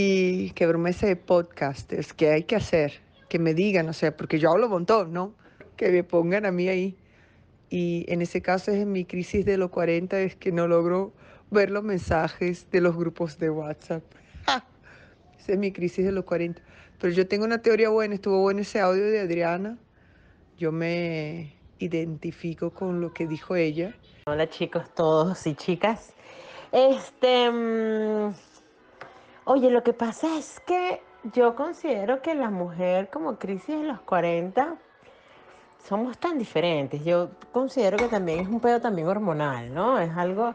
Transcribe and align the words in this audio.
y 0.00 0.50
qué 0.50 0.66
broma 0.66 0.90
ese 0.90 1.06
de 1.06 1.16
podcasters, 1.16 2.12
¿qué 2.12 2.30
hay 2.30 2.44
que 2.44 2.54
hacer? 2.54 3.00
Que 3.28 3.38
me 3.38 3.52
digan, 3.52 3.88
o 3.88 3.92
sea, 3.92 4.16
porque 4.16 4.38
yo 4.38 4.50
hablo 4.50 4.66
un 4.66 4.72
montón, 4.72 5.12
¿no? 5.12 5.34
Que 5.76 5.90
me 5.90 6.04
pongan 6.04 6.46
a 6.46 6.52
mí 6.52 6.68
ahí. 6.68 6.96
Y 7.68 8.04
en 8.08 8.22
ese 8.22 8.40
caso 8.40 8.70
es 8.70 8.78
en 8.78 8.92
mi 8.92 9.04
crisis 9.04 9.44
de 9.44 9.58
los 9.58 9.70
40, 9.70 10.20
es 10.20 10.36
que 10.36 10.52
no 10.52 10.68
logro 10.68 11.12
ver 11.50 11.70
los 11.70 11.82
mensajes 11.82 12.70
de 12.70 12.80
los 12.80 12.96
grupos 12.96 13.38
de 13.38 13.50
WhatsApp. 13.50 14.04
Esa 15.38 15.52
es 15.52 15.58
mi 15.58 15.72
crisis 15.72 16.04
de 16.04 16.12
los 16.12 16.24
40. 16.24 16.62
Pero 17.00 17.12
yo 17.12 17.26
tengo 17.26 17.44
una 17.44 17.60
teoría 17.60 17.88
buena, 17.88 18.14
estuvo 18.14 18.40
bueno 18.40 18.60
ese 18.60 18.80
audio 18.80 19.04
de 19.04 19.20
Adriana. 19.20 19.78
Yo 20.58 20.70
me 20.70 21.54
identifico 21.78 22.70
con 22.70 23.00
lo 23.00 23.12
que 23.12 23.26
dijo 23.26 23.56
ella. 23.56 23.94
Hola 24.26 24.48
chicos 24.48 24.94
todos 24.94 25.46
y 25.46 25.54
chicas. 25.54 26.12
Este, 26.70 27.50
mm, 27.50 28.32
oye, 29.48 29.70
lo 29.70 29.82
que 29.82 29.94
pasa 29.94 30.36
es 30.38 30.60
que 30.60 31.02
yo 31.34 31.56
considero 31.56 32.20
que 32.20 32.34
la 32.34 32.50
mujer 32.50 33.08
como 33.10 33.38
crisis 33.38 33.80
de 33.80 33.84
los 33.84 34.00
40 34.02 34.76
somos 35.88 36.18
tan 36.18 36.38
diferentes. 36.38 37.02
Yo 37.02 37.30
considero 37.50 37.96
que 37.96 38.08
también 38.08 38.40
es 38.40 38.48
un 38.48 38.60
pedo 38.60 38.78
también 38.80 39.08
hormonal, 39.08 39.72
¿no? 39.72 39.98
Es 39.98 40.10
algo 40.16 40.54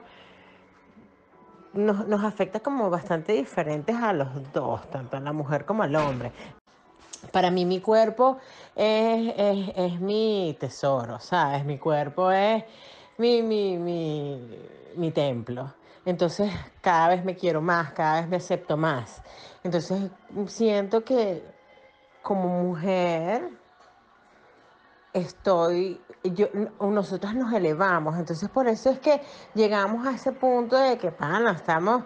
nos, 1.73 2.07
nos 2.07 2.23
afecta 2.23 2.59
como 2.59 2.91
bastante 2.91 3.33
diferentes 3.33 3.95
a 3.95 4.13
los 4.13 4.29
dos, 4.53 4.87
tanto 4.91 5.17
a 5.17 5.19
la 5.19 5.33
mujer 5.33 5.65
como 5.65 5.81
al 5.81 5.95
hombre. 5.95 6.31
Para 7.31 7.49
mí 7.49 7.65
mi 7.65 7.79
cuerpo 7.79 8.37
es, 8.75 9.33
es, 9.35 9.71
es 9.75 9.99
mi 10.01 10.55
tesoro, 10.59 11.19
¿sabes? 11.19 11.65
Mi 11.65 11.79
cuerpo 11.79 12.31
es 12.31 12.63
mi, 13.17 13.41
mi, 13.41 13.77
mi, 13.79 14.39
mi 14.97 15.11
templo. 15.11 15.73
Entonces 16.05 16.51
cada 16.81 17.09
vez 17.09 17.23
me 17.23 17.35
quiero 17.35 17.61
más, 17.61 17.93
cada 17.93 18.21
vez 18.21 18.29
me 18.29 18.37
acepto 18.37 18.77
más. 18.77 19.21
Entonces 19.63 20.11
siento 20.47 21.03
que 21.03 21.43
como 22.21 22.63
mujer 22.63 23.49
estoy, 25.13 26.01
yo, 26.23 26.47
nosotros 26.79 27.33
nos 27.35 27.53
elevamos. 27.53 28.17
Entonces 28.17 28.49
por 28.49 28.67
eso 28.67 28.89
es 28.89 28.99
que 28.99 29.21
llegamos 29.53 30.05
a 30.07 30.11
ese 30.11 30.31
punto 30.31 30.75
de 30.77 30.97
que, 30.97 31.11
pana, 31.11 31.51
estamos 31.51 32.03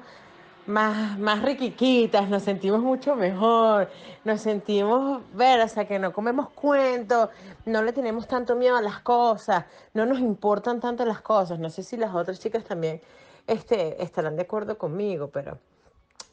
más, 0.67 1.17
más 1.17 1.41
riquiquitas, 1.41 2.29
nos 2.29 2.43
sentimos 2.43 2.81
mucho 2.81 3.15
mejor, 3.15 3.89
nos 4.25 4.41
sentimos, 4.41 5.21
ver, 5.33 5.61
o 5.61 5.67
sea, 5.67 5.87
que 5.87 5.97
no 5.97 6.11
comemos 6.13 6.49
cuentos, 6.49 7.29
no 7.65 7.81
le 7.81 7.93
tenemos 7.93 8.27
tanto 8.27 8.55
miedo 8.55 8.75
a 8.75 8.81
las 8.81 8.99
cosas, 8.99 9.65
no 9.93 10.05
nos 10.05 10.19
importan 10.19 10.79
tanto 10.79 11.05
las 11.05 11.21
cosas. 11.21 11.57
No 11.57 11.69
sé 11.69 11.83
si 11.83 11.97
las 11.97 12.13
otras 12.13 12.39
chicas 12.39 12.65
también 12.65 13.01
este, 13.47 14.01
estarán 14.03 14.35
de 14.35 14.43
acuerdo 14.43 14.77
conmigo, 14.77 15.31
pero 15.31 15.59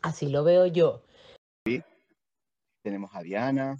así 0.02 0.28
lo 0.28 0.44
veo 0.44 0.66
yo. 0.66 1.02
Tenemos 2.82 3.14
a 3.14 3.22
Diana, 3.22 3.78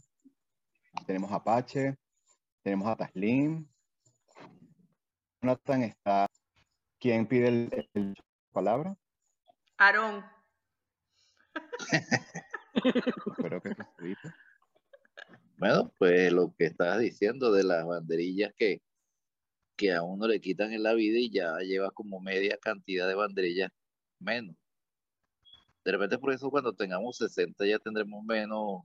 tenemos 1.06 1.30
a 1.30 1.36
Apache, 1.36 1.96
tenemos 2.62 2.88
a 2.88 2.96
Taslin. 2.96 3.68
Jonathan 5.42 5.82
está. 5.82 6.26
¿Quién 6.98 7.26
pide 7.26 7.48
el, 7.48 7.88
el 7.92 8.14
palabra? 8.50 8.96
Aarón. 9.76 10.24
Espero 12.74 13.60
que 13.60 13.74
te 13.74 13.84
Bueno, 15.58 15.92
pues 15.98 16.32
lo 16.32 16.54
que 16.56 16.64
estabas 16.64 17.00
diciendo 17.00 17.52
de 17.52 17.64
las 17.64 17.84
banderillas 17.84 18.54
que, 18.56 18.80
que 19.76 19.92
a 19.92 20.02
uno 20.02 20.26
le 20.26 20.40
quitan 20.40 20.72
en 20.72 20.82
la 20.82 20.94
vida 20.94 21.18
y 21.18 21.30
ya 21.30 21.58
lleva 21.58 21.90
como 21.90 22.20
media 22.20 22.56
cantidad 22.58 23.08
de 23.08 23.14
banderillas 23.14 23.70
menos. 24.18 24.56
De 25.84 25.92
repente 25.92 26.18
por 26.18 26.32
eso 26.32 26.50
cuando 26.50 26.72
tengamos 26.72 27.18
60 27.18 27.66
ya 27.66 27.78
tendremos 27.78 28.24
menos, 28.24 28.82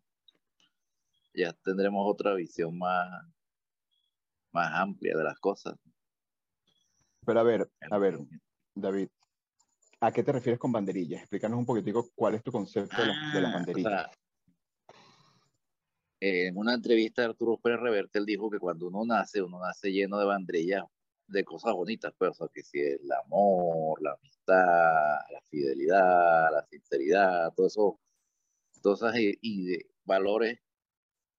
ya 1.34 1.54
tendremos 1.64 2.04
otra 2.06 2.34
visión 2.34 2.78
más, 2.78 3.26
más 4.52 4.72
amplia 4.74 5.16
de 5.18 5.24
las 5.24 5.40
cosas. 5.40 5.76
Pero 7.26 7.40
a 7.40 7.44
ver, 7.44 7.70
a 7.92 7.98
ver, 7.98 8.18
David, 8.76 9.10
¿A 10.02 10.14
qué 10.14 10.24
te 10.24 10.32
refieres 10.32 10.60
con 10.60 10.72
banderillas? 10.72 11.22
Explícanos 11.22 11.60
un 11.60 11.66
poquitico 11.66 12.08
cuál 12.16 12.36
es 12.36 12.44
tu 12.44 12.52
concepto 12.52 13.02
de, 13.02 13.08
la, 13.08 13.32
de 13.34 13.42
las 13.42 13.52
Ah, 13.52 13.54
banderillas. 13.54 13.92
o 13.92 13.98
sea, 13.98 14.12
en 16.20 16.58
una 16.58 16.74
entrevista 16.74 17.22
de 17.22 17.30
Arturo 17.30 17.58
Pérez 17.58 17.80
Reverte, 17.80 18.20
él 18.20 18.26
dijo 18.26 18.50
que 18.50 18.60
cuando 18.60 18.88
uno 18.88 19.06
nace, 19.06 19.42
uno 19.42 19.60
nace 19.60 19.92
lleno 19.92 20.20
de 20.20 20.26
banderillas 20.26 20.84
de 21.28 21.44
cosas 21.44 21.74
bonitas, 21.74 22.14
pues, 22.18 22.32
o 22.32 22.34
sea, 22.34 22.48
que 22.54 22.64
si 22.64 22.80
el 22.80 23.12
amor, 23.12 24.02
la 24.02 24.14
amistad, 24.14 24.56
la 25.32 25.42
fidelidad, 25.50 26.52
la 26.52 26.66
sinceridad, 26.70 27.54
todo 27.56 27.68
eso, 27.68 28.00
todos 28.82 29.02
esos 29.04 29.16
ide- 29.42 29.88
valores 30.06 30.60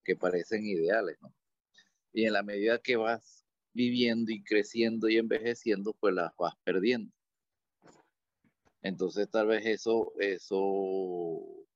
que 0.03 0.15
parecen 0.15 0.65
ideales, 0.65 1.17
¿no? 1.21 1.33
Y 2.13 2.25
en 2.25 2.33
la 2.33 2.43
medida 2.43 2.79
que 2.79 2.95
vas 2.97 3.45
viviendo 3.73 4.31
y 4.31 4.43
creciendo 4.43 5.09
y 5.09 5.17
envejeciendo, 5.17 5.93
pues 5.99 6.13
las 6.15 6.35
vas 6.37 6.55
perdiendo. 6.63 7.13
Entonces 8.81 9.29
tal 9.29 9.47
vez 9.47 9.65
eso, 9.65 10.13
eso, 10.19 11.67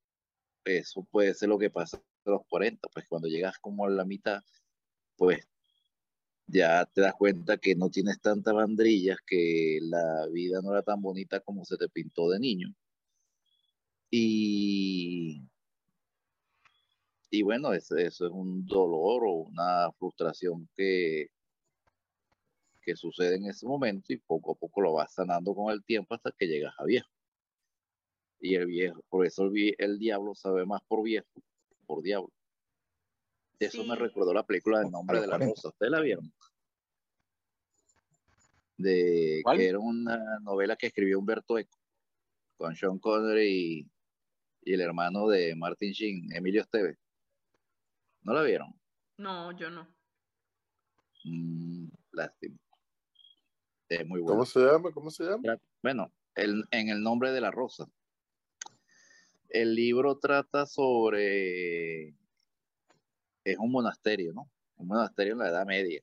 eso 0.66 1.04
puede 1.12 1.34
ser 1.34 1.50
lo 1.50 1.60
que 1.60 1.70
pasa 1.70 2.02
los 2.31 2.41
40, 2.47 2.88
pues 2.90 3.06
cuando 3.08 3.28
llegas 3.28 3.58
como 3.59 3.86
a 3.86 3.90
la 3.90 4.06
mitad, 4.06 4.41
pues 5.18 5.47
ya 6.47 6.86
te 6.86 7.02
das 7.02 7.13
cuenta 7.16 7.58
que 7.58 7.75
no 7.75 7.90
tienes 7.90 8.22
tantas 8.22 8.53
banderillas, 8.53 9.18
que 9.25 9.80
la 9.81 10.28
vida 10.31 10.62
no 10.62 10.72
era 10.72 10.84
tan 10.84 11.02
bonita 11.02 11.40
como 11.41 11.66
se 11.66 11.78
te 11.78 11.90
pintó 11.90 12.30
de 12.30 12.40
niño. 12.40 12.75
Y, 14.12 15.41
y 17.30 17.41
bueno, 17.44 17.74
eso, 17.74 17.97
es 17.97 18.22
un 18.22 18.66
dolor 18.66 19.24
o 19.25 19.31
una 19.50 19.91
frustración 19.94 20.69
que, 20.75 21.30
que 22.85 22.96
sucede 22.96 23.35
en 23.35 23.47
ese 23.47 23.66
momento 23.68 24.14
y 24.14 24.18
poco 24.18 24.53
a 24.53 24.56
poco 24.56 24.81
lo 24.81 24.94
vas 24.94 25.14
sanando 25.14 25.53
con 25.56 25.74
el 25.74 25.84
tiempo 25.84 26.14
hasta 26.14 26.31
que 26.31 26.47
llegas 26.47 26.74
a 26.78 26.85
viejo. 26.85 27.09
Y 28.40 28.56
el 28.56 28.68
viejo, 28.68 29.03
por 29.09 29.25
eso 29.25 29.50
el, 29.78 30.00
diablo 30.00 30.35
sabe 30.35 30.66
más 30.66 30.81
por 30.88 31.03
viejo, 31.03 31.28
por 31.85 32.01
diablo. 32.01 32.31
Eso 33.59 33.84
me 33.85 33.96
recordó 33.96 34.34
la 34.34 34.46
película 34.46 34.79
del 34.79 34.91
nombre 34.91 35.22
de 35.22 35.28
la 35.28 35.38
40. 35.38 35.53
rosa. 35.56 35.68
¿Ustedes 35.69 35.91
la 35.91 36.01
vieron? 36.01 36.34
De 38.78 39.40
¿Cuál? 39.44 39.57
que 39.57 39.68
era 39.69 39.79
una 39.79 40.40
novela 40.41 40.75
que 40.75 40.88
escribió 40.88 41.18
Humberto 41.19 41.57
Eco 41.57 41.79
con 42.57 42.75
Sean 42.75 43.00
Connery 43.00 43.47
y, 43.47 43.91
y 44.69 44.73
el 44.73 44.81
hermano 44.81 45.28
de 45.28 45.56
Martin 45.56 45.91
Sheen, 45.91 46.34
Emilio 46.34 46.62
Esteves. 46.62 46.97
¿No 48.23 48.34
la 48.34 48.41
vieron? 48.44 48.73
No, 49.17 49.52
yo 49.57 49.69
no. 49.69 49.88
Mm, 51.23 51.88
lástima. 52.12 52.57
Es 53.88 54.06
muy 54.06 54.19
buena. 54.19 54.34
¿Cómo 54.35 54.46
se 54.46 54.59
llama? 54.59 54.91
¿Cómo 54.91 55.09
se 55.12 55.23
llama? 55.23 55.57
Bueno, 55.81 56.12
el- 56.35 56.66
en 56.72 56.90
el 56.90 57.02
nombre 57.02 57.31
de 57.31 57.40
la 57.41 57.52
rosa. 57.52 57.85
El 59.50 59.76
libro 59.76 60.18
trata 60.18 60.66
sobre... 60.66 62.10
Es 63.44 63.58
un 63.60 63.72
monasterio, 63.72 64.34
¿no? 64.34 64.50
Un 64.78 64.88
monasterio 64.88 65.34
en 65.34 65.40
la 65.40 65.50
Edad 65.50 65.66
Media. 65.66 66.02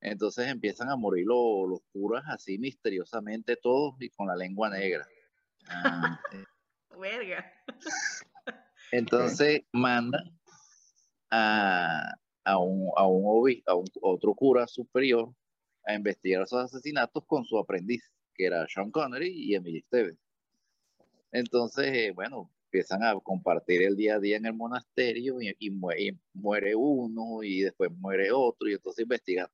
Entonces 0.00 0.48
empiezan 0.48 0.88
a 0.88 0.96
morir 0.96 1.26
lo- 1.26 1.66
los 1.66 1.80
curas 1.92 2.24
así 2.28 2.58
misteriosamente 2.58 3.56
todos 3.56 3.94
y 4.00 4.08
con 4.08 4.26
la 4.28 4.34
lengua 4.36 4.70
negra. 4.70 5.06
Ah, 5.68 6.18
Verga. 6.98 7.52
Entonces 8.92 9.62
mandan 9.72 10.38
a, 11.30 12.14
a 12.44 12.58
un, 12.58 12.90
a, 12.96 13.06
un, 13.06 13.24
obi- 13.24 13.62
a 13.66 13.74
un- 13.74 13.84
otro 14.00 14.34
cura 14.34 14.66
superior 14.66 15.32
a 15.84 15.94
investigar 15.94 16.42
esos 16.42 16.64
asesinatos 16.64 17.24
con 17.26 17.44
su 17.44 17.58
aprendiz, 17.58 18.02
que 18.34 18.46
era 18.46 18.66
Sean 18.68 18.90
Connery 18.90 19.28
y 19.30 19.54
Emily 19.54 19.80
Stevens. 19.82 20.18
Entonces, 21.32 21.86
eh, 21.94 22.10
bueno, 22.12 22.50
empiezan 22.72 23.02
a 23.04 23.18
compartir 23.20 23.82
el 23.82 23.96
día 23.96 24.16
a 24.16 24.20
día 24.20 24.36
en 24.36 24.46
el 24.46 24.54
monasterio 24.54 25.40
y, 25.42 25.54
y 25.58 25.70
mue- 25.70 25.96
y 25.98 26.18
muere 26.34 26.74
uno 26.76 27.42
y 27.42 27.62
después 27.62 27.90
muere 27.92 28.30
otro 28.32 28.68
y 28.68 28.74
entonces 28.74 29.02
investigan. 29.02 29.48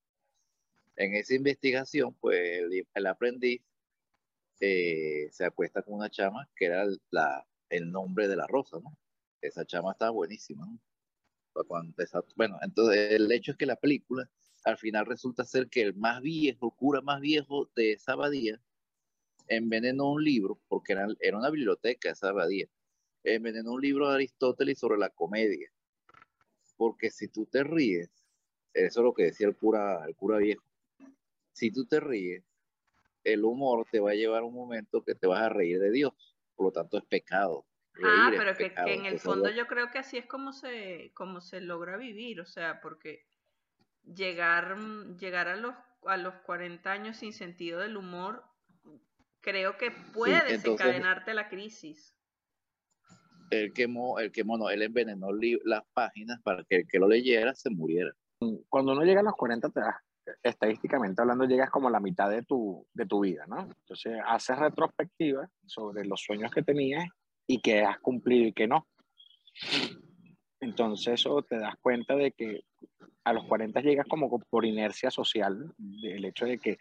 En 0.96 1.14
esa 1.14 1.34
investigación, 1.34 2.12
pues 2.20 2.38
el, 2.58 2.86
el 2.94 3.06
aprendiz 3.06 3.62
eh, 4.60 5.28
se 5.32 5.44
acuesta 5.44 5.82
con 5.82 5.94
una 5.94 6.10
chama 6.10 6.48
que 6.56 6.66
era 6.66 6.84
la, 7.10 7.46
el 7.68 7.90
nombre 7.90 8.28
de 8.28 8.36
la 8.36 8.46
rosa, 8.46 8.78
¿no? 8.82 8.96
Esa 9.40 9.64
chama 9.66 9.92
estaba 9.92 10.10
buenísima, 10.12 10.66
¿no? 10.66 10.80
Cuando 11.68 12.02
esa- 12.02 12.24
bueno, 12.36 12.58
entonces 12.62 13.12
el 13.12 13.30
hecho 13.32 13.52
es 13.52 13.58
que 13.58 13.66
la 13.66 13.76
película 13.76 14.30
al 14.64 14.78
final 14.78 15.06
resulta 15.06 15.44
ser 15.44 15.68
que 15.70 15.82
el 15.82 15.94
más 15.94 16.22
viejo, 16.22 16.70
cura 16.72 17.00
más 17.02 17.20
viejo 17.20 17.70
de 17.76 17.92
esa 17.92 18.12
abadía, 18.12 18.60
envenenó 19.48 20.12
un 20.12 20.24
libro, 20.24 20.60
porque 20.68 20.92
era, 20.94 21.08
era 21.20 21.38
una 21.38 21.50
biblioteca 21.50 22.10
esa 22.10 22.30
abadía, 22.30 22.68
envenenó 23.34 23.72
un 23.72 23.80
libro 23.80 24.08
de 24.08 24.14
Aristóteles 24.14 24.78
sobre 24.78 24.98
la 24.98 25.10
comedia. 25.10 25.70
Porque 26.76 27.10
si 27.10 27.28
tú 27.28 27.46
te 27.46 27.64
ríes, 27.64 28.10
eso 28.72 29.00
es 29.00 29.04
lo 29.04 29.14
que 29.14 29.24
decía 29.24 29.46
el 29.46 29.56
cura, 29.56 30.04
el 30.06 30.14
cura 30.14 30.38
viejo, 30.38 30.62
si 31.52 31.70
tú 31.70 31.86
te 31.86 32.00
ríes, 32.00 32.44
el 33.24 33.44
humor 33.44 33.86
te 33.90 33.98
va 33.98 34.10
a 34.10 34.14
llevar 34.14 34.42
a 34.42 34.46
un 34.46 34.54
momento 34.54 35.02
que 35.02 35.14
te 35.14 35.26
vas 35.26 35.42
a 35.42 35.48
reír 35.48 35.80
de 35.80 35.90
Dios, 35.90 36.12
por 36.54 36.66
lo 36.66 36.72
tanto 36.72 36.98
es 36.98 37.04
pecado. 37.04 37.66
Ah, 38.04 38.30
pero 38.30 38.50
es 38.50 38.58
que, 38.58 38.72
en 38.76 39.06
el 39.06 39.18
fondo 39.18 39.50
yo 39.50 39.66
creo 39.66 39.90
que 39.90 39.98
así 39.98 40.18
es 40.18 40.26
como 40.26 40.52
se, 40.52 41.12
como 41.14 41.40
se 41.40 41.62
logra 41.62 41.96
vivir, 41.96 42.40
o 42.40 42.44
sea, 42.44 42.80
porque 42.82 43.26
llegar, 44.04 44.76
mm, 44.76 45.16
llegar 45.16 45.48
a 45.48 45.56
los, 45.56 45.74
a 46.04 46.16
los 46.18 46.34
40 46.42 46.92
años 46.92 47.16
sin 47.16 47.32
sentido 47.32 47.80
del 47.80 47.96
humor, 47.96 48.44
creo 49.40 49.78
que 49.78 49.90
puede 49.90 50.34
entonces- 50.34 50.62
desencadenarte 50.62 51.34
la 51.34 51.48
crisis. 51.48 52.15
Él 53.50 53.72
quemó, 53.72 54.18
él 54.18 54.32
quemó, 54.32 54.58
no, 54.58 54.70
él 54.70 54.82
envenenó 54.82 55.28
las 55.64 55.82
páginas 55.92 56.40
para 56.42 56.64
que 56.64 56.76
el 56.76 56.86
que 56.88 56.98
lo 56.98 57.08
leyera 57.08 57.54
se 57.54 57.70
muriera. 57.70 58.10
Cuando 58.68 58.92
uno 58.92 59.02
llega 59.02 59.20
a 59.20 59.24
los 59.24 59.34
40, 59.34 59.70
te 59.70 59.80
estadísticamente 60.42 61.22
hablando, 61.22 61.44
llegas 61.44 61.70
como 61.70 61.90
la 61.90 62.00
mitad 62.00 62.28
de 62.30 62.42
tu, 62.42 62.86
de 62.92 63.06
tu 63.06 63.20
vida, 63.20 63.46
¿no? 63.46 63.60
Entonces, 63.62 64.18
haces 64.26 64.58
retrospectiva 64.58 65.48
sobre 65.64 66.04
los 66.04 66.20
sueños 66.20 66.50
que 66.50 66.62
tenías 66.62 67.08
y 67.46 67.60
que 67.60 67.82
has 67.82 67.98
cumplido 68.00 68.48
y 68.48 68.52
que 68.52 68.66
no. 68.66 68.86
Entonces, 70.60 71.14
eso 71.14 71.42
te 71.42 71.58
das 71.58 71.76
cuenta 71.80 72.16
de 72.16 72.32
que 72.32 72.62
a 73.24 73.32
los 73.32 73.44
40 73.44 73.80
llegas 73.80 74.06
como 74.08 74.28
por 74.38 74.64
inercia 74.64 75.10
social, 75.10 75.72
del 75.78 76.24
hecho 76.24 76.46
de 76.46 76.58
que 76.58 76.78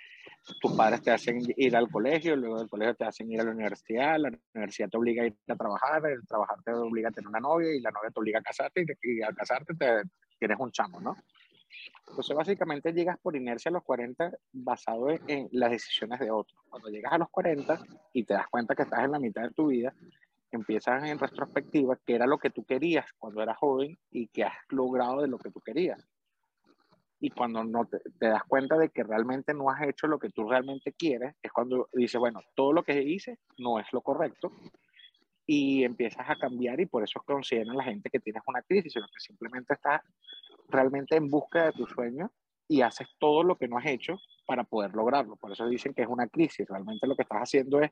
tus 0.61 0.73
padres 0.73 1.01
te 1.01 1.11
hacen 1.11 1.39
ir 1.57 1.75
al 1.75 1.89
colegio, 1.89 2.35
luego 2.35 2.59
del 2.59 2.69
colegio 2.69 2.95
te 2.95 3.05
hacen 3.05 3.31
ir 3.31 3.41
a 3.41 3.43
la 3.43 3.51
universidad, 3.51 4.17
la 4.19 4.31
universidad 4.53 4.89
te 4.89 4.97
obliga 4.97 5.23
a 5.23 5.27
ir 5.27 5.35
a 5.47 5.55
trabajar, 5.55 6.05
el 6.05 6.25
trabajar 6.27 6.57
te 6.63 6.71
obliga 6.73 7.09
a 7.09 7.11
tener 7.11 7.27
una 7.27 7.39
novia 7.39 7.73
y 7.73 7.81
la 7.81 7.91
novia 7.91 8.11
te 8.11 8.19
obliga 8.19 8.39
a 8.39 8.43
casarte 8.43 8.85
y, 9.03 9.17
y 9.17 9.21
al 9.21 9.35
casarte 9.35 9.73
te, 9.73 10.03
tienes 10.37 10.59
un 10.59 10.71
chamo, 10.71 10.99
¿no? 10.99 11.15
Entonces, 12.07 12.35
básicamente 12.35 12.93
llegas 12.93 13.17
por 13.19 13.35
inercia 13.35 13.69
a 13.69 13.73
los 13.73 13.83
40 13.83 14.31
basado 14.53 15.09
en, 15.09 15.19
en 15.27 15.49
las 15.51 15.71
decisiones 15.71 16.19
de 16.19 16.31
otros. 16.31 16.57
Cuando 16.69 16.89
llegas 16.89 17.13
a 17.13 17.17
los 17.17 17.29
40 17.29 17.79
y 18.13 18.23
te 18.23 18.33
das 18.33 18.47
cuenta 18.47 18.75
que 18.75 18.83
estás 18.83 19.03
en 19.03 19.11
la 19.11 19.19
mitad 19.19 19.41
de 19.41 19.51
tu 19.51 19.67
vida, 19.67 19.93
empiezas 20.51 21.03
en 21.03 21.19
retrospectiva 21.19 21.99
qué 22.05 22.15
era 22.15 22.25
lo 22.25 22.37
que 22.37 22.49
tú 22.49 22.63
querías 22.65 23.05
cuando 23.17 23.41
eras 23.41 23.57
joven 23.57 23.97
y 24.11 24.27
qué 24.27 24.45
has 24.45 24.55
logrado 24.69 25.21
de 25.21 25.27
lo 25.27 25.37
que 25.37 25.51
tú 25.51 25.59
querías. 25.59 26.07
Y 27.25 27.31
cuando 27.31 27.63
no 27.63 27.85
te, 27.85 27.97
das 28.19 28.43
cuenta 28.43 28.77
de 28.77 28.89
que 28.89 29.01
realmente 29.01 29.51
no 29.55 29.71
has 29.71 29.81
hecho 29.81 30.05
lo 30.05 30.19
que 30.19 30.29
tú 30.29 30.47
realmente 30.47 30.93
quieres, 30.93 31.33
es 31.41 31.51
cuando 31.51 31.89
dices, 31.91 32.19
bueno, 32.19 32.39
todo 32.53 32.71
lo 32.71 32.83
que 32.83 33.01
hice 33.01 33.39
no 33.57 33.79
es 33.79 33.87
lo 33.93 34.01
correcto 34.01 34.51
y 35.47 35.83
empiezas 35.83 36.29
a 36.29 36.35
cambiar 36.35 36.79
y 36.81 36.85
por 36.85 37.03
eso 37.03 37.19
consideran 37.25 37.77
la 37.77 37.83
gente 37.83 38.11
que 38.11 38.19
tienes 38.19 38.43
una 38.45 38.61
crisis, 38.61 38.93
sino 38.93 39.07
que 39.07 39.19
simplemente 39.19 39.73
estás 39.73 40.01
realmente 40.69 41.15
en 41.15 41.27
busca 41.27 41.65
de 41.65 41.71
tu 41.71 41.87
sueño 41.87 42.31
y 42.67 42.81
haces 42.81 43.07
todo 43.17 43.41
lo 43.41 43.57
que 43.57 43.67
no 43.67 43.79
has 43.79 43.87
hecho 43.87 44.19
para 44.45 44.63
poder 44.63 44.93
lograrlo. 44.93 45.35
Por 45.35 45.51
eso 45.51 45.67
dicen 45.67 45.95
que 45.95 46.03
es 46.03 46.07
una 46.07 46.27
crisis. 46.27 46.67
Realmente 46.69 47.07
lo 47.07 47.15
que 47.15 47.23
estás 47.23 47.41
haciendo 47.41 47.81
es 47.81 47.89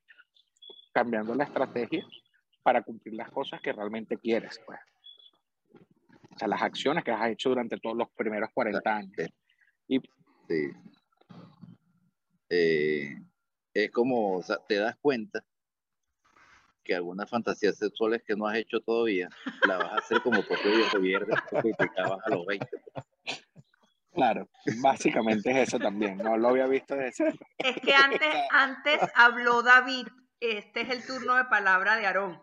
cambiando 0.93 1.33
la 1.33 1.45
estrategia 1.45 2.05
para 2.61 2.83
cumplir 2.83 3.15
las 3.15 3.31
cosas 3.31 3.59
que 3.61 3.73
realmente 3.73 4.15
quieres. 4.15 4.61
Pues. 4.63 4.79
O 6.35 6.37
sea, 6.37 6.47
las 6.47 6.61
acciones 6.61 7.03
que 7.03 7.11
has 7.11 7.29
hecho 7.29 7.49
durante 7.49 7.77
todos 7.77 7.95
los 7.95 8.09
primeros 8.11 8.49
40 8.53 8.95
años. 8.95 9.29
Y 9.87 9.99
Sí. 10.47 10.71
Eh, 12.49 13.17
es 13.73 13.91
como, 13.91 14.37
o 14.37 14.43
sea, 14.43 14.57
te 14.67 14.75
das 14.75 14.95
cuenta 15.01 15.43
que 16.83 16.95
algunas 16.95 17.29
fantasías 17.29 17.77
sexuales 17.77 18.21
que 18.27 18.35
no 18.35 18.45
has 18.45 18.57
hecho 18.57 18.81
todavía, 18.81 19.29
la 19.67 19.77
vas 19.77 19.93
a 19.93 19.97
hacer 19.97 20.21
como 20.21 20.43
propio 20.43 20.75
viejo 20.75 20.99
viernes 20.99 21.39
que 21.49 21.57
criticabas 21.57 22.19
a 22.25 22.29
los 22.29 22.45
20. 22.45 22.67
claro, 24.11 24.49
básicamente 24.81 25.49
es 25.49 25.69
eso 25.69 25.79
también. 25.79 26.17
No 26.17 26.37
lo 26.37 26.49
había 26.49 26.67
visto 26.67 26.95
de 26.95 27.07
ese. 27.07 27.33
Es 27.57 27.77
que 27.77 27.95
antes, 27.95 28.35
antes 28.51 28.99
habló 29.15 29.63
David, 29.63 30.07
este 30.41 30.81
es 30.81 30.89
el 30.89 31.05
turno 31.05 31.35
de 31.35 31.45
palabra 31.45 31.95
de 31.95 32.05
Aarón. 32.05 32.41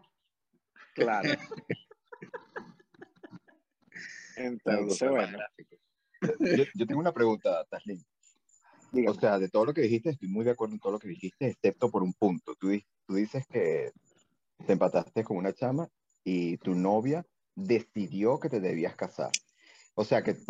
Claro. 0.94 1.28
Entonces, 4.44 5.08
bueno. 5.08 5.38
Yo, 6.56 6.64
yo 6.74 6.86
tengo 6.86 7.00
una 7.00 7.12
pregunta, 7.12 7.64
Taslin. 7.70 8.02
O 9.06 9.14
sea, 9.14 9.38
de 9.38 9.48
todo 9.48 9.66
lo 9.66 9.74
que 9.74 9.82
dijiste, 9.82 10.10
estoy 10.10 10.28
muy 10.28 10.44
de 10.44 10.50
acuerdo 10.50 10.74
en 10.74 10.80
todo 10.80 10.92
lo 10.92 10.98
que 10.98 11.08
dijiste, 11.08 11.46
excepto 11.48 11.90
por 11.90 12.02
un 12.02 12.12
punto. 12.12 12.54
Tú, 12.56 12.68
di- 12.68 12.84
tú 13.06 13.14
dices 13.14 13.46
que 13.46 13.92
te 14.66 14.72
empataste 14.72 15.22
con 15.24 15.36
una 15.36 15.52
chama 15.52 15.88
y 16.24 16.56
tu 16.58 16.74
novia 16.74 17.24
decidió 17.54 18.38
que 18.40 18.48
te 18.48 18.60
debías 18.60 18.96
casar. 18.96 19.30
O 19.94 20.04
sea, 20.04 20.22
que 20.22 20.32
es 20.32 20.44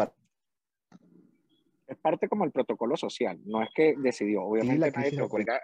parte 1.98 2.28
como 2.28 2.44
el 2.44 2.52
protocolo 2.52 2.96
social, 2.96 3.40
no 3.44 3.62
es 3.62 3.68
que 3.74 3.94
decidió, 3.98 4.44
obviamente 4.44 4.80
la 4.80 4.86
nadie 4.86 4.92
crisis 4.94 5.10
te 5.10 5.16
de 5.16 5.22
los 5.22 5.32
obliga. 5.32 5.60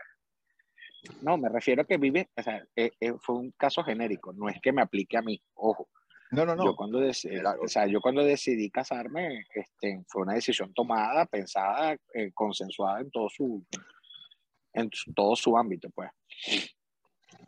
No, 1.23 1.39
me 1.39 1.49
refiero 1.49 1.83
a 1.83 1.85
que 1.85 1.99
vive, 1.99 2.29
o 2.37 2.43
sea, 2.43 2.67
eh, 2.75 2.91
eh, 3.01 3.15
fue 3.21 3.37
un 3.37 3.53
caso 3.53 3.85
genérico, 3.85 4.33
no 4.33 4.49
es 4.49 4.61
que 4.61 4.73
me 4.73 4.83
aplique 4.83 5.17
a 5.17 5.23
mí, 5.23 5.41
ojo. 5.55 5.89
No, 6.33 6.45
no, 6.45 6.57
no. 6.57 6.65
Yo 6.65 6.77
cuando 6.77 6.99
decidí, 7.01 7.39
Claro. 7.41 7.61
o 7.63 7.69
sea, 7.69 7.87
yo 7.87 8.01
cuando 8.01 8.25
decidí 8.25 8.71
casarme, 8.71 9.45
este, 9.55 10.03
fue 10.09 10.23
una 10.23 10.35
decisión 10.35 10.73
tomada, 10.75 11.27
pensada, 11.27 11.97
eh, 12.15 12.31
consensuada 12.35 13.01
en 13.01 13.11
todo 13.11 13.29
su, 13.29 13.65
en 14.73 14.91
todo 15.15 15.37
su 15.37 15.57
ámbito, 15.57 15.89
pues. 15.91 16.11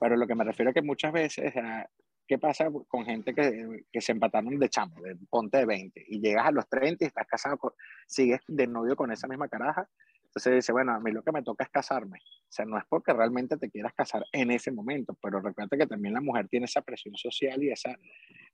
Pero 0.00 0.16
lo 0.16 0.26
que 0.26 0.34
me 0.34 0.44
refiero 0.44 0.70
es 0.70 0.74
que 0.74 0.82
muchas 0.82 1.12
veces, 1.12 1.52
sea, 1.52 1.88
¿qué 2.26 2.38
pasa 2.38 2.68
con 2.88 3.04
gente 3.04 3.34
que, 3.34 3.84
que 3.90 4.00
se 4.00 4.12
empataron 4.12 4.58
de 4.58 4.68
chamo, 4.68 5.00
de 5.02 5.16
ponte 5.28 5.58
de 5.58 5.66
20, 5.66 6.04
y 6.08 6.20
llegas 6.20 6.46
a 6.46 6.52
los 6.52 6.68
30 6.68 7.04
y 7.04 7.08
estás 7.08 7.26
casado, 7.26 7.58
con- 7.58 7.72
sigues 8.06 8.40
de 8.46 8.66
novio 8.66 8.94
con 8.96 9.10
esa 9.10 9.26
misma 9.26 9.48
caraja? 9.48 9.88
Entonces 10.24 10.54
dice, 10.56 10.72
bueno, 10.72 10.92
a 10.92 11.00
mí 11.00 11.10
lo 11.10 11.22
que 11.22 11.32
me 11.32 11.42
toca 11.42 11.64
es 11.64 11.70
casarme. 11.70 12.18
O 12.18 12.50
sea, 12.52 12.64
no 12.66 12.78
es 12.78 12.84
porque 12.88 13.12
realmente 13.14 13.56
te 13.56 13.70
quieras 13.70 13.94
casar 13.94 14.24
en 14.32 14.50
ese 14.50 14.70
momento, 14.70 15.16
pero 15.22 15.40
recuerda 15.40 15.76
que 15.76 15.86
también 15.86 16.14
la 16.14 16.20
mujer 16.20 16.48
tiene 16.48 16.66
esa 16.66 16.82
presión 16.82 17.16
social 17.16 17.62
y 17.62 17.70
esa, 17.70 17.96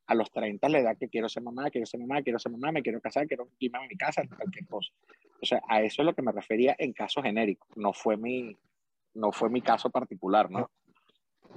a 0.06 0.14
los 0.14 0.30
30 0.30 0.68
le 0.68 0.82
da 0.82 0.94
que 0.94 1.08
quiero 1.08 1.28
ser 1.28 1.42
mamá, 1.42 1.70
quiero 1.70 1.86
ser 1.86 2.00
mamá, 2.00 2.22
quiero 2.22 2.38
ser 2.38 2.52
mamá, 2.52 2.72
me 2.72 2.82
quiero 2.82 3.00
casar, 3.00 3.26
quiero 3.26 3.48
irme 3.58 3.78
a 3.78 3.88
mi 3.88 3.96
casa, 3.96 4.22
cualquier 4.26 4.66
cosa. 4.66 4.92
O 5.40 5.46
sea, 5.46 5.62
a 5.68 5.82
eso 5.82 6.02
es 6.02 6.06
lo 6.06 6.14
que 6.14 6.22
me 6.22 6.32
refería 6.32 6.74
en 6.78 6.92
caso 6.92 7.22
genérico, 7.22 7.66
no 7.76 7.92
fue 7.92 8.16
mi, 8.16 8.56
no 9.14 9.32
fue 9.32 9.48
mi 9.50 9.62
caso 9.62 9.90
particular, 9.90 10.50
¿no? 10.50 10.70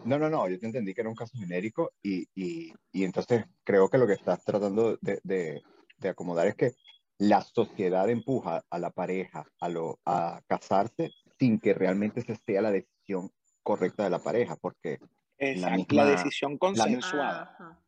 No, 0.05 0.19
no, 0.19 0.29
no, 0.29 0.47
yo 0.47 0.59
te 0.59 0.65
entendí 0.67 0.93
que 0.93 1.01
era 1.01 1.09
un 1.09 1.15
caso 1.15 1.37
genérico 1.37 1.91
y, 2.01 2.27
y, 2.35 2.71
y 2.91 3.03
entonces 3.03 3.45
creo 3.63 3.89
que 3.89 3.97
lo 3.97 4.07
que 4.07 4.13
estás 4.13 4.43
tratando 4.43 4.97
de, 5.01 5.19
de, 5.23 5.63
de 5.97 6.09
acomodar 6.09 6.47
es 6.47 6.55
que 6.55 6.71
la 7.17 7.41
sociedad 7.41 8.09
empuja 8.09 8.63
a 8.69 8.79
la 8.79 8.91
pareja 8.91 9.45
a, 9.59 9.69
lo, 9.69 9.99
a 10.05 10.41
casarse 10.47 11.11
sin 11.39 11.59
que 11.59 11.73
realmente 11.73 12.19
esa 12.19 12.35
sea 12.35 12.61
la 12.61 12.71
decisión 12.71 13.31
correcta 13.63 14.03
de 14.03 14.09
la 14.11 14.19
pareja, 14.19 14.55
porque 14.55 14.99
Exacto, 15.39 15.77
misma- 15.77 16.03
la 16.03 16.11
decisión 16.11 16.57
consensuada. 16.57 17.43
Ajá. 17.43 17.79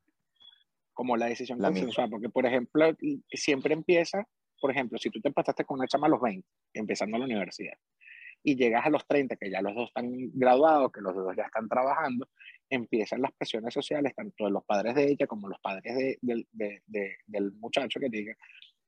Como 1.00 1.16
la 1.16 1.28
decisión 1.28 1.60
La 1.60 1.70
misma. 1.70 1.86
consensuada, 1.86 2.10
porque 2.10 2.28
por 2.28 2.46
ejemplo, 2.46 2.92
siempre 3.32 3.74
empieza, 3.74 4.26
por 4.60 4.70
ejemplo, 4.70 4.98
si 4.98 5.10
tú 5.10 5.22
te 5.22 5.30
empataste 5.30 5.64
con 5.64 5.80
una 5.80 5.88
chama 5.88 6.08
a 6.08 6.10
los 6.10 6.20
20, 6.20 6.46
empezando 6.74 7.18
la 7.18 7.24
universidad, 7.24 7.78
y 8.44 8.58
llegas 8.58 8.86
a 8.86 8.90
los 8.90 9.08
30, 9.08 9.38
que 9.38 9.50
ya 9.50 9.62
los 9.62 9.74
dos 9.76 9.88
están 9.88 10.12
graduados, 10.34 10.92
que 10.92 11.00
los 11.00 11.16
dos 11.16 11.34
ya 11.38 11.44
están 11.44 11.70
trabajando, 11.70 12.28
empiezan 12.70 13.22
las 13.22 13.32
presiones 13.32 13.74
sociales, 13.74 14.14
tanto 14.14 14.44
de 14.44 14.52
los 14.52 14.66
padres 14.66 14.94
de 14.94 15.06
ella 15.10 15.26
como 15.26 15.48
los 15.48 15.62
padres 15.62 15.96
de- 15.96 16.18
del- 16.22 16.46
de- 16.52 16.84
de- 16.86 17.16
del 17.28 17.54
muchacho 17.54 17.98
que 18.02 18.10
digan, 18.10 18.36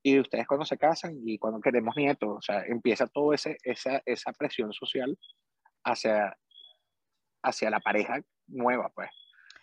y 0.04 0.20
ustedes 0.20 0.46
cuando 0.48 0.66
se 0.66 0.78
casan 0.78 1.16
y 1.26 1.38
cuando 1.38 1.62
queremos 1.62 1.96
nietos, 1.96 2.30
o 2.30 2.42
sea, 2.42 2.66
empieza 2.66 3.08
toda 3.08 3.36
esa, 3.36 3.52
esa 4.06 4.34
presión 4.34 4.74
social 4.74 5.18
hacia, 5.86 6.38
hacia 7.42 7.70
la 7.70 7.80
pareja 7.80 8.22
nueva, 8.48 8.92
pues. 8.94 9.10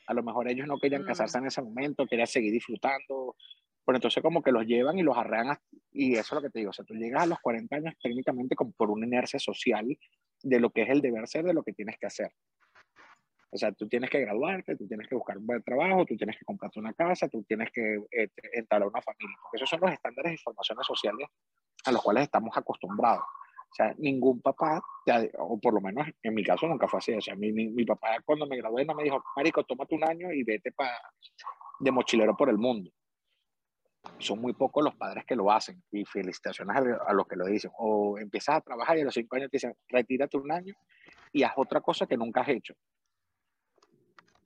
A 0.08 0.14
lo 0.14 0.22
mejor 0.22 0.48
ellos 0.48 0.66
no 0.66 0.78
querían 0.78 1.04
casarse 1.04 1.38
en 1.38 1.46
ese 1.46 1.62
momento, 1.62 2.06
querían 2.06 2.26
seguir 2.26 2.52
disfrutando, 2.52 3.36
pero 3.84 3.96
entonces 3.96 4.22
como 4.22 4.42
que 4.42 4.52
los 4.52 4.66
llevan 4.66 4.98
y 4.98 5.02
los 5.02 5.16
arrean, 5.16 5.56
y 5.92 6.14
eso 6.14 6.20
es 6.20 6.32
lo 6.32 6.42
que 6.42 6.50
te 6.50 6.58
digo, 6.58 6.70
o 6.70 6.72
sea, 6.72 6.84
tú 6.84 6.94
llegas 6.94 7.22
a 7.22 7.26
los 7.26 7.38
40 7.40 7.76
años 7.76 7.94
técnicamente 8.02 8.54
como 8.54 8.72
por 8.72 8.90
una 8.90 9.06
inercia 9.06 9.38
social 9.38 9.86
de 10.42 10.60
lo 10.60 10.70
que 10.70 10.82
es 10.82 10.90
el 10.90 11.00
deber 11.00 11.26
ser, 11.28 11.44
de 11.44 11.54
lo 11.54 11.62
que 11.62 11.72
tienes 11.72 11.96
que 11.98 12.06
hacer. 12.06 12.32
O 13.50 13.56
sea, 13.56 13.72
tú 13.72 13.88
tienes 13.88 14.10
que 14.10 14.20
graduarte, 14.20 14.76
tú 14.76 14.86
tienes 14.86 15.08
que 15.08 15.14
buscar 15.14 15.38
un 15.38 15.46
buen 15.46 15.62
trabajo, 15.62 16.04
tú 16.04 16.16
tienes 16.16 16.36
que 16.38 16.44
comprarte 16.44 16.78
una 16.80 16.92
casa, 16.92 17.28
tú 17.28 17.42
tienes 17.44 17.70
que 17.72 17.96
eh, 18.10 18.28
entrar 18.52 18.82
a 18.82 18.86
una 18.86 19.00
familia, 19.00 19.36
porque 19.42 19.56
esos 19.56 19.70
son 19.70 19.80
los 19.80 19.90
estándares 19.90 20.34
y 20.34 20.36
formaciones 20.36 20.86
sociales 20.86 21.28
a 21.84 21.92
los 21.92 22.02
cuales 22.02 22.24
estamos 22.24 22.54
acostumbrados. 22.56 23.24
O 23.70 23.74
sea, 23.74 23.94
ningún 23.98 24.40
papá, 24.40 24.82
o 25.38 25.60
por 25.60 25.74
lo 25.74 25.80
menos 25.80 26.06
en 26.22 26.34
mi 26.34 26.42
caso 26.42 26.66
nunca 26.66 26.88
fue 26.88 26.98
así. 26.98 27.12
O 27.12 27.20
sea, 27.20 27.36
mi, 27.36 27.52
mi, 27.52 27.68
mi 27.68 27.84
papá 27.84 28.16
cuando 28.24 28.46
me 28.46 28.56
gradué 28.56 28.84
no 28.84 28.94
me 28.94 29.04
dijo, 29.04 29.22
Marico, 29.36 29.62
tómate 29.64 29.94
un 29.94 30.04
año 30.04 30.32
y 30.32 30.42
vete 30.42 30.72
pa, 30.72 30.90
de 31.78 31.90
mochilero 31.90 32.36
por 32.36 32.48
el 32.48 32.58
mundo. 32.58 32.90
Son 34.18 34.40
muy 34.40 34.52
pocos 34.54 34.82
los 34.82 34.96
padres 34.96 35.24
que 35.26 35.36
lo 35.36 35.50
hacen 35.52 35.82
y 35.92 36.04
felicitaciones 36.04 36.76
a, 36.76 37.10
a 37.10 37.12
los 37.12 37.26
que 37.28 37.36
lo 37.36 37.46
dicen. 37.46 37.70
O 37.78 38.18
empiezas 38.18 38.56
a 38.56 38.60
trabajar 38.62 38.96
y 38.98 39.02
a 39.02 39.04
los 39.04 39.14
cinco 39.14 39.36
años 39.36 39.50
te 39.50 39.56
dicen, 39.58 39.74
retírate 39.88 40.36
un 40.38 40.50
año 40.50 40.74
y 41.32 41.42
haz 41.42 41.52
otra 41.56 41.80
cosa 41.80 42.06
que 42.06 42.16
nunca 42.16 42.40
has 42.40 42.48
hecho. 42.48 42.74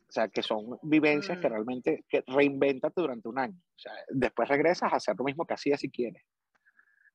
O 0.09 0.13
sea, 0.13 0.29
que 0.29 0.43
son 0.43 0.79
vivencias 0.83 1.39
que 1.39 1.49
Mm. 1.49 1.53
realmente, 1.53 2.05
que 2.07 2.23
reinvéntate 2.27 3.01
durante 3.01 3.29
un 3.29 3.39
año. 3.39 3.57
O 3.57 3.79
sea, 3.79 3.93
después 4.11 4.47
regresas 4.47 4.93
a 4.93 4.97
hacer 4.97 5.15
lo 5.17 5.25
mismo 5.25 5.47
que 5.47 5.55
hacías 5.55 5.81
si 5.81 5.91
quieres. 5.91 6.23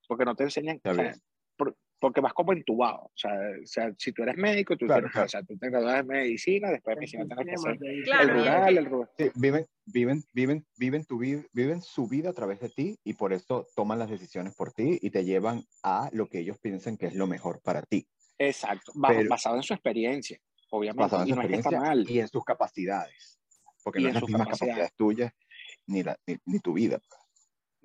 Porque 0.08 0.26
no 0.26 0.36
te 0.36 0.46
enseñan, 0.46 0.80
o 0.84 0.94
sea, 0.96 1.14
porque 2.00 2.22
vas 2.22 2.34
como 2.34 2.54
entubado. 2.54 3.06
O 3.06 3.12
sea, 3.16 3.32
o 3.32 3.66
sea 3.66 3.94
si 3.98 4.12
tú 4.12 4.24
eres 4.24 4.38
médico, 4.38 4.77
tú, 4.77 4.86
Claro, 4.86 5.01
tienes- 5.01 5.12
claro. 5.13 5.25
o 5.25 5.30
sea, 5.30 5.44
tú 5.44 5.58
te 5.58 5.70
de 5.70 6.04
medicina, 6.04 6.70
después 6.72 6.96
de 6.96 7.00
medicina 7.01 7.25
tienes 7.25 7.46
que 7.46 7.70
hacer 7.70 8.04
Claro, 8.04 8.24
el 8.24 8.30
rural, 8.39 8.77
el 8.77 8.86
rural. 8.86 9.10
Sí, 9.18 9.32
viven, 9.36 9.66
viven, 9.86 10.24
viven, 10.34 10.66
viven, 10.77 11.06
tu 11.06 11.18
vida, 11.18 11.42
viven 11.54 11.82
su 11.82 12.08
vida 12.08 12.30
a 12.30 12.34
través 12.34 12.60
de 12.60 12.70
ti 12.70 12.98
y 13.04 13.13
por 13.13 13.34
eso 13.34 13.68
toman 13.75 14.00
las 14.00 14.10
decisiones 14.10 14.56
por 14.56 14.72
ti 14.74 15.00
y 15.01 15.10
te 15.10 15.25
llevan 15.25 15.63
a 15.84 16.10
lo 16.13 16.27
que 16.27 16.39
ellos 16.39 16.58
piensan 16.60 16.98
que 16.98 17.08
es 17.08 17.16
lo 17.16 17.27
mejor 17.27 17.62
para 17.62 17.82
ti, 17.82 18.08
Exacto, 18.39 18.92
Pero- 19.08 19.30
basado 19.30 19.56
en 19.56 19.63
su 19.63 19.74
experiencia, 19.74 20.39
obviamente. 20.70 21.01
basado 21.01 21.24
en 21.24 21.30
y 21.30 21.32
no 21.32 21.42
está 21.42 21.72
mal. 21.80 22.06
en 22.08 22.27
sus 22.27 22.44
capacidades, 22.46 23.39
porque 23.84 24.00
Y 24.00 24.04
no 24.04 24.10
es 24.10 24.13
las 24.16 24.24
mismas 24.24 24.42
capacidades. 24.48 24.60
capacidades 24.92 24.94
tuyas 24.96 25.34
ni, 25.88 26.04
la, 26.04 26.16
ni, 26.27 26.38
ni 26.46 26.60
tu 26.60 26.74
vida. 26.74 27.00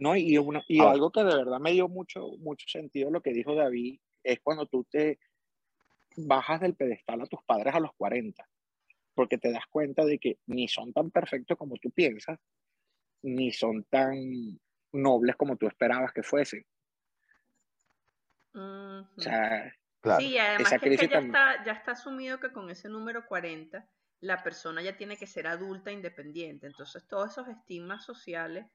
¿No? 0.02 0.16
Y, 0.16 0.36
una- 0.38 0.64
y 0.68 0.80
algo 0.80 1.10
que 1.12 1.20
de 1.24 1.36
verdad 1.36 1.60
me 1.60 1.72
dio 1.72 1.88
mucho, 1.88 2.28
mucho 2.38 2.66
sentido 2.68 3.10
lo 3.10 3.22
que 3.22 3.32
dijo 3.32 3.54
David 3.54 4.00
es 4.24 4.40
cuando 4.42 4.66
tú 4.66 4.84
te 4.90 5.18
bajas 6.16 6.60
del 6.60 6.74
pedestal 6.74 7.20
a 7.22 7.26
tus 7.26 7.42
padres 7.44 7.74
a 7.74 7.80
los 7.80 7.92
40, 7.96 8.48
porque 9.14 9.38
te 9.38 9.52
das 9.52 9.66
cuenta 9.70 10.04
de 10.04 10.18
que 10.18 10.38
ni 10.46 10.68
son 10.68 10.92
tan 10.92 11.10
perfectos 11.10 11.58
como 11.58 11.76
tú 11.76 11.90
piensas, 11.90 12.38
ni 13.22 13.52
son 13.52 13.84
tan 13.84 14.16
nobles 14.92 15.36
como 15.36 15.56
tú 15.56 15.66
esperabas 15.68 16.12
que 16.12 16.22
fuesen. 16.24 16.64
O 19.16 19.20
sea, 19.20 19.72
Claro, 20.00 20.20
Sí, 20.20 20.36
además 20.38 20.76
que, 20.80 20.88
es 20.88 21.00
que 21.00 21.08
ya, 21.08 21.18
está, 21.18 21.64
ya 21.64 21.72
está 21.72 21.92
asumido 21.92 22.40
que 22.40 22.52
con 22.52 22.68
ese 22.70 22.88
número 22.88 23.26
40 23.26 23.88
la 24.20 24.42
persona 24.42 24.82
ya 24.82 24.96
tiene 24.96 25.16
que 25.16 25.26
ser 25.26 25.46
adulta 25.46 25.90
e 25.90 25.94
independiente. 25.94 26.66
Entonces 26.66 27.06
todos 27.08 27.30
esos 27.32 27.48
estigmas 27.48 28.04
sociales 28.04 28.66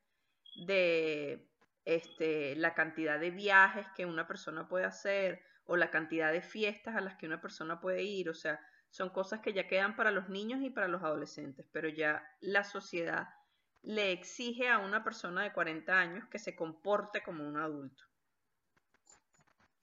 de 0.65 1.49
este, 1.85 2.55
la 2.55 2.73
cantidad 2.73 3.19
de 3.19 3.31
viajes 3.31 3.85
que 3.95 4.05
una 4.05 4.27
persona 4.27 4.67
puede 4.67 4.85
hacer 4.85 5.41
o 5.65 5.77
la 5.77 5.91
cantidad 5.91 6.31
de 6.31 6.41
fiestas 6.41 6.95
a 6.95 7.01
las 7.01 7.15
que 7.15 7.27
una 7.27 7.41
persona 7.41 7.79
puede 7.79 8.03
ir, 8.03 8.29
o 8.29 8.33
sea, 8.33 8.59
son 8.89 9.09
cosas 9.09 9.41
que 9.41 9.53
ya 9.53 9.67
quedan 9.67 9.95
para 9.95 10.11
los 10.11 10.29
niños 10.29 10.61
y 10.61 10.69
para 10.69 10.87
los 10.87 11.03
adolescentes, 11.03 11.65
pero 11.71 11.89
ya 11.89 12.23
la 12.41 12.63
sociedad 12.63 13.27
le 13.83 14.11
exige 14.11 14.69
a 14.69 14.79
una 14.79 15.03
persona 15.03 15.43
de 15.43 15.53
40 15.53 15.99
años 15.99 16.25
que 16.29 16.39
se 16.39 16.55
comporte 16.55 17.21
como 17.21 17.47
un 17.47 17.57
adulto. 17.57 18.03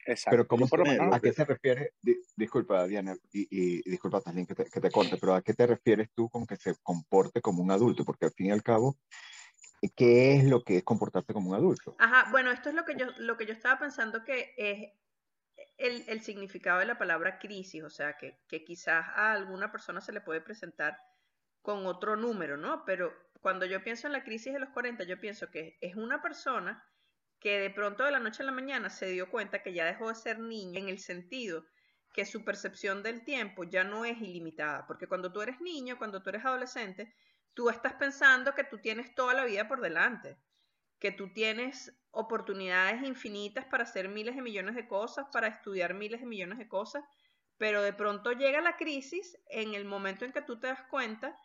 exacto. 0.07 0.37
pero 0.37 0.47
¿cómo 0.47 0.67
Yo 0.67 0.71
por 0.71 0.79
lo 0.81 0.85
se- 0.87 0.99
menos- 0.99 1.15
¿a 1.15 1.21
qué 1.21 1.33
se 1.33 1.45
refiere? 1.45 1.93
Di- 2.03 2.21
disculpa, 2.37 2.87
Diana, 2.87 3.17
y, 3.33 3.43
y- 3.43 3.83
y 3.85 3.91
disculpa, 3.91 4.23
que 4.23 4.55
te, 4.55 4.65
que 4.67 4.81
te 4.81 4.91
corte, 4.91 5.17
pero 5.19 5.35
¿a 5.35 5.43
qué 5.43 5.55
te 5.55 5.67
refieres 5.67 6.11
tú 6.15 6.29
con 6.29 6.47
que 6.47 6.57
se 6.57 6.75
comporte 6.83 7.41
como 7.41 7.63
un 7.63 7.71
adulto? 7.71 8.05
Porque 8.05 8.27
al 8.27 8.33
fin 8.33 8.47
y 8.47 8.51
al 8.51 8.63
cabo, 8.63 8.97
¿qué 9.91 10.37
es 10.37 10.45
lo 10.45 10.63
que 10.63 10.79
es 10.79 10.85
comportarse 10.85 11.33
como 11.33 11.51
un 11.51 11.57
adulto? 11.57 11.97
Ajá, 11.99 12.31
bueno, 12.31 12.51
esto 12.51 12.69
es 12.69 12.75
lo 12.75 12.85
que 12.85 12.97
yo, 12.97 13.07
lo 13.19 13.37
que 13.37 13.47
yo 13.47 13.53
estaba 13.53 13.79
pensando 13.79 14.25
que 14.25 14.55
es 14.57 14.93
el, 15.79 16.05
el 16.09 16.21
significado 16.23 16.81
de 16.81 16.87
la 16.87 16.99
palabra 16.99 17.39
crisis, 17.39 17.83
o 17.83 17.91
sea, 17.91 18.17
que, 18.17 18.39
que 18.49 18.65
quizás 18.65 19.05
a 19.15 19.33
alguna 19.33 19.71
persona 19.73 20.01
se 20.01 20.13
le 20.13 20.21
puede 20.21 20.41
presentar 20.41 20.99
con 21.63 21.87
otro 21.87 22.17
número, 22.17 22.57
¿no? 22.57 22.85
Pero 22.85 23.13
cuando 23.41 23.67
yo 23.67 23.83
pienso 23.83 24.07
en 24.07 24.13
la 24.13 24.25
crisis 24.25 24.53
de 24.53 24.61
los 24.61 24.71
40, 24.71 25.05
yo 25.05 25.19
pienso 25.21 25.51
que 25.51 25.77
es 25.81 25.97
una 25.97 26.23
persona 26.23 26.85
que 27.41 27.59
de 27.59 27.71
pronto 27.71 28.05
de 28.05 28.11
la 28.11 28.21
noche 28.21 28.43
a 28.43 28.47
la 28.47 28.53
mañana 28.53 28.89
se 28.91 29.07
dio 29.07 29.31
cuenta 29.31 29.63
que 29.63 29.75
ya 29.75 29.85
dejó 29.85 30.09
de 30.09 30.15
ser 30.15 30.39
niño 30.39 30.81
en 30.81 30.89
el 30.89 30.99
sentido 30.99 31.65
que 32.15 32.25
su 32.25 32.45
percepción 32.45 33.03
del 33.03 33.25
tiempo 33.25 33.65
ya 33.65 33.83
no 33.83 34.05
es 34.05 34.19
ilimitada, 34.21 34.87
porque 34.87 35.09
cuando 35.09 35.33
tú 35.33 35.43
eres 35.43 35.61
niño, 35.61 35.99
cuando 35.99 36.23
tú 36.23 36.31
eres 36.31 36.45
adolescente, 36.45 37.13
tú 37.55 37.71
estás 37.71 37.95
pensando 37.95 38.55
que 38.55 38.65
tú 38.65 38.79
tienes 38.79 39.15
toda 39.15 39.35
la 39.35 39.45
vida 39.45 39.69
por 39.69 39.81
delante, 39.81 40.37
que 40.99 41.13
tú 41.13 41.33
tienes 41.33 41.97
oportunidades 42.11 43.03
infinitas 43.03 43.65
para 43.65 43.85
hacer 43.85 44.09
miles 44.09 44.37
de 44.37 44.43
millones 44.43 44.75
de 44.75 44.87
cosas, 44.87 45.27
para 45.33 45.49
estudiar 45.49 45.95
miles 45.95 46.21
de 46.21 46.27
millones 46.27 46.59
de 46.59 46.69
cosas, 46.69 47.05
pero 47.57 47.83
de 47.83 47.93
pronto 47.93 48.33
llega 48.33 48.61
la 48.61 48.77
crisis 48.77 49.37
en 49.49 49.75
el 49.75 49.85
momento 49.85 50.25
en 50.25 50.33
que 50.33 50.43
tú 50.43 50.59
te 50.59 50.67
das 50.67 50.83
cuenta 50.91 51.39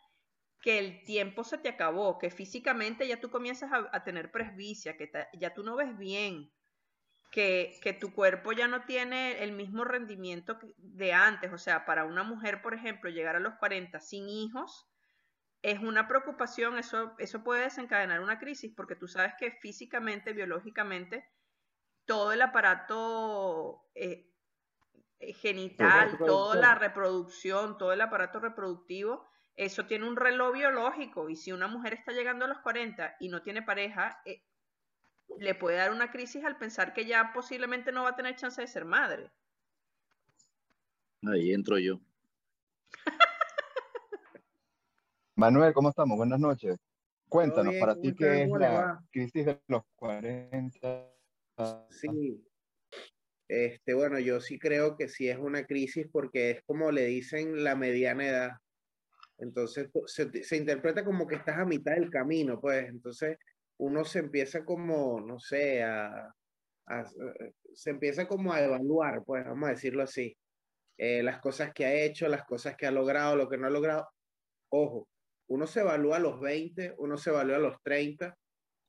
que 0.60 0.78
el 0.78 1.04
tiempo 1.04 1.44
se 1.44 1.58
te 1.58 1.68
acabó, 1.68 2.18
que 2.18 2.30
físicamente 2.30 3.06
ya 3.06 3.20
tú 3.20 3.30
comienzas 3.30 3.70
a, 3.72 4.04
tener 4.04 4.30
presbicia, 4.30 4.96
que 4.96 5.10
ya 5.32 5.54
tú 5.54 5.62
no 5.62 5.76
ves 5.76 5.96
bien, 5.96 6.52
que, 7.30 7.78
que 7.82 7.94
tu 7.94 8.12
cuerpo 8.12 8.52
ya 8.52 8.68
no 8.68 8.84
tiene 8.84 9.42
el 9.42 9.52
mismo 9.52 9.84
rendimiento 9.84 10.58
de 10.76 11.12
antes. 11.14 11.50
O 11.52 11.58
sea, 11.58 11.86
para 11.86 12.04
una 12.04 12.24
mujer, 12.24 12.60
por 12.60 12.74
ejemplo, 12.74 13.08
llegar 13.08 13.36
a 13.36 13.40
los 13.40 13.54
40 13.54 14.00
sin 14.00 14.28
hijos 14.28 14.89
es 15.62 15.78
una 15.80 16.08
preocupación, 16.08 16.78
eso, 16.78 17.14
eso 17.18 17.42
puede 17.42 17.64
desencadenar 17.64 18.20
una 18.20 18.38
crisis, 18.38 18.72
porque 18.74 18.96
tú 18.96 19.08
sabes 19.08 19.34
que 19.38 19.52
físicamente, 19.52 20.32
biológicamente, 20.32 21.28
todo 22.06 22.32
el 22.32 22.40
aparato 22.42 23.82
eh, 23.94 24.30
eh, 25.18 25.32
genital, 25.34 26.16
toda 26.18 26.56
la 26.56 26.74
reproducción, 26.74 27.76
todo 27.76 27.92
el 27.92 28.00
aparato 28.00 28.40
reproductivo, 28.40 29.28
eso 29.54 29.84
tiene 29.86 30.08
un 30.08 30.16
reloj 30.16 30.54
biológico 30.54 31.28
y 31.28 31.36
si 31.36 31.52
una 31.52 31.68
mujer 31.68 31.92
está 31.92 32.12
llegando 32.12 32.46
a 32.46 32.48
los 32.48 32.58
40 32.60 33.16
y 33.20 33.28
no 33.28 33.42
tiene 33.42 33.62
pareja, 33.62 34.22
eh, 34.24 34.42
le 35.38 35.54
puede 35.54 35.76
dar 35.76 35.92
una 35.92 36.10
crisis 36.10 36.42
al 36.44 36.56
pensar 36.56 36.94
que 36.94 37.04
ya 37.04 37.32
posiblemente 37.34 37.92
no 37.92 38.04
va 38.04 38.10
a 38.10 38.16
tener 38.16 38.36
chance 38.36 38.60
de 38.60 38.66
ser 38.66 38.86
madre. 38.86 39.30
Ahí 41.22 41.52
entro 41.52 41.78
yo. 41.78 42.00
Manuel, 45.40 45.72
¿cómo 45.72 45.88
estamos? 45.88 46.18
Buenas 46.18 46.38
noches. 46.38 46.76
Cuéntanos, 47.30 47.72
bien, 47.72 47.80
para 47.80 47.94
¿cómo 47.94 48.02
ti? 48.02 48.14
¿qué 48.14 48.42
es 48.42 48.44
¿Cómo 48.44 48.58
les 48.58 48.68
la 48.68 48.74
va? 48.74 49.00
crisis 49.10 49.46
de 49.46 49.58
los 49.68 49.82
40? 49.96 51.08
Sí. 51.88 52.44
Este, 53.48 53.94
bueno, 53.94 54.18
yo 54.18 54.38
sí 54.42 54.58
creo 54.58 54.98
que 54.98 55.08
sí 55.08 55.30
es 55.30 55.38
una 55.38 55.64
crisis 55.64 56.06
porque 56.12 56.50
es 56.50 56.62
como 56.64 56.92
le 56.92 57.06
dicen 57.06 57.64
la 57.64 57.74
mediana 57.74 58.28
edad. 58.28 58.50
Entonces 59.38 59.88
se, 60.08 60.30
se 60.44 60.56
interpreta 60.58 61.06
como 61.06 61.26
que 61.26 61.36
estás 61.36 61.56
a 61.58 61.64
mitad 61.64 61.94
del 61.94 62.10
camino, 62.10 62.60
pues. 62.60 62.86
Entonces 62.90 63.38
uno 63.78 64.04
se 64.04 64.18
empieza 64.18 64.62
como, 64.62 65.22
no 65.22 65.38
sé, 65.40 65.82
a, 65.82 66.30
a- 66.86 67.04
se 67.72 67.90
empieza 67.90 68.28
como 68.28 68.52
a 68.52 68.62
evaluar, 68.62 69.22
pues, 69.24 69.42
vamos 69.46 69.70
a 69.70 69.72
decirlo 69.72 70.02
así. 70.02 70.36
Eh, 70.98 71.22
las 71.22 71.40
cosas 71.40 71.72
que 71.72 71.86
ha 71.86 71.94
hecho, 71.94 72.28
las 72.28 72.44
cosas 72.44 72.76
que 72.76 72.86
ha 72.86 72.90
logrado, 72.90 73.36
lo 73.36 73.48
que 73.48 73.56
no 73.56 73.68
ha 73.68 73.70
logrado. 73.70 74.06
Ojo, 74.70 75.08
uno 75.50 75.66
se 75.66 75.80
evalúa 75.80 76.16
a 76.16 76.20
los 76.20 76.40
20, 76.40 76.94
uno 76.98 77.18
se 77.18 77.30
evalúa 77.30 77.56
a 77.56 77.60
los 77.60 77.82
30, 77.82 78.38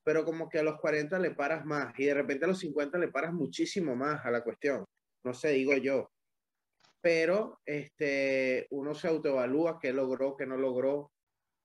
pero 0.03 0.23
como 0.23 0.47
que 0.47 0.59
a 0.59 0.63
los 0.63 0.79
40 0.79 1.17
le 1.17 1.31
paras 1.31 1.65
más 1.65 1.97
y 1.99 2.05
de 2.05 2.13
repente 2.13 2.45
a 2.45 2.49
los 2.49 2.59
50 2.59 2.99
le 2.99 3.07
paras 3.07 3.33
muchísimo 3.33 3.95
más 3.95 4.23
a 4.23 4.31
la 4.31 4.43
cuestión. 4.43 4.85
No 5.23 5.33
sé, 5.33 5.49
digo 5.49 5.75
yo. 5.77 6.11
Pero 7.01 7.59
este, 7.65 8.67
uno 8.69 8.93
se 8.93 9.07
autoevalúa 9.07 9.79
qué 9.79 9.91
logró, 9.91 10.37
qué 10.37 10.45
no 10.45 10.55
logró. 10.55 11.11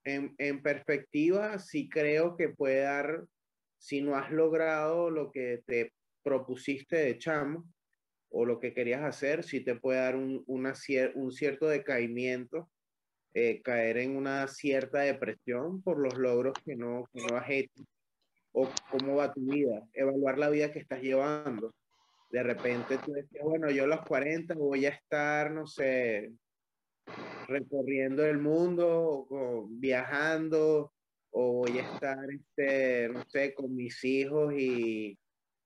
En, 0.02 0.34
en 0.38 0.62
perspectiva, 0.62 1.58
sí 1.58 1.90
creo 1.90 2.34
que 2.34 2.48
puede 2.48 2.80
dar, 2.80 3.22
si 3.78 4.00
no 4.00 4.16
has 4.16 4.30
logrado 4.30 5.10
lo 5.10 5.30
que 5.30 5.62
te 5.66 5.92
propusiste 6.22 6.96
de 6.96 7.18
chamo 7.18 7.68
o 8.30 8.46
lo 8.46 8.58
que 8.58 8.72
querías 8.72 9.02
hacer, 9.02 9.44
sí 9.44 9.60
te 9.60 9.74
puede 9.74 9.98
dar 9.98 10.16
un, 10.16 10.42
una 10.46 10.72
un 11.16 11.32
cierto 11.32 11.68
decaimiento, 11.68 12.70
eh, 13.38 13.60
caer 13.60 13.98
en 13.98 14.16
una 14.16 14.48
cierta 14.48 15.00
depresión 15.00 15.82
por 15.82 15.98
los 15.98 16.16
logros 16.16 16.54
que 16.64 16.74
no, 16.74 17.04
que 17.12 17.20
no 17.20 17.36
has 17.36 17.50
hecho 17.50 17.84
o 18.52 18.66
cómo 18.90 19.16
va 19.16 19.34
tu 19.34 19.42
vida, 19.42 19.86
evaluar 19.92 20.38
la 20.38 20.48
vida 20.48 20.72
que 20.72 20.78
estás 20.78 21.02
llevando. 21.02 21.74
De 22.30 22.42
repente 22.42 22.96
tú 22.96 23.12
decías, 23.12 23.44
bueno, 23.44 23.70
yo 23.70 23.84
a 23.84 23.88
los 23.88 24.00
40 24.06 24.54
voy 24.54 24.86
a 24.86 24.88
estar, 24.88 25.50
no 25.50 25.66
sé, 25.66 26.32
recorriendo 27.46 28.24
el 28.24 28.38
mundo, 28.38 29.26
o, 29.28 29.68
viajando, 29.68 30.94
o 31.30 31.52
voy 31.58 31.78
a 31.78 31.92
estar, 31.92 32.24
este, 32.30 33.10
no 33.10 33.22
sé, 33.28 33.52
con 33.52 33.76
mis 33.76 34.02
hijos 34.02 34.54
y 34.56 35.18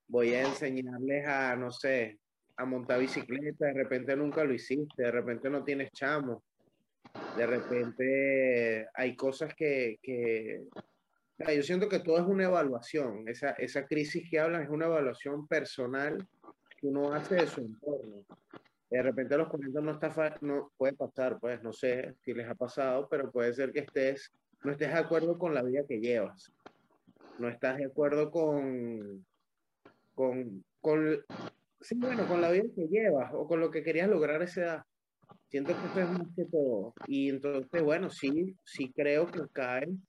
voy 0.08 0.34
a 0.34 0.48
enseñarles 0.48 1.24
a, 1.24 1.54
no 1.54 1.70
sé, 1.70 2.18
a 2.56 2.64
montar 2.64 2.98
bicicleta. 2.98 3.66
De 3.66 3.74
repente 3.74 4.16
nunca 4.16 4.42
lo 4.42 4.52
hiciste, 4.52 5.04
de 5.04 5.12
repente 5.12 5.48
no 5.48 5.62
tienes 5.62 5.92
chamo. 5.92 6.42
De 7.36 7.46
repente 7.46 8.88
hay 8.94 9.16
cosas 9.16 9.54
que, 9.54 9.98
Yo 11.38 11.62
siento 11.62 11.88
que 11.88 12.00
todo 12.00 12.18
es 12.18 12.26
una 12.26 12.44
evaluación. 12.44 13.28
Esa, 13.28 13.50
esa 13.52 13.86
crisis 13.86 14.28
que 14.30 14.38
hablan 14.38 14.62
es 14.62 14.68
una 14.68 14.86
evaluación 14.86 15.46
personal 15.46 16.26
que 16.78 16.86
uno 16.86 17.12
hace 17.12 17.36
de 17.36 17.46
su 17.46 17.60
entorno. 17.60 18.24
De 18.90 19.02
repente 19.02 19.36
los 19.36 19.48
40 19.48 19.80
no 19.80 19.92
está 19.92 20.36
no 20.40 20.72
puede 20.76 20.94
pasar, 20.94 21.38
pues 21.38 21.62
no 21.62 21.72
sé 21.72 22.16
si 22.24 22.34
les 22.34 22.48
ha 22.48 22.56
pasado, 22.56 23.08
pero 23.08 23.30
puede 23.30 23.52
ser 23.54 23.72
que 23.72 23.80
estés, 23.80 24.32
no 24.64 24.72
estés 24.72 24.92
de 24.92 24.98
acuerdo 24.98 25.38
con 25.38 25.54
la 25.54 25.62
vida 25.62 25.84
que 25.86 26.00
llevas. 26.00 26.52
No 27.38 27.48
estás 27.48 27.78
de 27.78 27.86
acuerdo 27.86 28.30
con, 28.32 29.24
con, 30.14 30.64
con, 30.80 31.24
sí, 31.80 31.94
bueno, 31.98 32.26
con 32.26 32.40
la 32.40 32.50
vida 32.50 32.64
que 32.74 32.88
llevas 32.88 33.30
o 33.32 33.46
con 33.46 33.60
lo 33.60 33.70
que 33.70 33.84
querías 33.84 34.08
lograr 34.08 34.42
a 34.42 34.44
esa 34.44 34.60
edad. 34.60 34.84
Siento 35.50 35.72
que 35.76 35.86
eso 35.86 36.00
es 36.00 36.18
más 36.18 36.28
que 36.36 36.44
todo. 36.44 36.94
Y 37.06 37.28
entonces, 37.28 37.82
bueno, 37.82 38.08
sí, 38.08 38.54
sí 38.64 38.92
creo 38.94 39.26
que 39.26 39.40
caen 39.52 40.00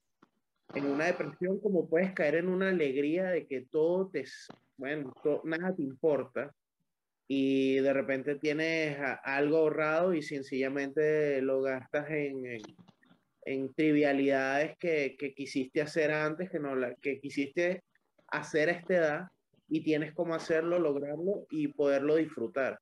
en 0.74 0.86
una 0.86 1.06
depresión 1.06 1.58
como 1.58 1.88
puedes 1.88 2.12
caer 2.12 2.36
en 2.36 2.48
una 2.48 2.68
alegría 2.68 3.24
de 3.24 3.46
que 3.46 3.62
todo 3.62 4.08
te, 4.08 4.24
bueno, 4.76 5.12
nada 5.44 5.74
te 5.74 5.82
importa 5.82 6.54
y 7.26 7.76
de 7.76 7.92
repente 7.92 8.36
tienes 8.36 8.96
algo 9.24 9.58
ahorrado 9.58 10.14
y 10.14 10.22
sencillamente 10.22 11.42
lo 11.42 11.60
gastas 11.62 12.08
en, 12.10 12.46
en, 12.46 12.62
en 13.44 13.74
trivialidades 13.74 14.76
que, 14.78 15.16
que 15.18 15.34
quisiste 15.34 15.82
hacer 15.82 16.12
antes, 16.12 16.50
que, 16.50 16.60
no 16.60 16.74
que 17.00 17.20
quisiste 17.20 17.82
hacer 18.28 18.68
a 18.68 18.72
esta 18.72 18.94
edad 18.94 19.28
y 19.68 19.82
tienes 19.82 20.14
cómo 20.14 20.34
hacerlo, 20.34 20.78
lograrlo 20.78 21.46
y 21.50 21.68
poderlo 21.68 22.16
disfrutar. 22.16 22.78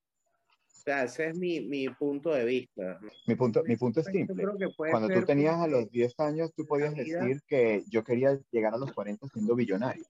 O 0.81 0.83
sea, 0.83 1.05
ese 1.05 1.29
es 1.29 1.37
mi, 1.37 1.61
mi 1.61 1.91
punto 1.91 2.31
de 2.31 2.43
vista. 2.43 2.99
Mi 3.27 3.35
punto, 3.35 3.63
mi 3.65 3.77
punto 3.77 4.01
es 4.01 4.07
simple. 4.07 4.47
Cuando 4.91 5.11
tú 5.11 5.27
tenías 5.27 5.61
a 5.61 5.67
los 5.67 5.91
10 5.91 6.19
años, 6.21 6.55
tú 6.57 6.65
podías 6.65 6.95
decir 6.95 7.43
que 7.47 7.85
yo 7.91 8.03
quería 8.03 8.41
llegar 8.51 8.73
a 8.73 8.79
los 8.79 8.91
40 8.95 9.29
siendo 9.29 9.55
billonario. 9.55 10.07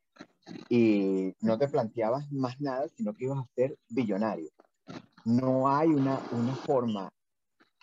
Y 0.68 1.34
no 1.40 1.58
te 1.58 1.66
planteabas 1.66 2.30
más 2.30 2.60
nada, 2.60 2.86
sino 2.96 3.14
que 3.14 3.24
ibas 3.24 3.38
a 3.38 3.48
ser 3.56 3.76
billonario. 3.88 4.48
No 5.24 5.68
hay 5.68 5.88
una, 5.88 6.20
una 6.30 6.54
forma 6.54 7.10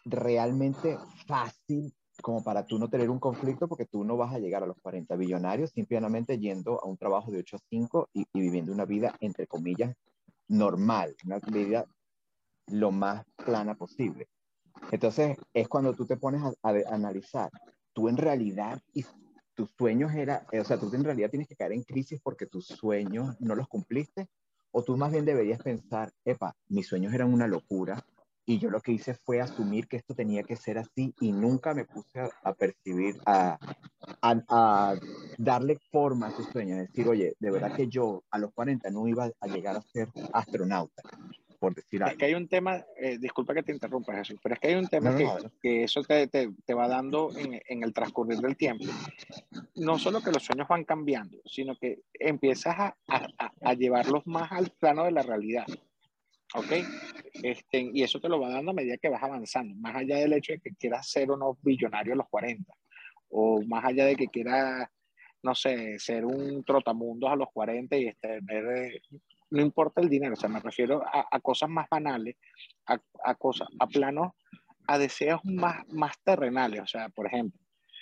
realmente 0.06 0.98
fácil 1.26 1.94
como 2.22 2.42
para 2.42 2.66
tú 2.66 2.80
no 2.80 2.90
tener 2.90 3.10
un 3.10 3.20
conflicto, 3.20 3.68
porque 3.68 3.86
tú 3.86 4.06
no 4.06 4.16
vas 4.16 4.34
a 4.34 4.40
llegar 4.40 4.64
a 4.64 4.66
los 4.66 4.78
40 4.82 5.14
billonarios 5.18 5.72
simplemente 5.72 6.40
yendo 6.40 6.82
a 6.82 6.88
un 6.88 6.96
trabajo 6.98 7.32
de 7.32 7.40
8 7.40 7.58
a 7.58 7.60
5 7.70 8.10
y, 8.14 8.26
y 8.34 8.40
viviendo 8.40 8.72
una 8.72 8.86
vida, 8.86 9.14
entre 9.20 9.46
comillas, 9.46 9.94
normal, 10.48 11.16
una 11.26 11.40
vida 11.40 11.86
lo 12.68 12.92
más 12.92 13.26
plana 13.36 13.76
posible. 13.76 14.28
Entonces 14.92 15.38
es 15.54 15.68
cuando 15.68 15.94
tú 15.94 16.06
te 16.06 16.18
pones 16.18 16.42
a, 16.44 16.54
analizar, 16.90 17.50
tú 17.94 18.10
en 18.10 18.18
realidad, 18.18 18.80
y 18.94 19.06
tus 19.54 19.70
sueños 19.78 20.14
era, 20.14 20.46
eh, 20.52 20.60
o 20.60 20.64
sea, 20.64 20.78
tú 20.78 20.94
en 20.94 21.04
realidad 21.04 21.30
tienes 21.30 21.48
que 21.48 21.56
caer 21.56 21.74
en 21.74 21.84
crisis 21.84 22.20
porque 22.22 22.46
tus 22.46 22.68
sueños 22.68 23.36
no 23.40 23.56
los 23.56 23.68
cumpliste, 23.68 24.28
o 24.72 24.84
tú 24.84 24.96
más 24.98 25.12
bien 25.12 25.26
deberías 25.26 25.62
pensar, 25.62 26.12
epa, 26.24 26.56
mis 26.68 26.88
sueños 26.88 27.14
eran 27.14 27.34
una 27.34 27.48
locura 27.48 28.06
y 28.50 28.60
yo 28.60 28.70
lo 28.70 28.80
que 28.80 28.94
hice 28.94 29.14
fue 29.14 29.42
asumir 29.42 29.88
que 29.88 29.98
esto 29.98 30.16
tenía 30.16 30.44
que 30.44 30.56
ser 30.56 30.78
así 30.78 31.14
y 31.20 31.34
nunca 31.34 31.74
me 31.74 31.84
puse 31.84 32.20
a, 32.20 32.30
a 32.44 32.54
percibir, 32.54 33.20
a, 33.26 33.60
darle 35.38 35.78
forma 35.92 36.28
a 36.28 36.36
tus 36.36 36.48
sueños, 36.48 36.80
decir, 36.80 37.08
oye, 37.10 37.36
de 37.40 37.52
verdad 37.52 37.76
que 37.76 37.90
yo 37.90 38.24
a 38.32 38.38
los 38.38 38.54
40 38.54 38.90
no 38.90 39.06
iba 39.08 39.30
a 39.40 39.48
llegar 39.48 39.76
a 39.76 39.82
ser 39.82 40.10
astronauta, 40.32 41.02
por 41.60 41.74
decir 41.76 42.02
Es 42.02 42.08
algo. 42.08 42.18
que 42.18 42.26
hay 42.26 42.34
un 42.36 42.48
tema, 42.48 42.86
eh, 43.00 43.18
disculpa 43.20 43.54
que 43.54 43.64
te 43.64 43.72
interrumpa 43.72 44.14
Jesús, 44.16 44.40
pero 44.44 44.54
es 44.56 44.60
que 44.62 44.68
hay 44.70 44.76
un 44.76 44.88
tema 44.88 45.12
No, 45.12 45.20
no, 45.20 45.36
que, 45.38 45.44
no. 45.44 45.52
que 45.62 45.84
eso 45.84 46.02
te, 46.04 46.28
te, 46.28 46.50
te 46.66 46.74
va 46.74 46.88
dando 46.88 47.30
en, 47.38 47.60
en 47.68 47.84
el 47.84 47.94
transcurrir 47.94 48.38
del 48.40 48.56
tiempo. 48.58 48.86
No 49.76 49.98
solo 49.98 50.22
que 50.22 50.32
los 50.32 50.44
sueños 50.44 50.68
van 50.68 50.84
cambiando, 50.84 51.38
sino 51.46 51.76
que 51.78 52.02
empiezas 52.14 52.76
a, 52.78 52.98
a, 53.08 53.28
a- 53.40 53.52
a 53.62 53.74
llevarlos 53.74 54.26
más 54.28 54.52
al 54.52 54.70
plano 54.72 55.04
de 55.06 55.12
la 55.12 55.22
realidad. 55.24 55.66
¿Ok? 56.56 56.72
Este, 57.44 57.90
y 57.94 58.04
eso 58.04 58.20
te 58.22 58.30
lo 58.30 58.40
va 58.40 58.50
dando 58.50 58.72
a 58.72 58.74
medida 58.74 58.98
que 58.98 59.10
vas 59.10 59.22
avanzando, 59.22 59.76
más 59.76 59.96
allá 59.96 60.18
del 60.18 60.34
hecho 60.34 60.54
de 60.54 60.60
que 60.60 60.72
quieras 60.76 61.10
ser 61.10 61.30
o 61.32 61.38
no 61.38 61.58
billonario 61.62 62.14
a 62.14 62.16
los 62.18 62.30
40, 62.30 62.74
o 63.30 63.62
más 63.64 63.84
allá 63.84 64.06
de 64.06 64.16
que 64.16 64.28
quieras, 64.28 64.88
no 65.44 65.54
sé, 65.54 66.00
ser 66.00 66.24
un 66.26 66.64
trotamundos 66.64 67.30
a 67.30 67.36
los 67.36 67.50
40 67.52 67.98
y 67.98 68.14
tener, 68.14 68.66
eh, 68.78 69.02
no 69.50 69.62
importa 69.62 70.02
el 70.02 70.10
dinero, 70.10 70.34
o 70.34 70.36
sea, 70.36 70.50
me 70.50 70.60
refiero 70.60 71.04
a, 71.06 71.28
a 71.32 71.40
cosas 71.40 71.70
más 71.70 71.88
banales, 71.90 72.36
a, 72.88 73.00
a 73.24 73.36
cosas, 73.36 73.68
a 73.80 73.88
planos, 73.88 74.34
a 74.88 74.98
deseos 74.98 75.42
más, 75.46 75.88
más 75.90 76.14
terrenales, 76.24 76.82
o 76.82 76.88
sea, 76.88 77.10
por 77.10 77.28
ejemplo, 77.28 77.60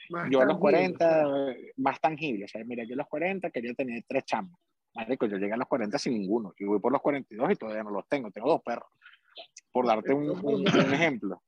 más 0.09 0.29
yo 0.29 0.41
a 0.41 0.45
los 0.45 0.59
tangible, 0.59 0.97
40, 0.97 1.51
eh, 1.51 1.71
más 1.77 1.99
tangible, 1.99 2.45
o 2.45 2.47
sea, 2.47 2.63
mira, 2.65 2.83
yo 2.83 2.93
a 2.93 2.97
los 2.97 3.07
40 3.07 3.49
quería 3.51 3.73
tener 3.73 4.03
tres 4.07 4.25
chambos, 4.25 4.59
marico, 4.93 5.25
yo 5.25 5.37
llegué 5.37 5.53
a 5.53 5.57
los 5.57 5.67
40 5.67 5.97
sin 5.97 6.13
ninguno, 6.13 6.53
y 6.57 6.65
voy 6.65 6.79
por 6.79 6.91
los 6.91 7.01
42 7.01 7.51
y 7.51 7.55
todavía 7.55 7.83
no 7.83 7.91
los 7.91 8.07
tengo, 8.07 8.31
tengo 8.31 8.49
dos 8.49 8.61
perros, 8.63 8.89
por 9.71 9.85
darte 9.87 10.13
un, 10.13 10.29
un- 10.29 10.65
un 10.65 10.93
ejemplo, 10.93 11.41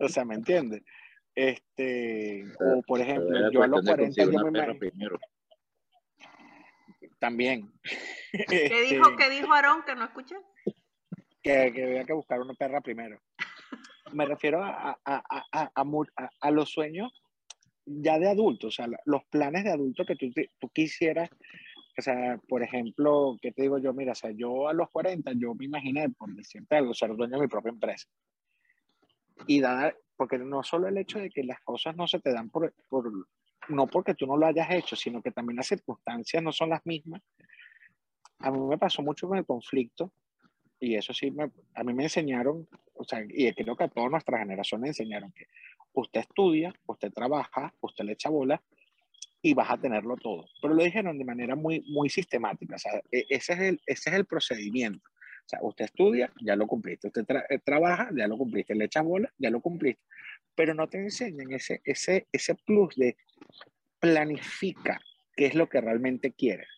o 0.00 0.08
sea, 0.08 0.24
¿me 0.24 0.34
entiendes? 0.36 0.82
Este, 1.34 2.44
o 2.58 2.82
por 2.82 3.00
ejemplo, 3.00 3.50
yo 3.50 3.62
a 3.62 3.66
los 3.66 3.82
cuestión 3.82 3.84
de 3.84 3.90
40 3.90 4.06
conseguir 4.06 4.32
yo 4.32 4.40
una 4.40 4.50
me 4.50 4.58
perra 4.58 4.72
imagino, 4.72 4.78
primero. 4.90 5.18
También, 7.18 7.72
¿Qué 8.48 8.64
Este, 8.64 8.82
dijo, 8.82 9.16
¿Qué 9.16 9.30
dijo 9.30 9.52
Aarón 9.52 9.82
que 9.84 9.94
no 9.94 10.04
escuché? 10.04 10.36
que, 11.42 11.72
que 11.72 11.84
había 11.84 12.04
que 12.04 12.12
buscar 12.12 12.40
una 12.40 12.54
perra 12.54 12.80
primero. 12.80 13.20
Me 14.12 14.26
refiero 14.26 14.62
a, 14.62 14.98
a, 15.04 15.22
a, 15.52 15.84
a, 16.40 16.50
los 16.50 16.70
sueños 16.70 17.12
ya 17.84 18.18
de 18.18 18.28
adulto, 18.28 18.68
o 18.68 18.70
sea, 18.70 18.88
los 19.04 19.24
planes 19.26 19.64
de 19.64 19.70
adulto 19.70 20.04
que 20.04 20.16
tú, 20.16 20.26
tú 20.58 20.68
quisieras, 20.70 21.30
o 21.98 22.02
sea, 22.02 22.38
por 22.48 22.62
ejemplo, 22.62 23.36
¿qué 23.40 23.52
te 23.52 23.62
digo 23.62 23.78
yo? 23.78 23.94
Mira, 23.94 24.12
o 24.12 24.14
sea, 24.14 24.30
yo 24.32 24.68
a 24.68 24.74
los 24.74 24.90
40, 24.90 25.32
yo 25.36 25.54
me 25.54 25.64
imaginé, 25.64 26.08
por 26.10 26.34
decirte 26.34 26.76
algo, 26.76 26.94
ser 26.94 27.14
dueño 27.14 27.36
de 27.36 27.42
mi 27.42 27.48
propia 27.48 27.70
empresa. 27.70 28.06
Y 29.46 29.60
dar, 29.60 29.96
porque 30.16 30.38
no 30.38 30.62
solo 30.62 30.88
el 30.88 30.98
hecho 30.98 31.18
de 31.18 31.30
que 31.30 31.44
las 31.44 31.60
cosas 31.60 31.96
no 31.96 32.06
se 32.06 32.20
te 32.20 32.32
dan 32.32 32.50
por, 32.50 32.74
por, 32.88 33.10
no 33.68 33.86
porque 33.86 34.14
tú 34.14 34.26
no 34.26 34.36
lo 34.36 34.46
hayas 34.46 34.70
hecho, 34.70 34.96
sino 34.96 35.22
que 35.22 35.30
también 35.30 35.56
las 35.56 35.66
circunstancias 35.66 36.42
no 36.42 36.52
son 36.52 36.70
las 36.70 36.84
mismas. 36.86 37.22
A 38.38 38.50
mí 38.50 38.58
me 38.60 38.78
pasó 38.78 39.02
mucho 39.02 39.28
con 39.28 39.38
el 39.38 39.46
conflicto 39.46 40.12
y 40.78 40.94
eso 40.94 41.12
sí, 41.14 41.30
me, 41.30 41.50
a 41.74 41.84
mí 41.84 41.94
me 41.94 42.04
enseñaron, 42.04 42.68
o 42.94 43.04
sea, 43.04 43.24
y 43.26 43.52
creo 43.54 43.76
que 43.76 43.84
a 43.84 43.88
toda 43.88 44.08
nuestra 44.08 44.38
generación 44.38 44.80
me 44.82 44.88
enseñaron 44.88 45.32
que 45.32 45.46
usted 45.94 46.20
estudia, 46.20 46.74
usted 46.86 47.12
trabaja, 47.12 47.72
usted 47.80 48.04
le 48.04 48.12
echa 48.12 48.28
bola 48.28 48.62
y 49.40 49.54
vas 49.54 49.70
a 49.70 49.78
tenerlo 49.78 50.16
todo. 50.16 50.44
Pero 50.60 50.74
lo 50.74 50.82
dijeron 50.82 51.18
de 51.18 51.24
manera 51.24 51.56
muy, 51.56 51.80
muy 51.88 52.10
sistemática, 52.10 52.76
o 52.76 52.78
sea, 52.78 52.92
e- 53.10 53.24
ese 53.30 53.52
es 53.54 53.58
el, 53.60 53.80
ese 53.86 54.10
es 54.10 54.16
el 54.16 54.26
procedimiento. 54.26 55.08
O 55.08 55.48
sea, 55.48 55.60
usted 55.62 55.84
estudia, 55.86 56.32
ya 56.42 56.56
lo 56.56 56.66
cumpliste, 56.66 57.06
usted 57.06 57.24
tra- 57.24 57.46
eh, 57.48 57.60
trabaja, 57.64 58.10
ya 58.14 58.26
lo 58.26 58.36
cumpliste, 58.36 58.74
le 58.74 58.86
echas 58.86 59.04
bola, 59.04 59.32
ya 59.38 59.48
lo 59.48 59.60
cumpliste. 59.60 60.02
Pero 60.54 60.74
no 60.74 60.88
te 60.88 60.98
enseñan 60.98 61.52
ese, 61.52 61.80
ese, 61.84 62.26
ese 62.32 62.54
plus 62.56 62.96
de 62.96 63.16
planifica 64.00 65.00
qué 65.34 65.46
es 65.46 65.54
lo 65.54 65.68
que 65.68 65.80
realmente 65.80 66.32
quieres. 66.32 66.68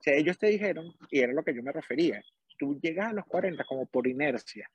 O 0.00 0.02
sea, 0.02 0.14
ellos 0.14 0.38
te 0.38 0.48
dijeron, 0.48 0.92
y 1.10 1.20
era 1.20 1.32
lo 1.32 1.42
que 1.44 1.54
yo 1.54 1.62
me 1.62 1.72
refería, 1.72 2.22
tú 2.58 2.78
llegas 2.80 3.08
a 3.10 3.12
los 3.12 3.24
40 3.26 3.64
como 3.64 3.86
por 3.86 4.06
inercia. 4.06 4.70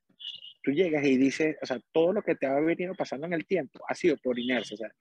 Tú 0.64 0.72
llegas 0.72 1.06
y 1.06 1.18
dices, 1.18 1.56
o 1.62 1.66
sea, 1.66 1.80
todo 1.92 2.14
lo 2.14 2.22
que 2.22 2.36
te 2.36 2.46
ha 2.46 2.60
venido 2.60 2.94
pasando 2.96 3.28
en 3.28 3.34
el 3.34 3.46
tiempo 3.46 3.80
ha 3.88 3.96
sido 3.96 4.18
por 4.18 4.38
inercia. 4.38 4.76
O 4.76 4.78
sea, 4.78 4.92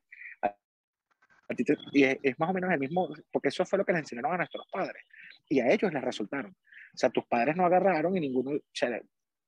a- 0.42 1.54
ti 1.54 1.64
es, 2.02 2.18
es 2.22 2.38
más 2.38 2.50
o 2.50 2.52
menos 2.52 2.70
el 2.70 2.78
mismo, 2.78 3.08
porque 3.32 3.48
eso 3.48 3.64
fue 3.64 3.78
lo 3.78 3.84
que 3.84 3.92
les 3.92 4.02
enseñaron 4.02 4.34
a 4.34 4.36
nuestros 4.38 4.66
padres. 4.70 5.02
Y 5.48 5.60
a 5.60 5.72
ellos 5.72 5.92
les 5.92 6.02
resultaron. 6.02 6.52
O 6.52 6.96
sea, 6.96 7.10
tus 7.10 7.24
padres 7.26 7.56
no 7.56 7.64
agarraron 7.64 8.16
y 8.16 8.20
ninguno, 8.20 8.50
o 8.52 8.60
sea, 8.72 9.00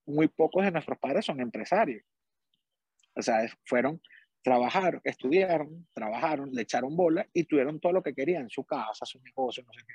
muy 0.07 0.29
pocos 0.29 0.65
de 0.65 0.71
nuestros 0.71 0.99
padres 0.99 1.25
son 1.27 1.41
empresarios. 1.41 2.03
O 3.15 3.23
sea, 3.23 3.47
fueron, 3.67 4.01
trabajaron, 4.42 5.00
estudiaron, 5.05 5.87
trabajaron, 5.92 6.50
le 6.53 6.62
echaron 6.62 6.96
bola 6.96 7.26
y 7.33 7.44
tuvieron 7.44 7.79
todo 7.81 7.92
lo 7.92 8.03
que 8.03 8.14
querían, 8.14 8.48
su 8.50 8.64
casa, 8.64 9.05
su 9.05 9.20
negocio, 9.22 9.62
no 9.66 9.72
sé 9.72 9.81
qué. 9.87 9.94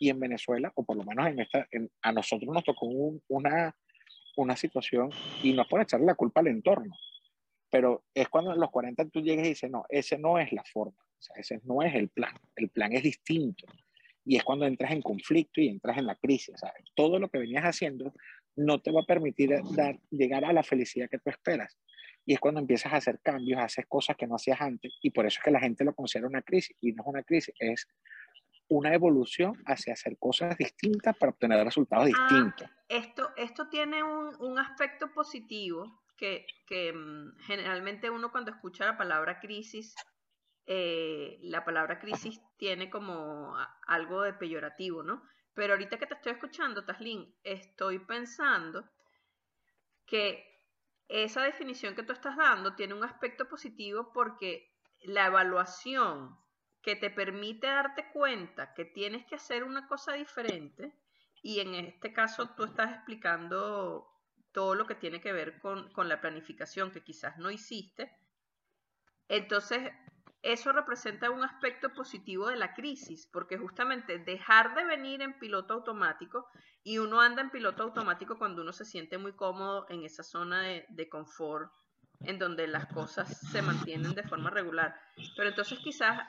Y 0.00 0.10
en 0.10 0.18
Venezuela, 0.18 0.72
o 0.74 0.84
por 0.84 0.96
lo 0.96 1.04
menos 1.04 1.26
en 1.28 1.40
esta, 1.40 1.66
en- 1.70 1.90
a 2.02 2.12
nosotros 2.12 2.52
nos 2.52 2.64
tocó 2.64 2.86
un- 2.86 3.22
una, 3.28 3.74
una 4.36 4.56
situación, 4.56 5.10
y 5.42 5.52
no 5.52 5.62
es 5.62 5.68
por 5.68 5.80
echarle 5.80 6.06
la 6.06 6.14
culpa 6.16 6.40
al 6.40 6.48
entorno, 6.48 6.94
pero 7.70 8.04
es 8.14 8.28
cuando 8.28 8.50
a 8.50 8.56
los 8.56 8.70
40 8.70 9.04
tú 9.06 9.20
llegas 9.20 9.46
y 9.46 9.50
dices, 9.50 9.70
no, 9.70 9.84
ese 9.88 10.18
no 10.18 10.38
es 10.38 10.52
la 10.52 10.64
forma, 10.64 10.96
o 11.00 11.22
sea, 11.22 11.36
ese 11.36 11.60
no 11.64 11.82
es 11.82 11.94
el 11.94 12.08
plan, 12.08 12.34
el 12.56 12.70
plan 12.70 12.92
es 12.92 13.02
distinto. 13.02 13.66
Y 14.26 14.36
es 14.36 14.42
cuando 14.42 14.64
entras 14.66 14.90
en 14.90 15.02
conflicto 15.02 15.60
y 15.60 15.68
entras 15.68 15.98
en 15.98 16.06
la 16.06 16.14
crisis, 16.16 16.58
sea, 16.58 16.72
todo 16.94 17.18
lo 17.18 17.28
que 17.28 17.38
venías 17.38 17.64
haciendo 17.64 18.12
no 18.56 18.80
te 18.80 18.90
va 18.90 19.02
a 19.02 19.06
permitir 19.06 19.50
dar, 19.76 19.98
llegar 20.10 20.44
a 20.44 20.52
la 20.52 20.62
felicidad 20.62 21.10
que 21.10 21.18
tú 21.18 21.28
esperas. 21.30 21.76
Y 22.26 22.34
es 22.34 22.40
cuando 22.40 22.60
empiezas 22.60 22.92
a 22.92 22.96
hacer 22.96 23.20
cambios, 23.22 23.60
haces 23.60 23.86
cosas 23.86 24.16
que 24.16 24.26
no 24.26 24.36
hacías 24.36 24.60
antes, 24.60 24.92
y 25.02 25.10
por 25.10 25.26
eso 25.26 25.38
es 25.38 25.44
que 25.44 25.50
la 25.50 25.60
gente 25.60 25.84
lo 25.84 25.94
considera 25.94 26.28
una 26.28 26.42
crisis, 26.42 26.76
y 26.80 26.92
no 26.92 27.02
es 27.02 27.08
una 27.08 27.22
crisis, 27.22 27.54
es 27.58 27.88
una 28.68 28.94
evolución 28.94 29.54
hacia 29.66 29.92
hacer 29.92 30.16
cosas 30.18 30.56
distintas 30.56 31.16
para 31.16 31.30
obtener 31.32 31.62
resultados 31.64 32.06
Ah, 32.12 32.54
distintos. 32.54 32.70
esto, 32.88 33.32
esto 33.36 33.68
tiene 33.68 34.02
un, 34.02 34.34
un 34.40 34.58
aspecto 34.58 35.12
positivo 35.12 36.02
que, 36.16 36.46
que, 36.66 36.92
mm, 36.92 37.36
generalmente 37.40 38.08
uno 38.10 38.30
cuando 38.30 38.50
escucha 38.52 38.86
la 38.86 38.96
palabra 38.96 39.38
crisis, 39.40 39.94
eh, 40.66 41.38
la 41.42 41.64
palabra 41.64 41.98
crisis 41.98 42.40
tiene 42.56 42.88
como 42.88 43.54
algo 43.86 44.22
de 44.22 44.32
peyorativo, 44.34 45.02
¿no? 45.02 45.22
Pero 45.52 45.74
ahorita 45.74 45.98
que 45.98 46.06
te 46.06 46.14
estoy 46.14 46.32
escuchando, 46.32 46.84
Taslin, 46.84 47.36
estoy 47.42 47.98
pensando 47.98 48.88
que 50.06 50.53
esa 51.08 51.42
definición 51.42 51.94
que 51.94 52.02
tú 52.02 52.12
estás 52.12 52.36
dando 52.36 52.74
tiene 52.74 52.94
un 52.94 53.04
aspecto 53.04 53.48
positivo 53.48 54.12
porque 54.12 54.70
la 55.02 55.26
evaluación 55.26 56.38
que 56.82 56.96
te 56.96 57.10
permite 57.10 57.66
darte 57.66 58.10
cuenta 58.12 58.74
que 58.74 58.84
tienes 58.84 59.24
que 59.26 59.36
hacer 59.36 59.64
una 59.64 59.88
cosa 59.88 60.12
diferente, 60.12 60.92
y 61.42 61.60
en 61.60 61.74
este 61.74 62.12
caso 62.12 62.50
tú 62.54 62.64
estás 62.64 62.92
explicando 62.92 64.10
todo 64.52 64.74
lo 64.74 64.86
que 64.86 64.94
tiene 64.94 65.20
que 65.20 65.32
ver 65.32 65.58
con, 65.58 65.92
con 65.92 66.08
la 66.08 66.20
planificación 66.20 66.90
que 66.90 67.02
quizás 67.02 67.38
no 67.38 67.50
hiciste, 67.50 68.16
entonces 69.28 69.92
eso 70.44 70.72
representa 70.72 71.30
un 71.30 71.42
aspecto 71.42 71.94
positivo 71.94 72.48
de 72.48 72.56
la 72.56 72.74
crisis, 72.74 73.26
porque 73.32 73.56
justamente 73.56 74.18
dejar 74.18 74.74
de 74.74 74.84
venir 74.84 75.22
en 75.22 75.38
piloto 75.38 75.72
automático, 75.72 76.46
y 76.82 76.98
uno 76.98 77.22
anda 77.22 77.40
en 77.40 77.48
piloto 77.48 77.82
automático 77.82 78.36
cuando 78.36 78.60
uno 78.60 78.74
se 78.74 78.84
siente 78.84 79.16
muy 79.16 79.32
cómodo 79.32 79.86
en 79.88 80.04
esa 80.04 80.22
zona 80.22 80.60
de, 80.62 81.08
confort, 81.08 81.72
en 82.20 82.38
donde 82.38 82.66
las 82.66 82.86
cosas 82.88 83.40
se 83.50 83.62
mantienen 83.62 84.14
de 84.14 84.22
forma 84.22 84.50
regular. 84.50 84.94
Pero 85.34 85.48
entonces 85.48 85.78
quizás 85.78 86.20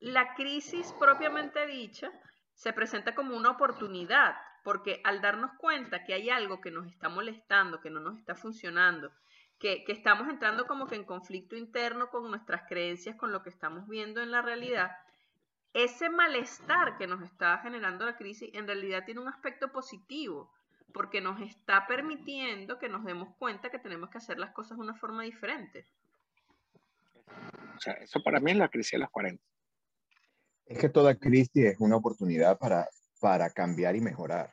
la 0.00 0.34
crisis 0.34 0.94
propiamente 1.00 1.66
dicha 1.66 2.12
se 2.52 2.74
presenta 2.74 3.14
como 3.14 3.34
una 3.34 3.52
oportunidad, 3.52 4.36
porque 4.64 5.00
al 5.02 5.22
darnos 5.22 5.52
cuenta 5.56 6.04
que 6.04 6.12
hay 6.12 6.28
algo 6.28 6.60
que 6.60 6.70
nos 6.70 6.86
está 6.86 7.08
molestando, 7.08 7.80
que 7.80 7.88
no 7.88 8.00
nos 8.00 8.18
está 8.18 8.34
funcionando, 8.34 9.10
que, 9.60 9.84
estamos 9.88 10.28
entrando 10.28 10.66
como 10.66 10.86
que 10.86 10.96
en 10.96 11.04
conflicto 11.04 11.54
interno 11.54 12.08
con 12.08 12.28
nuestras 12.30 12.62
creencias, 12.66 13.14
con 13.16 13.30
lo 13.30 13.42
que 13.42 13.50
estamos 13.50 13.86
viendo 13.86 14.22
en 14.22 14.30
la 14.30 14.40
realidad, 14.40 14.90
ese 15.74 16.08
malestar 16.08 16.96
que 16.96 17.06
nos 17.06 17.22
está 17.22 17.58
generando 17.58 18.06
la 18.06 18.16
crisis 18.16 18.50
en 18.54 18.66
realidad 18.66 19.04
tiene 19.04 19.20
un 19.20 19.28
aspecto 19.28 19.70
positivo, 19.70 20.50
porque 20.92 21.20
nos 21.20 21.40
está 21.42 21.86
permitiendo 21.86 22.78
que 22.78 22.88
nos 22.88 23.04
demos 23.04 23.36
cuenta 23.36 23.70
que 23.70 23.78
tenemos 23.78 24.08
que 24.10 24.18
hacer 24.18 24.38
las 24.38 24.50
cosas 24.52 24.78
de 24.78 24.82
una 24.82 24.94
forma 24.94 25.22
diferente. 25.22 25.86
O 27.76 27.80
sea, 27.80 27.92
eso 27.94 28.20
para 28.22 28.40
mí 28.40 28.50
es 28.50 28.56
la 28.56 28.68
crisis 28.68 28.92
de 28.92 28.98
los 28.98 29.10
40. 29.10 29.42
Es 30.66 30.78
que 30.78 30.88
toda 30.88 31.14
crisis 31.14 31.64
es 31.66 31.76
una 31.80 31.96
oportunidad 31.96 32.58
para, 32.58 32.88
para 33.20 33.50
cambiar 33.50 33.94
y 33.94 34.00
mejorar. 34.00 34.50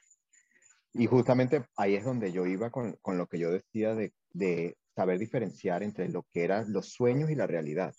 Y 0.94 1.06
justamente 1.08 1.66
ahí 1.78 1.96
es 1.96 2.04
donde 2.04 2.32
yo 2.32 2.46
iba 2.46 2.70
con, 2.70 2.94
con 3.02 3.18
lo 3.18 3.28
que 3.28 3.40
yo 3.40 3.52
decía 3.52 3.96
de, 3.96 4.14
de, 4.34 4.76
saber 4.98 5.20
diferenciar 5.20 5.84
entre 5.84 6.10
lo 6.10 6.24
que 6.24 6.44
eran 6.44 6.74
los 6.74 6.88
sueños 6.88 7.30
y 7.30 7.36
la 7.36 7.46
realidad. 7.46 7.94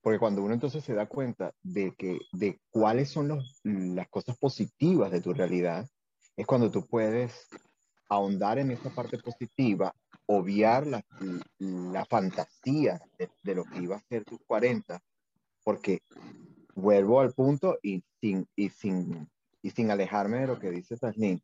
Porque 0.00 0.20
cuando 0.20 0.44
uno 0.44 0.54
entonces 0.54 0.84
se 0.84 0.94
da 0.94 1.06
cuenta 1.06 1.52
de, 1.62 1.94
que, 1.98 2.20
de 2.30 2.60
cuáles 2.70 3.10
son 3.10 3.26
los, 3.26 3.60
las 3.64 4.08
cosas 4.08 4.38
positivas 4.38 5.10
de 5.10 5.20
tu 5.20 5.34
realidad, 5.34 5.84
es 6.36 6.46
cuando 6.46 6.70
tú 6.70 6.86
puedes 6.86 7.48
ahondar 8.08 8.60
en 8.60 8.70
esa 8.70 8.90
parte 8.90 9.18
positiva, 9.18 9.92
obviar 10.26 10.86
la, 10.86 11.04
la 11.58 12.04
fantasía 12.04 13.00
de, 13.18 13.28
de, 13.42 13.54
lo 13.56 13.64
que 13.64 13.82
iba 13.82 13.96
a 13.96 14.08
ser 14.08 14.24
tus 14.24 14.38
40, 14.46 15.00
porque 15.64 16.02
vuelvo 16.76 17.20
al 17.20 17.32
punto 17.32 17.78
y 17.82 18.04
sin, 18.20 18.46
y 18.54 18.68
sin, 18.68 19.28
y 19.60 19.70
sin 19.70 19.90
alejarme 19.90 20.38
de 20.38 20.46
lo 20.46 20.60
que 20.60 20.70
dice 20.70 20.96
Taslin, 20.96 21.42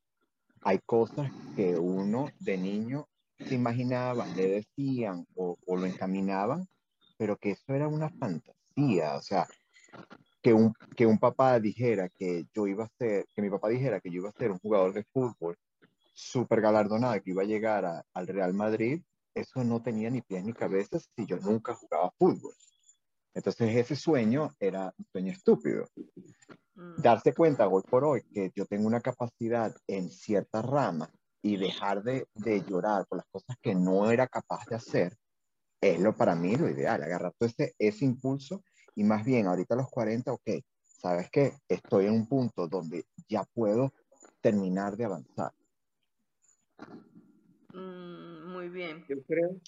hay 0.61 0.79
cosas 0.87 1.33
que 1.57 1.77
uno 1.77 2.29
de 2.39 2.59
niño 2.59 3.09
se 3.39 3.55
imaginaban, 3.55 4.35
le 4.37 4.49
decían 4.49 5.27
o, 5.37 5.57
lo 5.67 5.87
encaminaban, 5.87 6.67
pero 7.17 7.37
que 7.37 7.53
eso 7.53 7.75
era 7.75 7.89
una 7.89 8.11
fantasía, 8.11 9.17
o 9.17 9.23
sea, 9.23 9.47
que 10.43 10.53
un, 10.53 10.73
que 10.97 11.07
un 11.07 11.19
papá 11.19 11.59
dijera 11.59 12.09
que 12.09 12.47
yo 12.55 12.67
iba 12.67 12.85
a 12.85 12.91
ser, 12.99 13.27
que 13.35 13.43
mi 13.43 13.51
papá 13.51 13.69
dijera 13.69 14.01
que 14.01 14.11
yo 14.11 14.21
iba 14.21 14.29
a 14.29 14.39
ser 14.39 14.51
un 14.51 14.59
jugador 14.59 14.93
de 14.93 15.05
fútbol 15.05 15.57
súper 16.13 16.61
galardonado, 16.61 17.21
que 17.23 17.31
iba 17.31 17.43
a 17.43 17.47
llegar 17.47 18.05
al 18.13 18.27
Real 18.27 18.55
Madrid, 18.55 19.03
eso 19.35 19.63
no 19.63 19.83
tenía 19.83 20.11
ni 20.11 20.21
pies 20.21 20.45
ni 20.45 20.53
cabezas 20.53 21.09
si 21.15 21.27
yo 21.27 21.37
nunca 21.39 21.75
jugaba 21.75 22.11
fútbol. 22.19 22.53
Entonces 23.35 23.77
ese 23.77 23.95
sueño 23.95 24.51
era 24.59 24.93
un 24.99 25.07
sueño 25.13 25.33
estúpido. 25.33 25.89
Mm. 26.75 27.03
Darse 27.03 27.33
cuenta 27.33 27.69
hoy 27.69 27.83
por 27.89 28.05
hoy 28.05 28.23
que 28.33 28.51
yo 28.55 28.67
tengo 28.67 28.87
una 28.87 29.01
capacidad 29.01 29.73
en 29.87 30.11
cierta 30.11 30.61
rama 30.61 31.09
y 31.43 31.57
dejar 31.57 32.03
de, 32.03 32.27
de, 32.35 32.63
llorar 32.65 33.07
por 33.07 33.19
las 33.19 33.27
cosas 33.31 33.57
que 33.63 33.75
no 33.75 34.11
era 34.11 34.27
capaz 34.27 34.65
de 34.67 34.77
hacer, 34.77 35.17
es 35.81 36.01
lo 36.01 36.17
para 36.17 36.35
mí 36.35 36.57
lo 36.57 36.69
ideal, 36.69 37.03
agarrar 37.03 37.33
todo 37.39 37.49
ese, 37.49 37.75
ese 37.79 38.05
impulso 38.05 38.63
y 38.95 39.05
más 39.05 39.25
bien 39.25 39.47
ahorita 39.47 39.75
a 39.75 39.79
los 39.79 39.91
40, 39.91 40.33
ok, 40.33 40.51
sabes 40.83 41.31
que 41.31 41.53
estoy 41.69 42.07
en 42.07 42.15
un 42.15 42.27
punto 42.27 42.67
donde 42.67 43.05
ya 43.29 43.45
puedo 43.55 43.93
terminar 44.41 44.97
de 44.97 45.05
avanzar. 45.05 45.53
Mm, 47.73 48.53
muy 48.53 48.69
bien. 48.69 49.05
Yo 49.09 49.23
creo, 49.23 49.61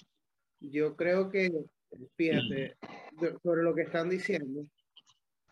yo 0.59 0.95
creo 0.95 1.29
que, 1.29 1.49
fíjate, 2.15 2.75
sobre 3.41 3.63
lo 3.63 3.73
que 3.73 3.83
están 3.83 4.09
diciendo, 4.09 4.65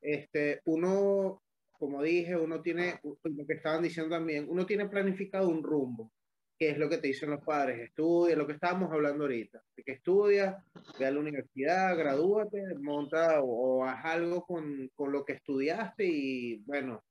este, 0.01 0.62
uno 0.65 1.41
como 1.80 2.04
dije, 2.04 2.36
uno 2.36 2.62
tiene, 2.62 3.00
lo 3.04 3.46
que 3.48 3.54
estaban 3.54 3.82
diciendo 3.82 4.13
también, 4.13 4.46
uno 4.50 4.65
tiene 4.65 4.89
planificado 4.89 5.48
un 5.48 5.63
rumbo, 5.63 6.12
que 6.58 6.72
es 6.72 6.78
lo 6.78 6.89
que 6.89 6.98
te 6.98 7.08
dicen 7.08 7.30
los 7.30 7.44
padres, 7.44 7.80
estudia, 7.80 8.36
lo 8.36 8.46
que 8.46 8.54
estábamos 8.54 8.92
hablando 8.92 9.24
ahorita, 9.24 9.63
que 9.76 9.94
estudia, 9.94 10.62
ve 11.00 11.06
a 11.06 11.12
la 11.12 11.20
universidad, 11.20 11.98
gradúate, 11.98 12.62
monta 12.82 13.42
o, 13.42 13.86
haz 13.86 14.04
algo 14.04 14.44
con, 14.46 14.89
con, 14.94 15.13
lo 15.13 15.24
que 15.24 15.34
estudiaste 15.34 16.06
y 16.06 16.58
bueno, 16.65 17.02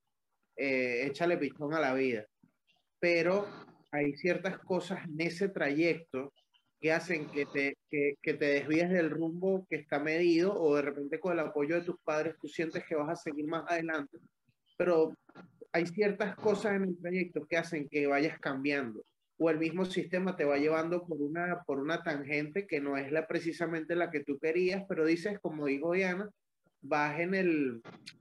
eh, 0.55 1.07
échale 1.07 1.39
pichón 1.39 1.73
a 1.73 1.81
la 1.81 1.95
vida. 1.95 2.27
Pero 3.01 3.47
hay 3.91 4.13
ciertas 4.17 4.59
cosas 4.59 5.07
en 5.07 5.19
ese 5.23 5.49
trayecto 5.49 6.35
que 6.79 6.93
hacen 6.93 7.31
que 7.31 7.47
te, 7.47 7.79
que, 7.91 8.15
que, 8.21 8.35
te 8.35 8.47
desvíes 8.47 8.91
del 8.91 9.11
rumbo 9.11 9.67
que 9.69 9.77
está 9.77 9.99
medido 9.99 10.55
o 10.55 10.77
de 10.77 10.83
repente 10.83 11.19
con 11.19 11.33
el 11.33 11.41
apoyo 11.41 11.75
de 11.77 11.87
tus 11.87 11.99
padres 12.05 12.37
tú 12.41 12.49
sientes 12.49 12.85
que 12.85 12.95
vas 12.95 13.09
a 13.09 13.17
seguir 13.17 13.47
más 13.47 13.65
adelante 13.69 14.19
pero 14.79 15.13
hay 15.73 15.87
ciertas 15.87 16.35
cosas 16.37 16.77
en 16.77 16.85
el 16.85 16.99
trayecto 16.99 17.47
que 17.47 17.59
hacen 17.59 17.87
que 17.91 18.07
vayas 18.07 18.39
cambiando 18.39 19.03
o 19.39 19.51
el 19.51 19.59
mismo 19.59 19.85
sistema 19.85 20.37
te 20.37 20.45
va 20.45 20.59
llevando 20.59 21.07
por 21.07 21.23
una, 21.23 21.63
por 21.65 21.79
una 21.79 22.03
tangente 22.03 22.67
que 22.67 22.81
no 22.81 22.97
es 22.97 23.13
la, 23.13 23.27
precisamente 23.27 23.95
la 23.95 24.11
que 24.11 24.25
tú 24.25 24.39
querías, 24.39 24.85
pero 24.89 25.07
dices, 25.07 25.39
como 25.39 25.67
dijo 25.67 25.93
Diana, 25.93 26.29
vas 26.83 27.21
en 27.21 27.35
el, 27.35 27.81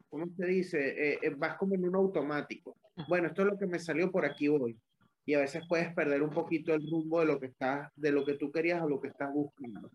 ¿cómo 0.09 0.27
se 0.37 0.45
dice? 0.45 1.13
Eh, 1.13 1.19
eh, 1.23 1.33
vas 1.35 1.57
como 1.57 1.73
en 1.73 1.85
un 1.85 1.95
automático. 1.95 2.77
Bueno, 3.07 3.27
esto 3.27 3.41
es 3.41 3.47
lo 3.47 3.57
que 3.57 3.65
me 3.65 3.79
salió, 3.79 4.11
por 4.11 4.25
aquí 4.25 4.47
voy. 4.47 4.77
Y 5.25 5.33
a 5.33 5.39
veces 5.39 5.63
puedes 5.67 5.91
perder 5.93 6.21
un 6.21 6.29
poquito 6.29 6.73
el 6.73 6.87
rumbo 6.89 7.19
de 7.19 7.25
lo 7.25 7.39
que 7.39 7.47
estás, 7.47 7.91
de 7.95 8.11
lo 8.11 8.23
que 8.23 8.35
tú 8.35 8.51
querías 8.51 8.81
o 8.83 8.87
lo 8.87 9.01
que 9.01 9.09
estás 9.09 9.33
buscando. 9.33 9.91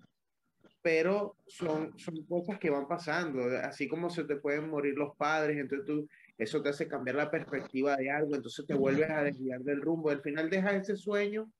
Pero 0.82 1.36
son, 1.46 1.96
son 1.98 2.24
cosas 2.26 2.58
que 2.58 2.68
van 2.68 2.88
pasando, 2.88 3.44
así 3.62 3.86
como 3.86 4.10
se 4.10 4.24
te 4.24 4.36
pueden 4.36 4.68
morir 4.68 4.94
los 4.94 5.16
padres, 5.16 5.56
entonces 5.56 5.86
tú 5.86 6.08
eso 6.42 6.62
te 6.62 6.70
hace 6.70 6.88
cambiar 6.88 7.16
la 7.16 7.30
perspectiva 7.30 7.96
de 7.96 8.10
algo, 8.10 8.34
entonces 8.34 8.66
te 8.66 8.74
vuelves 8.74 9.10
a 9.10 9.22
desviar 9.22 9.60
del 9.60 9.80
rumbo. 9.80 10.10
Al 10.10 10.22
final 10.22 10.50
dejas 10.50 10.74
ese 10.74 10.96
sueño 10.96 11.50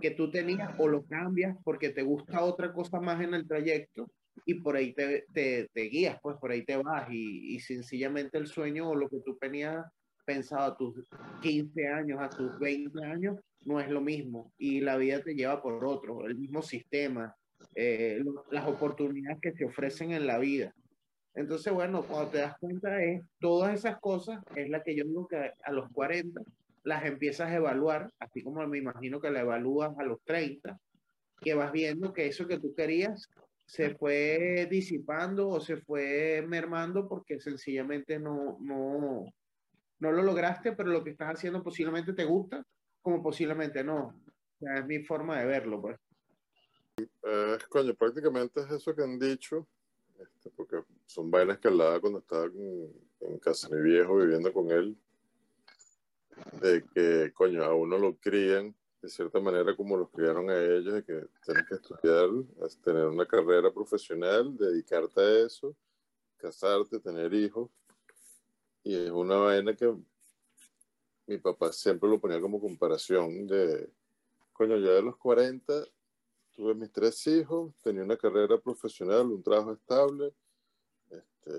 que 0.00 0.10
tú 0.10 0.30
tenías 0.30 0.74
o 0.78 0.88
lo 0.88 1.04
cambias 1.04 1.56
porque 1.64 1.90
te 1.90 2.02
gusta 2.02 2.42
otra 2.42 2.72
cosa 2.72 3.00
más 3.00 3.20
en 3.22 3.34
el 3.34 3.46
trayecto 3.46 4.10
y 4.44 4.54
por 4.54 4.76
ahí 4.76 4.92
te, 4.92 5.24
te, 5.32 5.68
te 5.72 5.82
guías, 5.82 6.18
pues 6.22 6.36
por 6.38 6.50
ahí 6.50 6.64
te 6.64 6.76
vas 6.76 7.08
y, 7.10 7.54
y, 7.54 7.60
sencillamente 7.60 8.36
el 8.36 8.46
sueño 8.46 8.90
o 8.90 8.94
lo 8.94 9.08
que 9.08 9.20
tú 9.24 9.36
tenías 9.40 9.84
pensado 10.26 10.72
a 10.72 10.76
tus 10.76 11.08
15 11.40 11.88
años, 11.88 12.20
a 12.20 12.28
tus 12.28 12.58
20 12.58 13.04
años, 13.04 13.36
no 13.64 13.80
es 13.80 13.88
lo 13.88 14.00
mismo 14.00 14.52
y 14.58 14.80
la 14.80 14.96
vida 14.96 15.22
te 15.22 15.34
lleva 15.34 15.62
por 15.62 15.84
otro, 15.84 16.26
el 16.26 16.36
mismo 16.36 16.62
sistema, 16.62 17.34
eh, 17.74 18.22
las 18.50 18.66
oportunidades 18.66 19.38
que 19.40 19.52
te 19.52 19.64
ofrecen 19.64 20.12
en 20.12 20.26
la 20.26 20.38
vida. 20.38 20.74
Entonces, 21.36 21.70
bueno, 21.72 22.02
cuando 22.02 22.30
te 22.30 22.38
das 22.38 22.56
cuenta 22.58 22.96
de 22.96 23.22
todas 23.38 23.74
esas 23.74 24.00
cosas, 24.00 24.42
es 24.54 24.70
la 24.70 24.82
que 24.82 24.96
yo 24.96 25.04
digo 25.04 25.28
que 25.28 25.52
a 25.62 25.70
los 25.70 25.90
40 25.92 26.40
las 26.82 27.04
empiezas 27.04 27.50
a 27.50 27.56
evaluar, 27.56 28.10
así 28.18 28.42
como 28.42 28.66
me 28.66 28.78
imagino 28.78 29.20
que 29.20 29.30
la 29.30 29.40
evalúas 29.40 29.96
a 29.98 30.02
los 30.02 30.22
30, 30.24 30.78
que 31.40 31.54
vas 31.54 31.72
viendo 31.72 32.14
que 32.14 32.26
eso 32.26 32.46
que 32.46 32.58
tú 32.58 32.74
querías 32.74 33.28
se 33.66 33.94
fue 33.96 34.66
disipando 34.70 35.48
o 35.48 35.60
se 35.60 35.76
fue 35.76 36.42
mermando 36.46 37.06
porque 37.06 37.38
sencillamente 37.38 38.18
no, 38.18 38.56
no, 38.60 39.26
no 39.98 40.12
lo 40.12 40.22
lograste, 40.22 40.72
pero 40.72 40.88
lo 40.88 41.04
que 41.04 41.10
estás 41.10 41.34
haciendo 41.34 41.62
posiblemente 41.62 42.14
te 42.14 42.24
gusta, 42.24 42.64
como 43.02 43.22
posiblemente 43.22 43.84
no. 43.84 44.06
O 44.06 44.58
sea, 44.58 44.78
es 44.78 44.86
mi 44.86 45.00
forma 45.00 45.38
de 45.38 45.46
verlo, 45.46 45.82
pues. 45.82 45.98
Eh, 46.98 47.58
coño, 47.68 47.94
prácticamente 47.94 48.60
es 48.60 48.70
eso 48.70 48.94
que 48.94 49.02
han 49.02 49.18
dicho 49.18 49.66
este, 50.18 50.50
porque 50.50 50.76
son 51.06 51.30
vainas 51.30 51.58
que 51.58 51.68
hablaba 51.68 52.00
cuando 52.00 52.18
estaba 52.18 52.44
en 52.44 53.38
casa 53.38 53.68
de 53.68 53.76
mi 53.76 53.90
viejo 53.90 54.16
viviendo 54.16 54.52
con 54.52 54.70
él, 54.70 54.96
de 56.60 56.84
que, 56.94 57.32
coño, 57.32 57.64
a 57.64 57.74
uno 57.74 57.98
lo 57.98 58.16
crían 58.16 58.74
de 59.00 59.08
cierta 59.08 59.38
manera 59.40 59.76
como 59.76 59.96
los 59.96 60.10
criaron 60.10 60.50
a 60.50 60.58
ellos, 60.58 60.94
de 60.94 61.04
que 61.04 61.26
tienes 61.44 61.64
que 61.68 61.74
estudiar, 61.76 62.28
tener 62.82 63.06
una 63.06 63.26
carrera 63.26 63.72
profesional, 63.72 64.56
dedicarte 64.56 65.20
a 65.20 65.46
eso, 65.46 65.76
casarte, 66.36 66.98
tener 66.98 67.32
hijos. 67.32 67.70
Y 68.82 68.94
es 68.96 69.10
una 69.10 69.36
vaina 69.36 69.74
que 69.74 69.94
mi 71.26 71.38
papá 71.38 71.72
siempre 71.72 72.08
lo 72.08 72.20
ponía 72.20 72.40
como 72.40 72.60
comparación 72.60 73.46
de, 73.46 73.90
coño, 74.52 74.76
ya 74.78 74.90
de 74.90 75.02
los 75.02 75.16
40 75.16 75.84
tuve 76.56 76.74
mis 76.74 76.90
tres 76.90 77.26
hijos, 77.26 77.74
tenía 77.82 78.02
una 78.02 78.16
carrera 78.16 78.58
profesional, 78.58 79.26
un 79.26 79.42
trabajo 79.42 79.72
estable. 79.74 80.32
Este, 81.10 81.52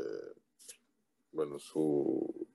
bueno, 1.31 1.59
su, 1.59 2.47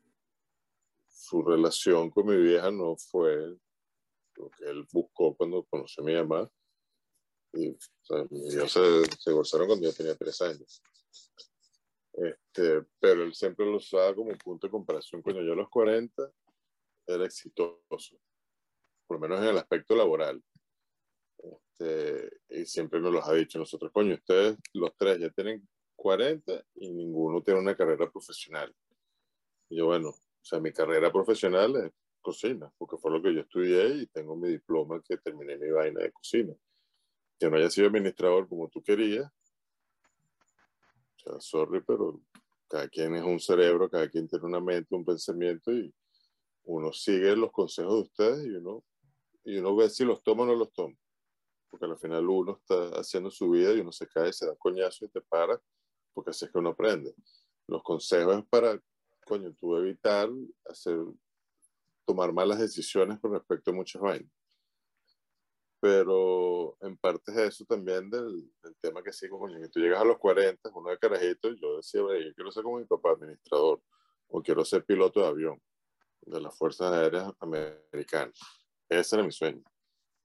su 1.09 1.43
relación 1.43 2.11
con 2.11 2.27
mi 2.27 2.37
vieja 2.37 2.71
no 2.71 2.97
fue 2.97 3.57
lo 4.35 4.51
que 4.51 4.65
él 4.65 4.87
buscó 4.93 5.35
cuando 5.35 5.65
conoció 5.65 6.03
a 6.03 6.07
mi 6.07 6.15
mamá. 6.15 6.51
Y 7.55 7.71
o 7.71 7.77
sea, 8.03 8.27
ellos 8.31 8.73
se, 8.73 9.05
se 9.19 9.33
gozaron 9.33 9.67
cuando 9.67 9.87
yo 9.87 9.95
tenía 9.95 10.17
tres 10.17 10.41
años. 10.41 10.83
Este, 12.15 12.85
pero 13.01 13.23
él 13.23 13.35
siempre 13.35 13.65
lo 13.65 13.77
usaba 13.77 14.15
como 14.15 14.37
punto 14.37 14.67
de 14.67 14.71
comparación. 14.71 15.23
Coño, 15.23 15.43
yo 15.43 15.53
a 15.53 15.57
los 15.57 15.71
40 15.71 16.31
era 17.07 17.25
exitoso, 17.25 18.19
por 19.07 19.17
lo 19.17 19.21
menos 19.21 19.41
en 19.43 19.51
el 19.51 19.59
aspecto 19.59 19.97
laboral. 19.97 20.43
Este, 21.39 22.31
y 22.51 22.67
siempre 22.67 23.01
nos 23.01 23.13
los 23.13 23.27
ha 23.27 23.33
dicho 23.33 23.59
nosotros, 23.59 23.91
coño, 23.93 24.15
ustedes 24.15 24.57
los 24.75 24.95
tres 24.97 25.19
ya 25.19 25.31
tienen 25.31 25.67
40 26.03 26.65
y 26.75 26.91
ninguno 26.91 27.45
tiene 27.45 27.61
una 27.61 27.77
carrera 27.77 28.11
profesional. 28.11 28.75
Y 29.69 29.77
yo, 29.77 29.87
bueno, 29.87 30.09
o 30.09 30.45
sea, 30.45 30.59
mi 30.59 30.73
carrera 30.73 31.13
profesional 31.13 31.77
es 31.77 31.93
cocina, 32.21 32.73
porque 32.77 32.97
fue 32.97 33.13
lo 33.13 33.23
que 33.23 33.33
yo 33.33 33.43
estudié 33.43 34.03
y 34.03 34.07
tengo 34.09 34.35
mi 34.35 34.49
diploma 34.49 35.01
que 35.01 35.17
terminé 35.19 35.57
mi 35.57 35.71
vaina 35.71 36.01
de 36.01 36.11
cocina. 36.11 36.53
Que 37.39 37.49
no 37.49 37.57
haya 37.57 37.71
sido 37.71 37.87
administrador 37.87 38.49
como 38.49 38.69
tú 38.69 38.83
querías. 38.83 39.31
O 41.15 41.21
sea, 41.21 41.41
sorry, 41.41 41.81
pero 41.87 42.21
cada 42.69 42.89
quien 42.89 43.15
es 43.15 43.23
un 43.23 43.39
cerebro, 43.39 43.89
cada 43.89 44.09
quien 44.09 44.27
tiene 44.27 44.45
una 44.45 44.61
mente, 44.61 44.97
un 44.97 45.05
pensamiento 45.05 45.71
y 45.71 45.95
uno 46.65 46.93
sigue 46.93 47.37
los 47.37 47.53
consejos 47.53 47.95
de 47.95 48.01
ustedes 48.01 48.47
y 48.47 48.57
uno, 48.57 48.85
y 49.45 49.59
uno 49.59 49.77
ve 49.77 49.89
si 49.89 50.05
los 50.05 50.21
toma 50.25 50.43
o 50.43 50.47
no 50.47 50.57
los 50.57 50.73
toma. 50.73 50.97
Porque 51.71 51.87
al 51.87 51.97
final 51.97 52.29
uno 52.29 52.59
está 52.61 52.99
haciendo 52.99 53.31
su 53.31 53.51
vida 53.51 53.73
y 53.73 53.79
uno 53.79 53.93
se 53.93 54.09
cae, 54.09 54.33
se 54.33 54.47
da 54.47 54.57
coñazo 54.57 55.05
y 55.05 55.09
te 55.09 55.21
para, 55.21 55.63
porque 56.13 56.31
así 56.31 56.45
es 56.45 56.51
que 56.51 56.59
uno 56.59 56.71
aprende. 56.71 57.15
Los 57.67 57.83
consejos 57.83 58.39
es 58.39 58.45
para, 58.47 58.81
coño, 59.27 59.55
tú 59.59 59.77
evitar 59.77 60.29
hacer, 60.67 60.99
tomar 62.05 62.33
malas 62.33 62.59
decisiones 62.59 63.19
con 63.21 63.33
respecto 63.33 63.71
a 63.71 63.75
muchas 63.75 64.03
vainas. 64.03 64.31
Pero 65.81 66.77
en 66.81 66.97
parte 66.97 67.33
es 67.33 67.39
eso 67.39 67.65
también 67.65 68.09
del, 68.09 68.49
del 68.63 68.77
tema 68.81 69.03
que 69.03 69.13
sigo, 69.13 69.39
coño, 69.39 69.61
que 69.61 69.69
tú 69.69 69.81
llegas 69.81 70.01
a 70.01 70.05
los 70.05 70.19
40, 70.19 70.71
uno 70.75 70.91
de 70.91 70.99
carajito, 70.99 71.51
y 71.51 71.61
yo 71.61 71.77
decía, 71.77 72.01
yo 72.01 72.35
quiero 72.35 72.53
ser 72.53 72.63
como 72.63 72.79
mi 72.79 72.85
papá, 72.85 73.11
administrador, 73.11 73.83
o 74.29 74.43
quiero 74.43 74.65
ser 74.65 74.85
piloto 74.85 75.21
de 75.21 75.27
avión 75.27 75.61
de 76.23 76.41
las 76.41 76.57
Fuerzas 76.57 76.93
Aéreas 76.93 77.33
Americanas. 77.41 78.39
Ese 78.89 79.17
era 79.17 79.25
mi 79.25 79.33
sueño. 79.33 79.63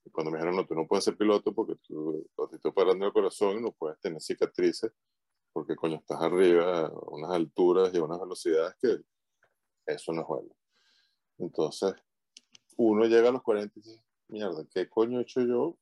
Y 0.06 0.10
cuando 0.10 0.32
me 0.32 0.38
dijeron, 0.38 0.56
no, 0.56 0.66
tú 0.66 0.76
no 0.76 0.88
puedes 0.88 1.04
ser 1.04 1.18
piloto 1.18 1.54
porque 1.54 1.76
tú, 1.86 2.26
ti 2.50 2.60
te 2.60 2.72
parando 2.72 3.06
el 3.06 3.14
corazón 3.14 3.58
y 3.58 3.62
no 3.62 3.72
puedes 3.72 4.00
tener 4.00 4.22
cicatrices 4.22 4.92
porque, 5.58 5.76
coño, 5.76 5.96
estás 5.96 6.22
arriba 6.22 6.82
a 6.82 6.92
unas 7.08 7.32
alturas 7.32 7.92
y 7.92 7.98
a 7.98 8.04
unas 8.04 8.20
velocidades 8.20 8.76
que 8.80 9.02
eso 9.88 10.14
no 10.14 10.22
es 10.22 10.28
bueno. 10.28 10.56
Entonces, 11.40 11.96
uno 12.76 13.06
llega 13.06 13.30
a 13.30 13.32
los 13.32 13.42
40 13.42 13.80
y 13.80 13.82
dice, 13.82 14.04
mierda, 14.28 14.64
¿qué 14.70 14.88
coño 14.88 15.18
he 15.18 15.24
hecho 15.24 15.42
yo 15.42 15.76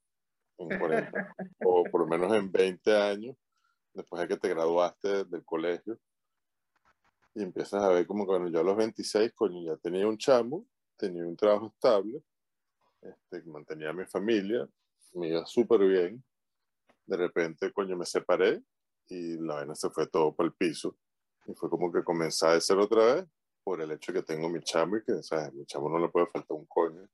en 0.60 0.80
40? 0.80 1.36
o 1.66 1.84
por 1.92 2.00
lo 2.00 2.08
menos 2.08 2.34
en 2.34 2.50
20 2.54 2.96
años, 2.96 3.36
después 3.94 4.22
de 4.22 4.30
que 4.30 4.38
te 4.38 4.48
graduaste 4.48 5.26
del 5.26 5.44
colegio, 5.44 6.00
y 7.34 7.44
empiezas 7.44 7.84
a 7.84 7.90
ver 7.90 8.08
como 8.08 8.26
que, 8.26 8.32
bueno, 8.32 8.48
yo 8.48 8.62
a 8.62 8.64
los 8.64 8.78
26, 8.78 9.34
coño, 9.34 9.62
ya 9.62 9.76
tenía 9.76 10.08
un 10.08 10.18
chamo, 10.18 10.66
tenía 10.96 11.26
un 11.26 11.36
trabajo 11.36 11.68
estable, 11.68 12.24
este, 13.02 13.44
mantenía 13.44 13.90
a 13.90 13.94
mi 13.94 14.06
familia, 14.06 14.70
me 15.16 15.28
iba 15.28 15.46
súper 15.46 15.82
bien. 15.86 16.24
De 17.06 17.18
repente, 17.18 17.74
coño, 17.74 17.98
me 17.98 18.06
separé 18.06 18.64
y 19.08 19.38
la 19.38 19.56
vaina 19.56 19.76
se 19.76 19.90
fue 19.90 20.08
todo 20.08 20.34
para 20.36 20.48
el 20.48 20.54
piso. 20.54 20.96
Y 21.46 21.54
fue 21.54 21.70
como 21.70 21.92
que 21.92 22.04
comencé 22.04 22.48
a 22.48 22.60
ser 22.60 22.78
otra 22.78 23.16
vez 23.16 23.26
por 23.64 23.82
el 23.82 23.92
hecho 23.92 24.12
de 24.12 24.20
que 24.20 24.26
tengo 24.26 24.50
mi 24.50 24.62
chamo 24.62 24.98
y 24.98 25.04
que, 25.04 25.22
¿sabes? 25.24 25.54
Mi 25.54 25.66
chamo 25.66 25.90
no 25.90 26.00
le 26.00 26.10
puede 26.10 26.28
faltar 26.28 26.58
un 26.58 26.66
coño. 26.66 27.08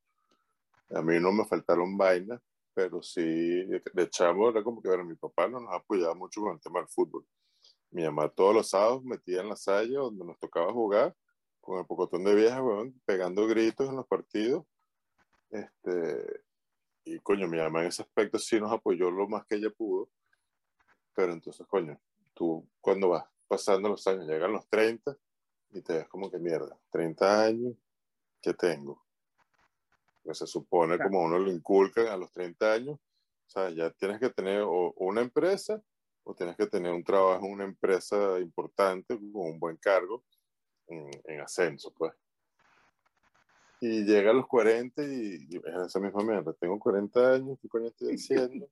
A 0.94 1.02
mí 1.02 1.20
no 1.20 1.32
me 1.32 1.46
faltaron 1.46 1.98
vainas, 1.98 2.42
pero 2.74 3.02
sí, 3.02 3.22
de 3.22 4.10
chamo 4.10 4.50
era 4.50 4.64
como 4.64 4.82
que, 4.82 4.90
bueno, 4.90 5.06
mi 5.06 5.16
papá 5.16 5.48
no 5.48 5.60
nos 5.60 5.74
apoyaba 5.74 6.14
mucho 6.14 6.42
con 6.42 6.54
el 6.54 6.62
tema 6.62 6.80
del 6.80 6.90
fútbol. 6.90 7.26
Mi 7.92 8.04
mamá 8.04 8.30
todos 8.30 8.56
los 8.56 8.70
sábados 8.70 9.04
metía 9.04 9.42
en 9.42 9.50
la 9.50 9.56
salla 9.56 10.00
donde 10.00 10.26
nos 10.26 10.40
tocaba 10.40 10.72
jugar 10.72 11.16
con 11.60 11.80
el 11.80 11.86
pocotón 11.86 12.24
de 12.24 12.36
viejas, 12.36 12.62
pegando 13.06 13.48
gritos 13.48 13.88
en 13.88 13.96
los 13.96 14.08
partidos. 14.08 14.66
Este, 15.50 16.44
y 17.04 17.20
coño, 17.20 17.48
mi 17.48 17.58
mamá 17.58 17.82
en 17.82 17.88
ese 17.88 18.02
aspecto 18.02 18.40
sí 18.40 18.60
nos 18.60 18.72
apoyó 18.72 19.12
lo 19.12 19.28
más 19.28 19.46
que 19.46 19.56
ella 19.56 19.70
pudo. 19.70 20.10
Pero 21.13 21.34
entonces, 21.34 21.65
coño, 21.67 22.00
tú 22.34 22.67
cuando 22.80 23.10
vas 23.10 23.26
pasando 23.47 23.89
los 23.89 24.06
años, 24.08 24.28
llegan 24.28 24.54
los 24.54 24.67
30 24.67 25.17
y 25.71 25.82
te 25.82 25.93
ves 25.93 26.08
como 26.08 26.30
que 26.30 26.39
mierda, 26.39 26.78
30 26.91 27.43
años, 27.43 27.76
¿qué 28.41 28.54
tengo? 28.54 29.04
Que 30.24 30.34
se 30.34 30.47
supone 30.47 30.97
como 30.97 31.21
uno 31.21 31.39
lo 31.39 31.52
inculcan 31.52 32.08
a 32.08 32.17
los 32.17 32.32
30 32.32 32.74
años, 32.74 32.95
o 32.97 33.50
sea, 33.50 33.69
ya 33.69 33.89
tienes 33.91 34.19
que 34.19 34.30
tener 34.30 34.62
o 34.62 34.93
una 34.97 35.21
empresa 35.21 35.82
o 36.24 36.34
tienes 36.34 36.56
que 36.56 36.67
tener 36.67 36.93
un 36.93 37.04
trabajo 37.04 37.45
en 37.45 37.54
una 37.54 37.63
empresa 37.65 38.39
importante 38.39 39.17
con 39.17 39.36
un 39.36 39.60
buen 39.60 39.78
cargo 39.78 40.24
en, 40.88 41.10
en 41.26 41.41
ascenso, 41.41 41.91
pues. 41.93 42.13
Y 43.82 44.04
llega 44.04 44.30
a 44.30 44.34
los 44.34 44.47
40 44.47 45.04
y, 45.04 45.47
y 45.50 45.58
es 45.58 45.88
esa 45.88 46.00
misma 46.00 46.24
mierda. 46.24 46.54
Tengo 46.54 46.78
40 46.80 47.34
años, 47.34 47.58
¿qué 47.60 47.67
coño 47.67 47.88
estoy 47.88 48.13
haciendo? 48.15 48.69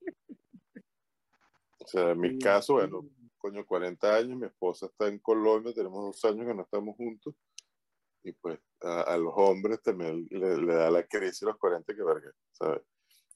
Sea, 1.89 2.12
en 2.12 2.19
mi 2.19 2.38
caso, 2.39 2.73
bueno, 2.73 3.06
coño, 3.38 3.65
40 3.65 4.15
años, 4.15 4.38
mi 4.38 4.45
esposa 4.45 4.86
está 4.86 5.08
en 5.08 5.19
Colombia, 5.19 5.73
tenemos 5.73 6.04
dos 6.04 6.25
años 6.25 6.45
que 6.45 6.54
no 6.54 6.62
estamos 6.62 6.95
juntos. 6.95 7.34
Y 8.23 8.34
pues 8.34 8.60
a, 8.82 9.02
a 9.02 9.17
los 9.17 9.34
hombres 9.36 9.82
también 9.82 10.28
le, 10.30 10.58
le, 10.58 10.73
da 10.73 10.91
la 10.91 11.04
crisis 11.04 11.43
a 11.43 11.47
los 11.47 11.58
40 11.58 11.95
que 11.95 12.04
verga, 12.04 12.32
¿sabes? 12.52 12.82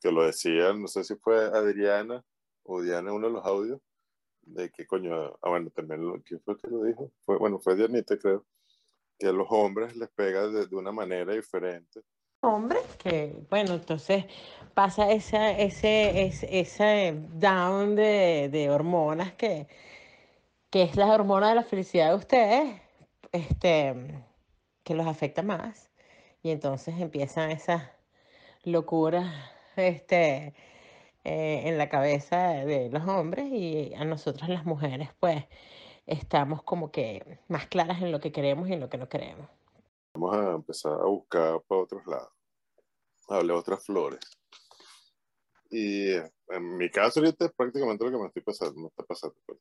Que 0.02 0.12
lo 0.12 0.24
decían, 0.24 0.82
no 0.82 0.88
sé 0.88 1.04
si 1.04 1.16
fue 1.16 1.38
Adriana 1.46 2.24
o 2.64 2.82
Diana 2.82 3.10
en 3.10 3.16
uno 3.16 3.28
de 3.28 3.34
los 3.34 3.46
audios, 3.46 3.82
de 4.42 4.70
que 4.70 4.86
coño, 4.86 5.38
ah, 5.42 5.50
bueno, 5.50 5.70
también, 5.70 6.06
lo, 6.06 6.22
¿quién 6.22 6.42
fue 6.42 6.58
que 6.58 6.70
lo 6.70 6.84
dijo? 6.84 7.12
Fue, 7.26 7.38
bueno, 7.38 7.60
fue 7.60 7.76
Dianita, 7.76 8.18
creo, 8.18 8.46
que 9.18 9.28
a 9.28 9.32
los 9.32 9.48
hombres 9.50 9.96
les 9.96 10.10
pega 10.10 10.48
de, 10.48 10.68
de 10.68 10.76
una 10.76 10.92
manera 10.92 11.34
diferente. 11.34 12.02
Hombres 12.44 12.84
que, 12.98 13.36
bueno, 13.50 13.76
entonces 13.76 14.26
pasa 14.74 15.10
esa, 15.12 15.52
ese, 15.52 16.26
ese, 16.26 16.60
ese 16.60 17.16
down 17.34 17.96
de, 17.96 18.50
de 18.52 18.70
hormonas 18.70 19.32
que, 19.34 19.68
que 20.70 20.84
es 20.84 20.96
la 20.98 21.08
hormona 21.08 21.50
de 21.50 21.56
la 21.56 21.64
felicidad 21.64 22.10
de 22.10 22.16
ustedes, 22.16 22.82
este, 23.32 23.96
que 24.84 24.96
los 24.96 25.08
afecta 25.08 25.42
más. 25.42 25.90
Y 26.44 26.52
entonces 26.52 26.96
empiezan 27.00 27.52
esas 27.52 27.84
locuras, 28.64 29.34
este, 29.78 30.54
eh, 31.24 31.64
en 31.66 31.78
la 31.78 31.90
cabeza 31.90 32.50
de 32.66 32.90
los 32.90 33.08
hombres 33.08 33.48
y 33.52 33.94
a 33.96 34.04
nosotras 34.06 34.50
las 34.50 34.66
mujeres 34.66 35.10
pues 35.20 35.46
estamos 36.08 36.64
como 36.64 36.92
que 36.92 37.40
más 37.48 37.68
claras 37.68 38.02
en 38.02 38.12
lo 38.12 38.20
que 38.20 38.34
queremos 38.34 38.68
y 38.70 38.74
en 38.74 38.82
lo 38.82 38.90
que 38.90 38.98
no 38.98 39.10
queremos. 39.10 39.48
Vamos 40.14 40.36
a 40.36 40.52
empezar 40.56 40.94
a 40.94 41.06
buscar 41.06 41.62
para 41.68 41.82
otros 41.82 42.06
lados, 42.06 42.32
a 43.30 43.38
hablar 43.38 43.58
otras 43.58 43.84
flores. 43.86 44.20
Y 45.70 46.12
en 46.12 46.78
mi 46.78 46.90
caso 46.92 47.20
ahorita 47.20 47.46
es 47.46 47.54
prácticamente 47.54 48.06
lo 48.06 48.12
que 48.12 48.18
me 48.18 48.28
estoy 48.28 48.44
pasando, 48.44 48.80
me 48.80 48.88
está 48.88 49.04
pasando. 49.04 49.36
Pues. 49.46 49.60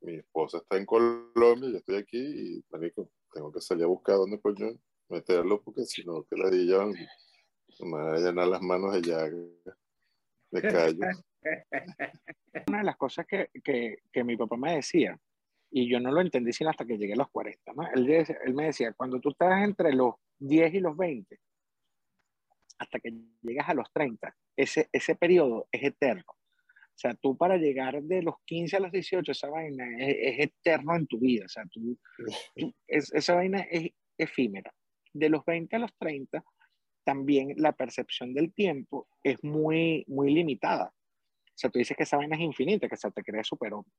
Mi 0.00 0.16
esposa 0.16 0.58
está 0.58 0.76
en 0.76 0.86
Colombia, 0.86 1.70
yo 1.70 1.76
estoy 1.76 1.96
aquí 1.96 2.18
y 2.18 2.64
manico, 2.70 3.08
tengo 3.32 3.52
que 3.52 3.60
salir 3.60 3.84
a 3.84 3.88
buscar 3.88 4.16
dónde 4.16 4.40
coño 4.40 4.76
meterlo 5.08 5.62
porque 5.62 5.84
si 5.84 6.04
no 6.04 6.24
que 6.24 6.36
la 6.36 6.50
dillan 6.50 6.92
me 7.80 7.90
van 7.90 8.14
a 8.14 8.18
llenar 8.18 8.48
las 8.48 8.62
manos 8.62 8.94
de 8.94 9.02
llagas 9.02 9.32
de 10.50 10.62
callo. 10.62 11.00
Una 12.68 12.78
de 12.78 12.84
las 12.84 12.96
cosas 12.96 13.26
que, 13.26 13.48
que, 13.64 13.98
que, 14.12 14.24
mi 14.24 14.36
papá 14.36 14.56
me 14.56 14.76
decía, 14.76 15.18
y 15.72 15.88
yo 15.90 15.98
no 15.98 16.12
lo 16.12 16.20
entendí 16.20 16.52
sino 16.52 16.70
hasta 16.70 16.84
que 16.84 16.98
llegué 16.98 17.14
a 17.14 17.16
los 17.16 17.30
40, 17.30 17.72
¿no? 17.72 17.82
él, 17.94 18.08
él 18.10 18.54
me 18.54 18.66
decía, 18.66 18.92
cuando 18.92 19.18
tú 19.20 19.30
estás 19.30 19.64
entre 19.64 19.92
los 19.94 20.14
10 20.38 20.74
y 20.74 20.80
los 20.80 20.96
20, 20.96 21.38
hasta 22.78 23.00
que 23.00 23.12
llegas 23.42 23.68
a 23.68 23.74
los 23.74 23.90
30, 23.92 24.36
ese, 24.56 24.88
ese 24.92 25.14
periodo 25.16 25.66
es 25.72 25.82
eterno. 25.82 26.24
O 26.28 26.98
sea, 27.02 27.14
tú 27.14 27.36
para 27.36 27.56
llegar 27.56 28.02
de 28.02 28.22
los 28.22 28.34
15 28.44 28.76
a 28.76 28.80
los 28.80 28.92
18, 28.92 29.32
esa 29.32 29.48
vaina 29.48 29.84
es, 29.98 30.16
es 30.20 30.40
eterno 30.40 30.94
en 30.94 31.06
tu 31.06 31.18
vida. 31.18 31.46
O 31.46 31.48
sea, 31.48 31.64
tú, 31.72 31.98
tú 32.16 32.24
es, 32.86 33.12
esa 33.14 33.34
vaina 33.34 33.60
es 33.70 33.90
efímera. 34.18 34.72
De 35.12 35.30
los 35.30 35.44
20 35.44 35.74
a 35.74 35.78
los 35.78 35.94
30, 35.98 36.44
también 37.04 37.54
la 37.56 37.72
percepción 37.72 38.34
del 38.34 38.52
tiempo 38.52 39.08
es 39.22 39.42
muy, 39.42 40.04
muy 40.06 40.32
limitada. 40.34 40.92
O 40.94 41.54
sea, 41.54 41.70
tú 41.70 41.78
dices 41.78 41.96
que 41.96 42.02
esa 42.02 42.18
vaina 42.18 42.36
es 42.36 42.42
infinita, 42.42 42.88
que 42.88 42.96
se 42.96 43.10
te 43.10 43.22
cree 43.22 43.42
super 43.42 43.72
hombre. 43.72 43.92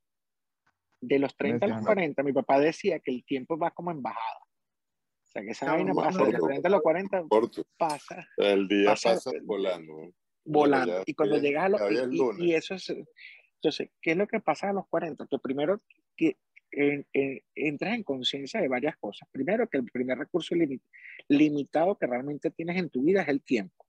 De 1.05 1.19
los 1.19 1.35
30 1.35 1.65
a 1.65 1.69
los 1.69 1.85
40, 1.85 2.23
mi 2.23 2.33
papá 2.33 2.59
decía 2.59 2.99
que 2.99 3.11
el 3.11 3.25
tiempo 3.25 3.57
va 3.57 3.71
como 3.71 3.91
en 3.91 4.01
bajada. 4.01 4.39
O 4.39 5.27
sea, 5.33 5.41
que 5.41 5.51
esa 5.51 5.65
no, 5.65 5.73
vaina 5.73 5.93
pasa 5.93 6.23
de 6.23 6.31
los 6.31 6.47
30 6.47 6.67
a 6.67 6.71
los 6.71 6.81
40, 6.81 7.23
corto. 7.27 7.63
pasa. 7.77 8.27
El 8.37 8.67
día 8.67 8.91
pasa, 8.91 9.15
pasa 9.15 9.31
volando. 9.43 10.13
Volando. 10.45 10.97
Ya, 10.99 11.03
y 11.05 11.13
cuando 11.13 11.37
llegas 11.39 11.65
a 11.65 11.69
los... 11.69 11.81
Y, 12.37 12.45
y, 12.45 12.53
eso 12.53 12.75
es... 12.75 12.89
Entonces, 12.89 13.89
¿qué 14.01 14.11
es 14.11 14.17
lo 14.17 14.27
que 14.27 14.39
pasa 14.39 14.69
a 14.69 14.73
los 14.73 14.87
40? 14.87 15.25
Que 15.29 15.39
primero 15.39 15.81
que 16.15 16.37
eh, 16.75 17.05
eh, 17.13 17.43
entras 17.53 17.93
en 17.93 18.03
conciencia 18.03 18.59
de 18.59 18.67
varias 18.67 18.97
cosas. 18.97 19.27
Primero, 19.31 19.67
que 19.67 19.77
el 19.77 19.85
primer 19.85 20.17
recurso 20.17 20.55
limit 20.55 20.81
limitado 21.27 21.97
que 21.97 22.07
realmente 22.07 22.49
tienes 22.49 22.77
en 22.77 22.89
tu 22.89 23.03
vida 23.03 23.21
es 23.21 23.27
el 23.27 23.43
tiempo. 23.43 23.85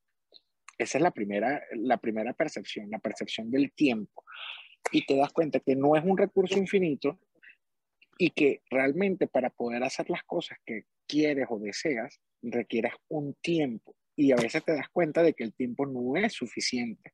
Esa 0.77 0.99
es 0.99 1.03
la 1.03 1.11
primera, 1.11 1.63
la 1.77 1.97
primera 1.97 2.33
percepción, 2.35 2.91
la 2.91 2.99
percepción 2.99 3.51
del 3.51 3.73
tiempo. 3.73 4.25
Y 4.91 5.07
te 5.07 5.17
das 5.17 5.33
cuenta 5.33 5.61
que 5.61 5.77
no 5.77 5.97
es 5.97 6.05
un 6.05 6.17
recurso 6.17 6.59
infinito 6.59 7.19
y 8.19 8.31
que 8.31 8.63
realmente 8.71 9.27
para 9.27 9.51
poder 9.51 9.83
hacer 9.83 10.09
las 10.11 10.23
cosas 10.25 10.59
que 10.65 10.85
quieres 11.07 11.47
o 11.49 11.59
deseas, 11.59 12.21
requieres 12.43 12.93
un 13.09 13.35
tiempo 13.41 13.97
y 14.17 14.33
a 14.33 14.37
veces 14.37 14.65
te 14.65 14.75
das 14.75 14.89
cuenta 14.91 15.23
de 15.23 15.35
que 15.35 15.45
el 15.45 15.55
tiempo 15.55 15.87
no 15.87 16.17
es 16.17 16.33
suficiente. 16.33 17.13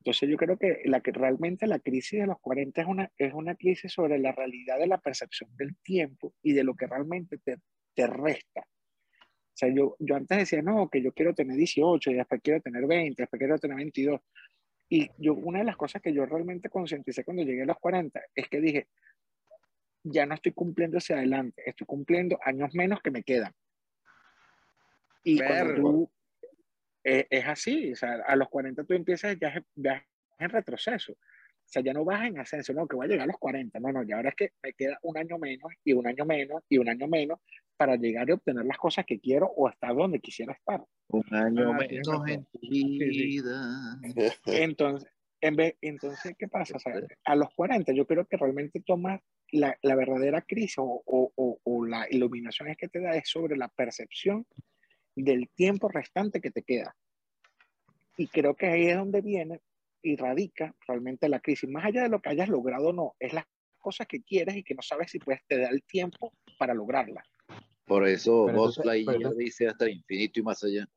Entonces 0.00 0.28
yo 0.28 0.36
creo 0.36 0.58
que, 0.58 0.82
la 0.84 1.00
que 1.00 1.12
realmente 1.12 1.68
la 1.68 1.78
crisis 1.78 2.20
de 2.20 2.26
los 2.26 2.40
40 2.40 2.80
es 2.80 2.88
una, 2.88 3.12
es 3.16 3.32
una 3.32 3.54
crisis 3.54 3.92
sobre 3.92 4.18
la 4.18 4.32
realidad 4.32 4.78
de 4.78 4.88
la 4.88 4.98
percepción 4.98 5.54
del 5.56 5.76
tiempo 5.76 6.34
y 6.42 6.54
de 6.54 6.64
lo 6.64 6.74
que 6.74 6.88
realmente 6.88 7.38
te, 7.38 7.58
te 7.94 8.08
resta. 8.08 8.62
O 8.62 9.54
sea, 9.54 9.68
yo, 9.72 9.94
yo 10.00 10.16
antes 10.16 10.38
decía, 10.38 10.60
no, 10.60 10.88
que 10.88 11.02
yo 11.02 11.12
quiero 11.12 11.34
tener 11.34 11.56
18 11.56 12.10
y 12.10 12.14
después 12.14 12.40
quiero 12.42 12.60
tener 12.60 12.84
20, 12.86 13.22
después 13.22 13.38
quiero 13.38 13.58
tener 13.58 13.76
22. 13.76 14.20
Y 14.94 15.10
yo, 15.16 15.32
una 15.32 15.60
de 15.60 15.64
las 15.64 15.78
cosas 15.78 16.02
que 16.02 16.12
yo 16.12 16.26
realmente 16.26 16.68
concienticé 16.68 17.24
cuando 17.24 17.42
llegué 17.42 17.62
a 17.62 17.64
los 17.64 17.78
40 17.78 18.24
es 18.34 18.46
que 18.46 18.60
dije, 18.60 18.88
ya 20.02 20.26
no 20.26 20.34
estoy 20.34 20.52
cumpliendo 20.52 20.98
hacia 20.98 21.16
adelante, 21.16 21.62
estoy 21.64 21.86
cumpliendo 21.86 22.38
años 22.44 22.74
menos 22.74 23.00
que 23.00 23.10
me 23.10 23.22
quedan. 23.22 23.54
Y 25.24 25.38
cuando 25.38 25.74
tú, 25.74 26.12
eh, 27.04 27.26
es 27.30 27.46
así, 27.46 27.92
o 27.92 27.96
sea, 27.96 28.16
a 28.26 28.36
los 28.36 28.50
40 28.50 28.84
tú 28.84 28.92
empiezas 28.92 29.34
ya, 29.40 29.64
ya 29.76 30.06
en 30.38 30.50
retroceso. 30.50 31.12
O 31.12 31.16
sea, 31.64 31.80
ya 31.80 31.94
no 31.94 32.04
vas 32.04 32.26
en 32.26 32.38
ascenso, 32.38 32.74
no, 32.74 32.86
que 32.86 32.96
voy 32.96 33.06
a 33.06 33.08
llegar 33.08 33.24
a 33.24 33.32
los 33.32 33.38
40, 33.38 33.80
no, 33.80 33.92
no, 33.92 34.02
ya 34.02 34.16
ahora 34.16 34.28
es 34.28 34.34
que 34.34 34.52
me 34.62 34.74
queda 34.74 34.98
un 35.00 35.16
año 35.16 35.38
menos 35.38 35.72
y 35.84 35.94
un 35.94 36.06
año 36.06 36.26
menos 36.26 36.62
y 36.68 36.76
un 36.76 36.90
año 36.90 37.08
menos 37.08 37.40
para 37.82 37.96
llegar 37.96 38.28
y 38.28 38.32
obtener 38.32 38.64
las 38.64 38.78
cosas 38.78 39.04
que 39.04 39.18
quiero 39.18 39.46
o 39.56 39.68
estar 39.68 39.92
donde 39.92 40.20
quisiera 40.20 40.52
estar. 40.52 40.84
Un 41.08 41.24
año 41.34 41.72
Ah, 41.72 41.78
menos 41.78 42.22
en 42.28 42.44
tu 42.52 42.60
sí. 42.60 42.98
vida. 42.98 43.98
Entonces, 44.46 45.10
en 45.40 45.56
vez, 45.56 45.74
entonces 45.80 46.36
¿qué 46.38 46.46
pasa? 46.46 46.76
O 46.76 46.78
sea, 46.78 46.94
a 47.24 47.34
los 47.34 47.48
40 47.56 47.92
yo 47.92 48.06
creo 48.06 48.24
que 48.26 48.36
realmente 48.36 48.80
tomas 48.86 49.20
la, 49.50 49.76
la 49.82 49.96
verdadera 49.96 50.42
crisis 50.42 50.78
o, 50.78 50.84
o- 51.04 51.32
o- 51.34 51.58
o 51.64 51.84
la 51.84 52.06
iluminación 52.08 52.68
es 52.68 52.76
que 52.76 52.86
te 52.88 53.00
da 53.00 53.16
es 53.16 53.28
sobre 53.28 53.56
la 53.56 53.68
percepción 53.68 54.46
del 55.16 55.48
tiempo 55.56 55.88
restante 55.88 56.40
que 56.40 56.52
te 56.52 56.62
queda. 56.62 56.94
Y 58.16 58.28
creo 58.28 58.54
que 58.54 58.66
ahí 58.66 58.86
es 58.86 58.96
donde 58.96 59.20
viene 59.20 59.60
y 60.02 60.16
radica 60.16 60.74
realmente 60.86 61.28
la 61.28 61.40
crisis. 61.40 61.68
Más 61.68 61.84
allá 61.86 62.02
de 62.02 62.08
lo 62.08 62.20
que 62.20 62.30
hayas 62.30 62.48
logrado 62.48 62.88
o 62.90 62.92
no, 62.92 63.14
es 63.18 63.32
las 63.32 63.46
cosas 63.78 64.06
que 64.06 64.22
quieres 64.22 64.56
y 64.56 64.62
que 64.62 64.74
no 64.76 64.82
sabes 64.82 65.10
si 65.10 65.18
puedes 65.18 65.42
te 65.48 65.58
da 65.58 65.68
el 65.68 65.82
tiempo 65.82 66.32
para 66.58 66.72
lograrlas. 66.74 67.26
Por 67.86 68.06
eso 68.06 68.46
Lightyear 68.84 69.16
pero- 69.18 69.34
dice 69.34 69.68
hasta 69.68 69.84
el 69.86 69.92
infinito 69.92 70.40
y 70.40 70.42
más 70.42 70.62
allá. 70.64 70.88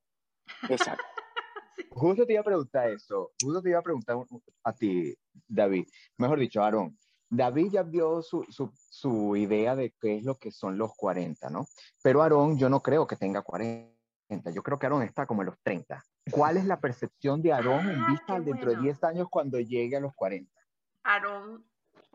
Exacto. 0.70 1.04
Justo 1.92 2.26
te 2.26 2.34
iba 2.34 2.42
a 2.42 2.46
preguntar 2.46 2.90
eso. 2.90 3.32
Justo 3.42 3.62
te 3.62 3.70
iba 3.70 3.80
a 3.80 3.84
preguntar 3.84 4.18
a 4.64 4.74
ti, 4.74 5.16
David. 5.48 5.88
Mejor 6.18 6.40
dicho, 6.40 6.62
Aarón. 6.64 6.98
David 7.30 7.72
ya 7.72 7.84
vio 7.84 8.22
su, 8.22 8.44
su, 8.50 8.72
su 8.90 9.36
idea 9.36 9.76
de 9.76 9.94
qué 10.00 10.18
es 10.18 10.24
lo 10.24 10.36
que 10.36 10.52
son 10.52 10.78
los 10.78 10.94
40, 10.96 11.50
¿no? 11.50 11.66
Pero 12.04 12.22
Aarón, 12.22 12.58
yo 12.58 12.70
no 12.70 12.82
creo 12.82 13.08
que 13.08 13.16
tenga 13.16 13.42
40. 13.42 13.92
Yo 14.54 14.62
creo 14.62 14.78
que 14.78 14.86
Aarón 14.86 15.02
está 15.04 15.26
como 15.26 15.42
en 15.42 15.48
los 15.48 15.60
30. 15.64 16.04
¿Cuál 16.32 16.58
es 16.58 16.66
la 16.66 16.80
percepción 16.80 17.42
de 17.42 17.52
Aarón 17.54 17.90
en 17.90 18.00
Ah, 18.02 18.08
vista 18.10 18.26
qué 18.28 18.34
al 18.34 18.46
dentro 18.46 18.66
bueno. 18.68 18.82
de 18.82 18.86
10 18.88 19.04
años 19.04 19.28
cuando 19.30 19.60
llegue 19.60 19.96
a 19.98 20.00
los 20.00 20.14
40? 20.14 20.52
Aarón, 21.04 21.66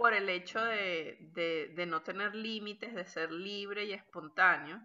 por 0.01 0.15
el 0.15 0.31
hecho 0.31 0.65
de, 0.65 1.19
de- 1.35 1.73
de 1.77 1.85
no 1.85 2.01
tener 2.03 2.35
límites, 2.35 2.95
de 2.95 3.05
ser 3.07 3.31
libre 3.31 3.85
y 3.85 3.93
espontáneo, 3.93 4.81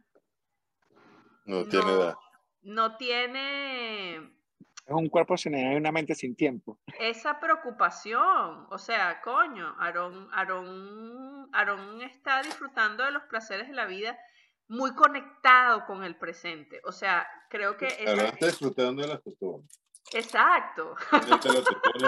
No 1.45 1.63
tiene 1.69 1.85
no, 1.85 1.91
edad. 2.01 2.15
no 2.63 2.97
tiene 2.97 4.15
Es 4.17 4.89
un 4.89 5.07
cuerpo 5.07 5.37
sin 5.37 5.55
edad 5.55 5.71
y 5.71 5.75
una 5.77 5.93
mente 5.93 6.15
sin 6.15 6.35
tiempo. 6.35 6.79
esa 6.99 7.39
preocupación. 7.39 8.67
O 8.69 8.77
sea, 8.77 9.21
coño, 9.21 9.73
Aarón, 9.79 10.27
Aarón, 10.33 11.47
Aarón 11.53 12.01
está 12.01 12.41
disfrutando 12.41 13.05
de 13.05 13.11
los 13.11 13.23
placeres 13.23 13.69
de 13.69 13.73
la 13.73 13.85
vida 13.85 14.19
muy 14.67 14.93
conectado 14.95 15.85
con 15.85 16.03
el 16.03 16.17
presente. 16.17 16.81
O 16.83 16.91
sea, 16.91 17.25
creo 17.49 17.77
que 17.77 17.87
esa- 17.87 18.11
Ahora 18.11 18.23
está 18.25 18.47
disfrutando 18.47 19.01
de 19.01 19.07
las 19.07 19.21
costumbres. 19.21 19.79
Exacto. 20.11 20.93
Ya 21.25 21.39
te 21.39 21.53
lo 21.53 21.61
supone. 21.63 22.07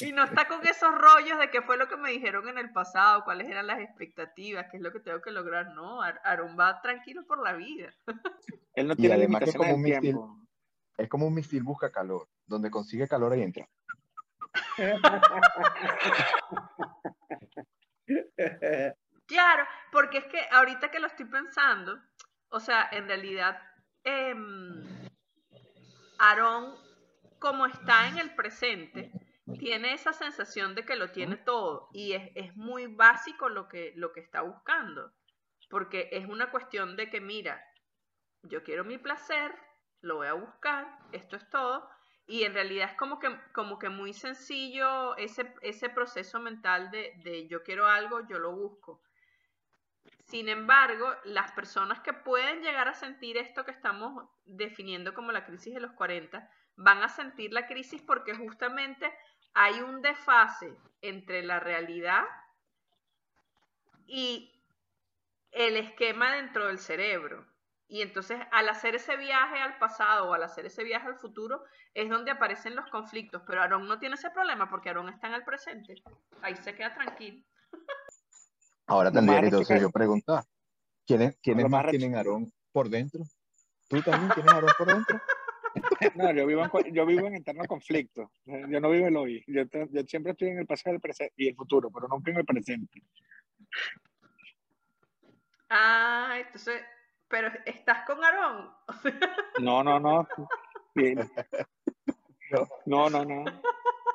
Y 0.08 0.12
no 0.12 0.24
está 0.24 0.48
con 0.48 0.66
esos 0.66 0.94
rollos 0.96 1.38
de 1.38 1.50
qué 1.50 1.62
fue 1.62 1.76
lo 1.76 1.88
que 1.88 1.96
me 1.96 2.10
dijeron 2.10 2.48
en 2.48 2.58
el 2.58 2.72
pasado, 2.72 3.24
cuáles 3.24 3.48
eran 3.48 3.66
las 3.66 3.80
expectativas, 3.80 4.66
qué 4.70 4.78
es 4.78 4.82
lo 4.82 4.92
que 4.92 5.00
tengo 5.00 5.20
que 5.20 5.30
lograr. 5.30 5.68
No, 5.74 6.02
Ar- 6.02 6.20
Aarón 6.24 6.56
va 6.58 6.80
tranquilo 6.80 7.24
por 7.26 7.42
la 7.42 7.52
vida. 7.54 7.92
Él 8.74 8.86
no 8.88 8.94
Y 8.94 8.96
tiene 8.96 9.18
limitaciones 9.18 9.56
como 9.56 9.74
un 9.74 9.82
misil- 9.82 10.00
tiempo. 10.00 10.36
Es 10.96 11.08
como 11.08 11.26
un 11.26 11.34
misil 11.34 11.62
busca 11.62 11.90
calor. 11.90 12.28
Donde 12.46 12.70
consigue 12.70 13.08
calor 13.08 13.32
ahí 13.32 13.42
entra. 13.42 13.68
Claro, 19.26 19.64
porque 19.92 20.18
es 20.18 20.24
que 20.26 20.40
ahorita 20.50 20.90
que 20.90 20.98
lo 20.98 21.06
estoy 21.06 21.26
pensando, 21.26 21.96
o 22.48 22.58
sea, 22.58 22.88
en 22.90 23.06
realidad, 23.06 23.62
em, 24.02 24.82
Aarón, 26.18 26.74
como 27.38 27.66
está 27.66 28.08
en 28.08 28.18
el 28.18 28.34
presente, 28.34 29.12
tiene 29.60 29.92
esa 29.92 30.14
sensación 30.14 30.74
de 30.74 30.86
que 30.86 30.96
lo 30.96 31.10
tiene 31.10 31.36
todo 31.36 31.90
y 31.92 32.14
es, 32.14 32.30
es 32.34 32.56
muy 32.56 32.86
básico 32.86 33.50
lo 33.50 33.68
que, 33.68 33.92
lo 33.94 34.10
que 34.12 34.20
está 34.20 34.40
buscando, 34.40 35.12
porque 35.68 36.08
es 36.12 36.26
una 36.26 36.50
cuestión 36.50 36.96
de 36.96 37.10
que, 37.10 37.20
mira, 37.20 37.62
yo 38.42 38.62
quiero 38.62 38.84
mi 38.84 38.96
placer, 38.96 39.54
lo 40.00 40.16
voy 40.16 40.28
a 40.28 40.32
buscar, 40.32 40.98
esto 41.12 41.36
es 41.36 41.46
todo, 41.50 41.86
y 42.26 42.44
en 42.44 42.54
realidad 42.54 42.88
es 42.90 42.96
como 42.96 43.18
que, 43.18 43.28
como 43.52 43.78
que 43.78 43.90
muy 43.90 44.14
sencillo 44.14 45.14
ese, 45.18 45.54
ese 45.60 45.90
proceso 45.90 46.40
mental 46.40 46.90
de, 46.90 47.12
de 47.22 47.46
yo 47.46 47.62
quiero 47.62 47.86
algo, 47.86 48.26
yo 48.26 48.38
lo 48.38 48.52
busco. 48.52 49.02
Sin 50.24 50.48
embargo, 50.48 51.14
las 51.24 51.52
personas 51.52 52.00
que 52.00 52.14
pueden 52.14 52.62
llegar 52.62 52.88
a 52.88 52.94
sentir 52.94 53.36
esto 53.36 53.66
que 53.66 53.72
estamos 53.72 54.26
definiendo 54.46 55.12
como 55.12 55.32
la 55.32 55.44
crisis 55.44 55.74
de 55.74 55.80
los 55.80 55.92
40, 55.92 56.48
van 56.76 57.02
a 57.02 57.08
sentir 57.08 57.52
la 57.52 57.66
crisis 57.66 58.00
porque 58.00 58.34
justamente 58.34 59.12
hay 59.54 59.80
un 59.80 60.02
desfase 60.02 60.74
entre 61.02 61.42
la 61.42 61.60
realidad 61.60 62.24
y 64.06 64.52
el 65.52 65.76
esquema 65.76 66.34
dentro 66.34 66.66
del 66.66 66.78
cerebro. 66.78 67.46
Y 67.88 68.02
entonces 68.02 68.38
al 68.52 68.68
hacer 68.68 68.94
ese 68.94 69.16
viaje 69.16 69.60
al 69.60 69.76
pasado 69.78 70.30
o 70.30 70.34
al 70.34 70.44
hacer 70.44 70.66
ese 70.66 70.84
viaje 70.84 71.08
al 71.08 71.16
futuro 71.16 71.64
es 71.92 72.08
donde 72.08 72.30
aparecen 72.30 72.76
los 72.76 72.88
conflictos. 72.88 73.42
Pero 73.46 73.62
Aarón 73.62 73.88
no 73.88 73.98
tiene 73.98 74.14
ese 74.14 74.30
problema 74.30 74.70
porque 74.70 74.88
Aarón 74.90 75.08
está 75.08 75.26
en 75.26 75.34
el 75.34 75.44
presente. 75.44 75.94
Ahí 76.42 76.54
se 76.56 76.74
queda 76.74 76.94
tranquilo. 76.94 77.44
Ahora 78.86 79.10
que 79.10 79.18
entonces 79.18 79.80
yo 79.80 79.90
preguntar, 79.90 80.44
¿quiénes, 81.06 81.36
quiénes 81.42 81.68
más 81.68 81.86
tienen 81.90 82.14
Aarón 82.14 82.52
por 82.72 82.88
dentro? 82.88 83.22
¿Tú 83.88 84.00
también 84.02 84.32
tienes 84.34 84.52
Aarón 84.52 84.70
por 84.78 84.86
dentro? 84.86 85.20
No, 86.16 86.32
yo 86.32 86.46
vivo, 86.46 86.64
en, 86.64 86.94
yo 86.94 87.06
vivo 87.06 87.26
en 87.26 87.36
eterno 87.36 87.64
conflicto. 87.66 88.30
Yo 88.44 88.80
no 88.80 88.90
vivo 88.90 89.06
el 89.06 89.16
hoy. 89.16 89.44
Yo, 89.46 89.66
te- 89.68 89.88
yo 89.90 90.02
siempre 90.02 90.32
estoy 90.32 90.48
en 90.48 90.58
el 90.58 90.66
pasado 90.66 90.94
el 90.94 91.00
presente 91.00 91.34
y 91.36 91.48
el 91.48 91.54
futuro, 91.56 91.90
pero 91.90 92.08
nunca 92.08 92.30
en 92.30 92.38
el 92.38 92.44
presente. 92.44 93.02
Ah, 95.68 96.34
entonces, 96.44 96.82
pero 97.28 97.48
estás 97.64 98.04
con 98.06 98.22
Aarón. 98.24 98.70
No, 99.60 99.84
no, 99.84 100.00
no. 100.00 100.26
Bien. 100.94 101.30
No, 102.86 103.08
no, 103.10 103.24
no. 103.24 103.44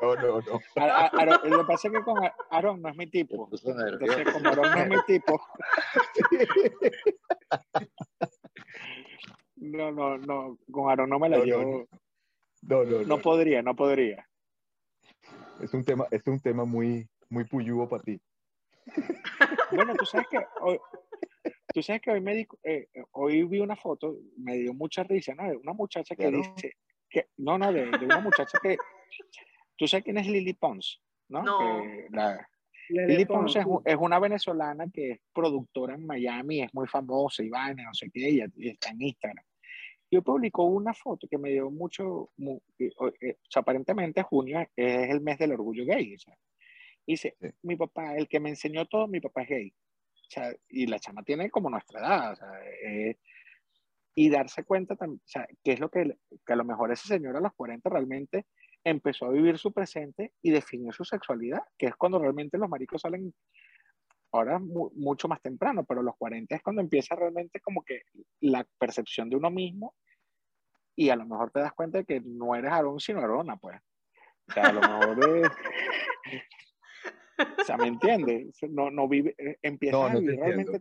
No, 0.02 0.16
no, 0.16 0.42
no. 0.42 0.60
A- 0.76 1.06
a- 1.06 1.12
Aarón- 1.12 1.44
lo 1.50 1.60
que 1.60 1.66
pasa 1.66 1.88
es 1.88 1.94
que 1.94 2.02
con 2.02 2.18
Aaron 2.52 2.82
no 2.82 2.90
es 2.90 2.96
mi 2.98 3.08
tipo. 3.08 3.50
Entonces, 3.52 4.34
como 4.34 4.50
Aaron 4.50 4.72
no 4.72 4.78
es 4.82 4.90
mi 4.90 5.02
tipo. 5.06 5.40
No, 9.58 9.92
no, 9.92 10.18
no. 10.18 10.58
Con 10.72 10.90
Aaron 10.92 11.10
no 11.10 11.20
me 11.20 11.30
la 11.30 11.38
No, 11.38 11.44
no, 11.44 11.48
llevo. 11.48 11.88
No, 12.64 12.84
no, 12.84 12.92
no. 13.02 13.04
No 13.06 13.22
podría, 13.22 13.62
no 13.62 13.76
podría. 13.76 14.28
Es 15.62 15.74
un 15.74 15.84
tema, 15.84 16.06
es 16.12 16.26
un 16.28 16.40
tema 16.40 16.66
muy, 16.66 17.08
muy 17.30 17.46
puyugo 17.46 17.88
para 17.88 18.04
ti. 18.04 18.20
Bueno, 19.72 19.94
tú 19.96 20.06
sabes 20.06 20.28
que 20.30 20.40
hoy, 20.62 20.80
tú 21.74 21.82
sabes 21.82 22.02
que 22.02 22.12
hoy 22.12 22.22
me 22.22 22.36
di- 22.36 22.48
eh, 22.64 22.88
hoy 23.12 23.44
vi 23.44 23.60
una 23.60 23.76
foto, 23.76 24.18
me 24.38 24.56
dio 24.58 24.74
mucha 24.74 25.04
risa, 25.04 25.34
¿no? 25.36 25.44
De 25.50 25.58
una 25.58 25.74
muchacha 25.74 26.16
que 26.16 26.24
Claro. 26.30 26.38
dice 26.38 26.76
que, 27.10 27.30
no, 27.38 27.58
no, 27.58 27.72
de, 27.72 27.86
de 27.86 28.06
una 28.06 28.20
muchacha 28.20 28.58
que, 28.62 28.78
tú 29.78 29.88
sabes 29.88 30.04
quién 30.04 30.18
es 30.18 30.28
Lily 30.28 30.54
Pons, 30.54 31.02
¿no? 31.30 31.44
No. 31.44 31.60
Que 31.60 32.08
la- 32.12 32.48
Lily 32.90 33.26
Pons 33.26 33.56
es, 33.56 33.66
es 33.86 33.96
una 34.00 34.20
venezolana 34.20 34.86
que 34.94 35.12
es 35.12 35.20
productora 35.34 35.96
en 35.96 36.06
Miami, 36.06 36.62
es 36.62 36.74
muy 36.74 36.88
famosa 36.88 37.44
y 37.44 37.50
vaina, 37.50 37.84
no 37.84 37.94
sé 37.94 38.10
qué, 38.12 38.28
ella 38.28 38.48
está 38.58 38.90
en 38.92 39.02
Instagram. 39.02 39.46
Yo 40.12 40.22
publicó 40.22 40.66
una 40.66 40.94
foto 40.94 41.28
que 41.28 41.38
me 41.38 41.50
dio 41.52 41.70
mucho, 41.72 42.30
mu- 42.38 42.60
eh, 42.80 42.92
o 42.98 43.08
eh, 43.20 43.38
sea, 43.50 43.62
aparentemente 43.62 44.22
junio 44.24 44.60
es 44.76 45.10
el 45.10 45.20
mes 45.22 45.38
del 45.40 45.54
orgullo 45.54 45.84
gay, 45.86 46.14
o 46.16 46.20
sea, 46.20 46.38
dice, 47.08 47.36
Sí. 47.42 47.48
mi 47.64 47.76
papá, 47.76 48.16
el 48.16 48.28
que 48.28 48.40
me 48.40 48.50
enseñó 48.50 48.86
todo, 48.86 49.08
mi 49.08 49.20
papá 49.20 49.42
es 49.44 49.50
gay. 49.50 49.70
O 49.72 50.30
sea, 50.30 50.56
y 50.70 50.88
la 50.88 51.00
chama 51.00 51.24
tiene 51.24 51.50
como 51.50 51.70
nuestra 51.70 52.00
edad, 52.00 52.32
o 52.34 52.36
sea, 52.36 52.52
eh, 52.84 53.18
y 54.16 54.30
darse 54.30 54.64
cuenta 54.64 54.96
también, 54.96 55.20
o 55.24 55.28
sea, 55.28 55.48
qué 55.64 55.74
es 55.74 55.80
lo 55.80 55.90
que, 55.90 56.18
que 56.46 56.54
a 56.54 56.56
lo 56.56 56.64
mejor 56.64 56.92
ese 56.92 57.08
señor 57.08 57.36
a 57.36 57.42
los 57.42 57.54
40 57.54 57.90
realmente 57.90 58.46
empezó 58.86 59.26
a 59.26 59.32
vivir 59.32 59.58
su 59.58 59.74
presente 59.74 60.32
y 60.42 60.52
definió 60.52 60.94
su 60.94 61.04
sexualidad, 61.04 61.64
que 61.78 61.88
es 61.88 61.96
cuando 61.96 62.20
realmente 62.20 62.58
los 62.58 62.70
maricos 62.70 63.02
salen 63.02 63.34
ahora 64.32 64.60
mu- 64.60 64.92
mucho 64.96 65.28
más 65.28 65.42
temprano, 65.42 65.84
pero 65.84 66.02
los 66.04 66.16
40 66.18 66.56
es 66.56 66.62
cuando 66.62 66.82
empieza 66.82 67.16
realmente 67.16 67.60
como 67.60 67.84
que 67.84 68.04
la 68.42 68.66
percepción 68.78 69.30
de 69.30 69.36
uno 69.38 69.50
mismo 69.50 69.96
y 70.96 71.10
a 71.10 71.16
lo 71.16 71.26
mejor 71.26 71.52
te 71.52 71.60
das 71.60 71.74
cuenta 71.74 71.98
de 71.98 72.06
que 72.06 72.22
no 72.22 72.56
eres 72.56 72.72
Aarón 72.72 73.00
sino 73.00 73.20
Arona, 73.22 73.58
pues. 73.58 73.80
O 74.48 74.54
sea, 74.54 74.64
a 74.70 74.74
lo 74.74 74.82
mejor 74.82 75.36
es... 75.38 75.52
O 77.60 77.64
sea, 77.66 77.76
¿me 77.78 77.88
entiendes? 77.88 78.56
No, 78.70 78.90
no 78.90 79.10
vive, 79.10 79.36
eh, 79.38 79.58
empiezas 79.62 80.00
No, 80.00 80.06
a 80.06 80.10
no 80.14 80.20
te 80.20 80.22
vivir 80.22 80.40
entiendo. 80.40 80.80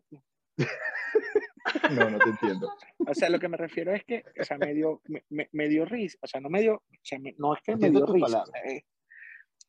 No, 1.90 2.11
no 2.11 2.18
te 2.18 2.28
entiendo. 2.30 2.70
O 2.98 3.14
sea, 3.14 3.30
lo 3.30 3.38
que 3.38 3.48
me 3.48 3.57
refiero 3.57 3.94
es 3.94 4.05
que, 4.05 4.22
o 4.38 4.44
sea, 4.44 4.59
me 4.59 4.74
dio, 4.74 5.00
me, 5.30 5.48
me- 5.52 5.68
dio 5.68 5.84
risa, 5.86 6.18
o 6.20 6.26
sea, 6.26 6.40
no 6.40 6.50
me 6.50 6.61
dio, 6.61 6.74
o 6.74 6.82
sea, 7.02 7.18
me- 7.18 7.34
no 7.38 7.55
es 7.55 7.62
que 7.62 7.74
me 7.74 7.90
dio 7.90 8.07
risa, 8.07 8.26
palabra. 8.26 8.52
o 8.52 8.55
sea, 8.55 8.62
es, 8.70 8.84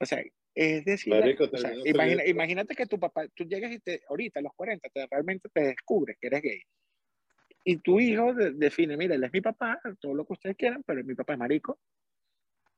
o 0.01 0.05
sea, 0.05 0.23
es 0.53 0.85
decir, 0.85 1.13
Marico, 1.13 1.45
o 1.45 1.57
sea, 1.57 1.71
imagina- 1.85 2.25
imagínate 2.25 2.75
que 2.75 2.85
tu 2.85 2.99
papá, 2.99 3.27
tú 3.33 3.45
llegas 3.45 3.71
y 3.71 3.79
te, 3.79 4.01
ahorita 4.09 4.39
a 4.39 4.43
los 4.43 4.53
40, 4.55 4.89
te, 4.89 5.07
realmente 5.09 5.49
te 5.53 5.61
descubres 5.61 6.17
que 6.19 6.27
eres 6.27 6.41
gay. 6.41 6.61
Y 7.63 7.77
tu 7.77 7.99
hijo 7.99 8.33
de- 8.33 8.51
define, 8.51 8.97
mira, 8.97 9.15
él 9.15 9.23
es 9.23 9.31
mi 9.33 9.41
papá, 9.41 9.79
todo 9.99 10.13
lo 10.13 10.25
que 10.25 10.33
ustedes 10.33 10.55
quieran, 10.57 10.83
pero 10.85 11.01
mi 11.03 11.15
papá 11.15 11.33
es 11.33 11.39
marico. 11.39 11.79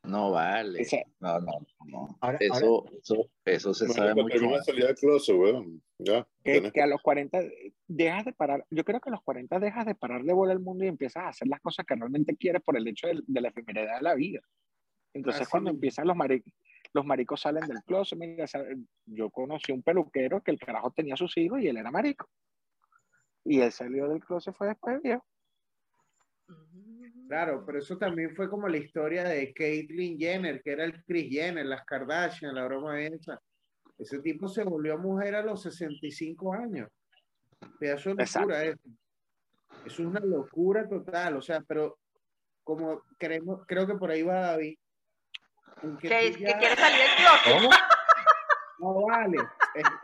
No 0.07 0.31
vale. 0.31 0.81
O 0.81 0.85
sea, 0.85 1.03
No, 1.19 1.39
no, 1.39 1.51
no. 1.85 2.17
Ahora- 2.21 2.37
Eso, 2.39 2.85
eso, 3.01 3.29
eso 3.45 3.73
se 3.73 3.87
sabe 3.89 4.15
Marico, 4.15 4.45
mucho 4.45 4.63
termina 4.65 4.87
de 4.87 4.95
closet, 4.95 5.35
weón. 5.35 5.81
Ya. 5.99 6.27
que, 6.43 6.71
que 6.71 6.81
a 6.81 6.87
los 6.87 7.01
40 7.01 7.39
dejas 7.87 8.25
de 8.25 8.33
parar, 8.33 8.65
yo 8.69 8.83
creo 8.83 8.99
que 9.01 9.09
a 9.09 9.11
los 9.11 9.23
40 9.23 9.59
dejas 9.59 9.85
de 9.85 9.95
parar 9.95 10.23
de 10.23 10.33
bola 10.33 10.53
al 10.53 10.59
mundo 10.59 10.85
y 10.85 10.87
empiezas 10.87 11.23
a 11.23 11.27
hacer 11.29 11.47
las 11.47 11.59
cosas 11.59 11.85
que 11.85 11.95
realmente 11.95 12.35
quieres 12.37 12.61
por 12.61 12.77
el 12.77 12.87
hecho 12.87 13.07
de, 13.07 13.19
de 13.25 13.41
la 13.41 13.49
efemeridad 13.49 13.97
de 13.97 14.01
la 14.03 14.15
vida. 14.15 14.39
Entonces 15.13 15.41
Así 15.41 15.51
cuando 15.51 15.71
empiezan 15.71 16.07
los 16.07 16.15
maricos, 16.15 16.53
los 16.93 17.05
maricos 17.05 17.41
salen 17.41 17.67
del 17.67 17.83
closet, 17.83 18.17
mira, 18.17 18.43
o 18.43 18.47
sea, 18.47 18.63
yo 19.05 19.29
conocí 19.29 19.71
un 19.71 19.81
peluquero 19.83 20.41
que 20.41 20.51
el 20.51 20.59
carajo 20.59 20.91
tenía 20.91 21.15
sus 21.17 21.35
hijos 21.37 21.59
y 21.61 21.67
él 21.67 21.77
era 21.77 21.91
marico. 21.91 22.29
Y 23.43 23.61
él 23.61 23.71
salió 23.71 24.07
del 24.07 24.23
closet 24.23 24.53
fue 24.55 24.67
después 24.67 25.01
viejo. 25.01 25.25
Claro, 27.27 27.63
pero 27.65 27.79
eso 27.79 27.97
también 27.97 28.33
fue 28.35 28.49
como 28.49 28.67
la 28.69 28.77
historia 28.77 29.23
de 29.25 29.53
Caitlyn 29.53 30.17
Jenner, 30.17 30.61
que 30.61 30.71
era 30.71 30.85
el 30.85 31.03
Kris 31.03 31.29
Jenner, 31.29 31.65
las 31.65 31.83
Kardashian, 31.85 32.55
la 32.55 32.65
broma 32.65 33.01
esa. 33.01 33.39
Ese 33.97 34.19
tipo 34.19 34.47
se 34.47 34.63
volvió 34.63 34.97
mujer 34.97 35.35
a 35.35 35.41
los 35.43 35.61
65 35.63 36.53
años. 36.53 36.89
Pedazo 37.79 38.13
de 38.15 38.25
locura 38.25 38.63
eso. 38.63 38.79
Eso 39.85 40.01
es 40.03 40.07
una 40.07 40.19
locura 40.21 40.87
total, 40.87 41.35
o 41.37 41.41
sea, 41.41 41.61
pero 41.67 41.97
como 42.63 43.01
creemos, 43.17 43.61
creo 43.67 43.85
que 43.87 43.95
por 43.95 44.09
ahí 44.11 44.21
va 44.23 44.39
David. 44.51 44.77
que 45.81 46.07
Que, 46.07 46.31
tú 46.31 46.37
que 46.37 46.45
ya- 46.45 46.57
quiere 46.59 46.75
salir 46.75 46.97
del 46.99 47.15
closet. 47.17 47.53
¿Cómo? 47.61 47.69
No 48.79 49.05
vale. 49.07 49.37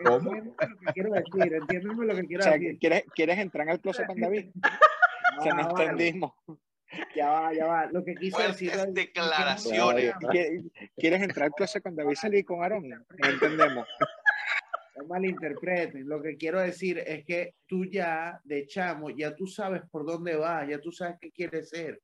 ¿Cómo? 0.04 0.36
Entiéndeme 0.36 0.56
lo 0.68 0.78
que 0.80 0.94
quiero 0.94 1.12
decir, 1.14 1.54
entiéndeme 1.54 2.06
lo 2.06 2.16
que 2.16 2.22
O 2.22 2.26
quiero 2.28 2.44
sea, 2.44 2.54
decir. 2.54 2.78
¿quieres, 2.80 3.04
¿quieres 3.16 3.38
entrar 3.40 3.70
al 3.70 3.80
closet 3.80 4.06
con 4.08 4.20
David? 4.20 4.50
Sea, 5.42 5.54
no 5.54 5.64
Ah, 5.64 5.68
vale. 5.74 5.84
entendimos. 5.86 6.32
Ya 7.16 7.30
va, 7.30 7.54
ya 7.54 7.66
va. 7.66 7.86
Lo 7.92 8.04
que 8.04 8.14
quise 8.16 8.42
decir. 8.44 8.70
Fuertes 8.70 8.88
es- 8.90 8.94
declaraciones. 8.94 10.14
¿Quie- 10.16 10.72
¿Quieres 10.96 11.22
entrar 11.24 11.46
al 11.48 11.52
closet 11.54 11.82
con 11.82 11.96
David 11.96 12.12
y 12.12 12.16
salir 12.16 12.46
con 12.46 12.62
Aarón? 12.62 12.88
No 12.90 13.30
entendemos. 13.30 13.88
No 14.96 15.06
malinterpreten. 15.06 16.08
Lo 16.08 16.22
que 16.22 16.38
quiero 16.38 16.62
decir 16.62 17.00
es 17.00 17.26
que 17.26 17.56
tú 17.66 17.84
ya, 17.86 18.40
de 18.44 18.68
chamo, 18.68 19.10
ya 19.10 19.36
tú 19.36 19.48
sabes 19.48 19.82
por 19.90 20.06
dónde 20.06 20.36
vas, 20.36 20.70
ya 20.70 20.80
tú 20.80 20.92
sabes 20.92 21.16
qué 21.20 21.32
quieres 21.32 21.70
ser. 21.70 22.00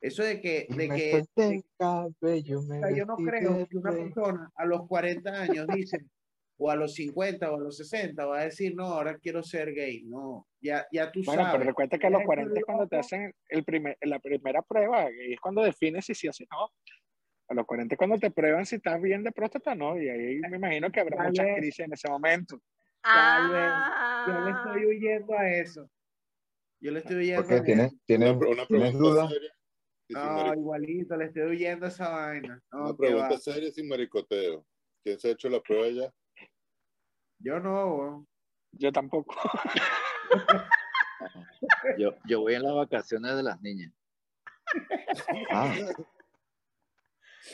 Eso 0.00 0.24
de 0.24 0.40
que, 0.40 0.66
de 0.68 0.74
me 0.74 0.88
que 0.88 1.22
de- 1.36 1.54
el 1.54 1.64
cabello, 1.78 2.62
me 2.62 2.78
o 2.78 2.80
sea, 2.80 2.90
yo 2.90 3.04
no 3.06 3.14
creo 3.14 3.68
que 3.68 3.76
una 3.76 3.92
persona 3.92 4.50
a 4.56 4.64
los 4.66 4.88
40 4.88 5.30
años 5.40 5.68
dice, 5.68 5.98
o 6.64 6.70
a 6.70 6.76
los 6.76 6.94
50 6.94 7.50
o 7.50 7.56
a 7.56 7.60
los 7.60 7.76
60 7.76 8.24
va 8.24 8.38
a 8.40 8.44
decir, 8.44 8.74
no, 8.76 8.84
ahora 8.84 9.18
quiero 9.18 9.42
ser 9.42 9.72
gay. 9.74 10.04
No, 10.04 10.46
ya, 10.60 10.86
ya 10.92 11.10
tú 11.10 11.20
Bueno, 11.24 11.42
sabes. 11.42 11.58
pero 11.58 11.70
recuerda 11.70 11.98
que 11.98 12.06
a 12.06 12.10
los 12.10 12.20
Ya 12.20 12.26
40 12.26 12.58
es 12.60 12.64
cuando 12.64 12.86
te 12.86 12.96
hacen 12.96 13.34
el 13.48 13.64
primer, 13.64 13.96
la 14.02 14.20
primera 14.20 14.62
prueba 14.62 15.10
y 15.10 15.32
es 15.32 15.40
cuando 15.40 15.62
defines 15.62 16.04
si 16.06 16.14
sí 16.14 16.28
o 16.28 16.32
si 16.32 16.44
no. 16.50 16.70
A 17.48 17.54
los 17.54 17.66
40 17.66 17.94
es 17.94 17.98
cuando 17.98 18.16
te 18.18 18.30
prueban 18.30 18.64
si 18.64 18.76
estás 18.76 19.00
bien 19.02 19.24
de 19.24 19.32
próstata 19.32 19.72
o 19.72 19.74
no. 19.74 20.00
Y 20.00 20.08
ahí 20.08 20.38
me 20.50 20.56
imagino 20.56 20.90
que 20.92 21.00
habrá 21.00 21.16
Tal 21.16 21.26
muchas 21.28 21.46
vez. 21.46 21.56
crisis 21.56 21.80
en 21.80 21.92
ese 21.94 22.08
momento. 22.08 22.60
Tal 23.02 23.50
vez. 23.50 23.70
Ah. 23.74 24.24
Yo 24.28 24.40
le 24.44 24.50
estoy 24.52 24.86
huyendo 24.96 25.34
a 25.36 25.50
eso. 25.50 25.90
Yo 26.80 26.92
le 26.92 26.98
estoy 27.00 27.16
huyendo 27.16 27.42
Porque 27.42 27.54
a 27.54 27.56
eso. 27.56 27.64
tienes, 27.64 27.92
tienes, 28.06 28.30
Una, 28.30 28.66
pregunta 28.66 28.98
dudas. 28.98 29.30
seria 29.32 29.50
No, 30.10 30.54
igualito, 30.54 31.16
le 31.16 31.24
estoy 31.26 31.42
huyendo 31.42 31.86
a 31.86 31.88
esa 31.88 32.08
vaina. 32.08 32.60
No, 32.72 32.84
una 32.84 32.96
pregunta 32.96 33.28
va. 33.30 33.38
seria 33.38 33.70
sin 33.72 33.88
maricoteo. 33.88 34.64
¿Quién 35.04 35.18
se 35.18 35.28
ha 35.28 35.32
hecho 35.32 35.48
la 35.48 35.60
prueba 35.60 35.88
ya? 35.88 36.12
Yo 37.42 37.58
no, 37.60 37.94
weón. 37.94 38.28
Yo 38.72 38.92
tampoco. 38.92 39.34
Yo, 41.98 42.14
yo 42.26 42.40
voy 42.40 42.54
en 42.54 42.62
las 42.62 42.74
vacaciones 42.74 43.36
de 43.36 43.42
las 43.42 43.60
niñas. 43.62 43.92
Ah, 45.52 45.74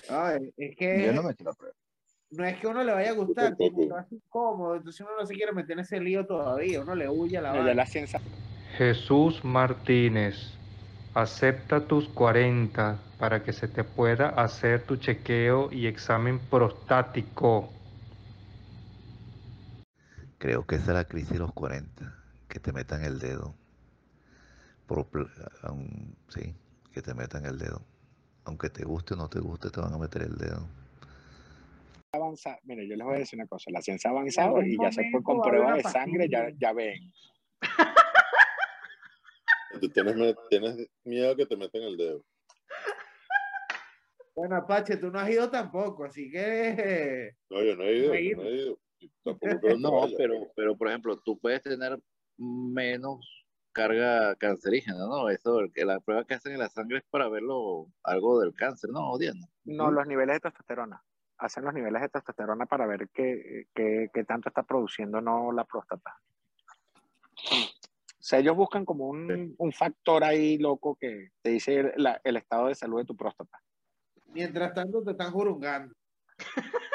Ay, 0.08 0.52
es 0.56 0.76
que 0.76 1.02
yo 1.04 1.12
no 1.12 1.22
me 1.22 1.34
prueba. 1.34 1.56
no 2.30 2.44
es 2.44 2.58
que 2.58 2.66
uno 2.66 2.84
le 2.84 2.92
vaya 2.92 3.10
a 3.10 3.14
gustar, 3.14 3.52
va 3.52 4.00
a 4.00 4.04
ser 4.04 4.18
incómodo. 4.18 4.76
Entonces 4.76 5.00
uno 5.00 5.16
no 5.18 5.26
se 5.26 5.34
quiere 5.34 5.52
meter 5.52 5.72
en 5.72 5.80
ese 5.80 5.98
lío 6.00 6.26
todavía. 6.26 6.80
Uno 6.80 6.94
le 6.94 7.08
huye 7.08 7.38
a 7.38 7.42
la 7.42 7.52
Ya 7.52 7.58
vaina. 7.58 7.74
la 7.74 7.86
ciencia 7.86 8.20
Jesús 8.76 9.44
Martínez, 9.44 10.36
acepta 11.14 11.80
tus 11.86 12.08
40 12.08 12.98
para 13.18 13.42
que 13.42 13.52
se 13.52 13.66
te 13.66 13.82
pueda 13.82 14.28
hacer 14.28 14.82
tu 14.84 14.96
chequeo 14.96 15.70
y 15.72 15.86
examen 15.86 16.38
prostático. 16.38 17.70
Creo 20.38 20.66
que 20.66 20.76
esa 20.76 20.92
es 20.92 20.94
la 20.94 21.04
crisis 21.04 21.30
de 21.32 21.38
los 21.40 21.52
40, 21.52 22.14
que 22.48 22.60
te 22.60 22.72
metan 22.72 23.02
el 23.04 23.18
dedo. 23.18 23.54
Por 24.86 25.06
aun- 25.62 26.14
sí, 26.28 26.54
que 26.92 27.02
te 27.02 27.12
metan 27.14 27.44
el 27.44 27.58
dedo. 27.58 27.82
Aunque 28.44 28.70
te 28.70 28.84
guste 28.84 29.14
o 29.14 29.16
no 29.16 29.28
te 29.28 29.40
guste, 29.40 29.70
te 29.70 29.80
van 29.80 29.92
a 29.92 29.98
meter 29.98 30.22
el 30.22 30.36
dedo. 30.38 30.66
avanza. 32.12 32.58
Mire, 32.64 32.88
yo 32.88 32.96
les 32.96 33.04
voy 33.04 33.16
a 33.16 33.18
decir 33.18 33.38
una 33.38 33.46
cosa. 33.46 33.70
La 33.70 33.82
ciencia 33.82 34.10
ha 34.10 34.12
avanzado 34.12 34.62
y 34.62 34.76
ya 34.80 34.90
se 34.90 35.02
momento 35.02 35.22
con 35.24 35.38
va 35.38 35.44
a 35.44 35.48
haber 35.48 35.50
prueba 35.50 35.66
una 35.66 35.76
de 35.76 35.82
sangre, 35.82 36.28
ya, 36.30 36.48
ya 36.58 36.72
ven. 36.72 37.12
Tú 39.80 39.88
tienes, 39.90 40.16
tienes 40.48 40.88
miedo 41.04 41.36
que 41.36 41.46
te 41.46 41.56
metan 41.56 41.82
el 41.82 41.96
dedo. 41.96 42.24
Bueno, 44.34 44.56
Apache, 44.56 44.96
tú 44.96 45.10
no 45.10 45.18
has 45.18 45.28
ido 45.30 45.50
tampoco, 45.50 46.04
así 46.04 46.30
que 46.30 47.34
No, 47.50 47.62
yo 47.62 47.76
no 47.76 47.82
he 47.84 47.96
ido. 47.96 48.08
No 48.08 48.14
he 48.14 48.24
yo 48.24 48.30
ido. 48.30 48.42
no 48.42 48.48
he 48.48 48.54
ido. 48.54 48.78
Y 49.00 49.08
Tampoco 49.24 49.60
creo 49.60 49.76
que 49.76 49.80
No, 49.82 50.00
vaya. 50.00 50.14
pero, 50.18 50.34
pero 50.56 50.76
por 50.76 50.88
ejemplo, 50.88 51.16
tú 51.18 51.38
puedes 51.38 51.62
tener 51.62 51.98
menos 52.36 53.44
carga 53.72 54.34
cancerígena, 54.36 54.98
¿no? 54.98 55.28
Eso, 55.28 55.60
que 55.72 55.84
la 55.84 56.00
prueba 56.00 56.24
que 56.24 56.34
hacen 56.34 56.52
en 56.52 56.58
la 56.58 56.68
sangre 56.68 56.98
es 56.98 57.04
para 57.10 57.28
verlo 57.28 57.86
algo 58.02 58.40
del 58.40 58.54
cáncer, 58.54 58.90
¿no, 58.90 59.16
Diana? 59.18 59.46
No, 59.64 59.90
los 59.90 60.06
niveles 60.06 60.36
de 60.36 60.40
testosterona. 60.40 61.02
Hacen 61.38 61.64
los 61.64 61.72
niveles 61.74 62.02
de 62.02 62.08
testosterona 62.08 62.66
para 62.66 62.86
ver 62.86 63.08
qué, 63.12 63.66
qué- 63.74 64.10
qué 64.12 64.24
tanto 64.24 64.48
está 64.48 64.64
produciendo 64.64 65.20
no 65.20 65.52
la 65.52 65.64
próstata. 65.64 66.16
O 67.34 68.20
sea, 68.22 68.40
ellos 68.40 68.56
buscan 68.56 68.84
como 68.84 69.06
un, 69.06 69.54
un 69.56 69.72
factor 69.72 70.24
ahí 70.24 70.58
loco 70.58 70.96
que 70.96 71.30
te 71.40 71.50
dice 71.50 71.92
la- 71.96 72.20
el 72.24 72.36
estado 72.36 72.66
de 72.66 72.74
salud 72.74 72.98
de 72.98 73.04
tu 73.04 73.16
próstata. 73.16 73.60
mientras 74.26 74.74
tanto 74.74 75.02
te 75.04 75.12
están 75.12 75.30
jurungando. 75.30 75.94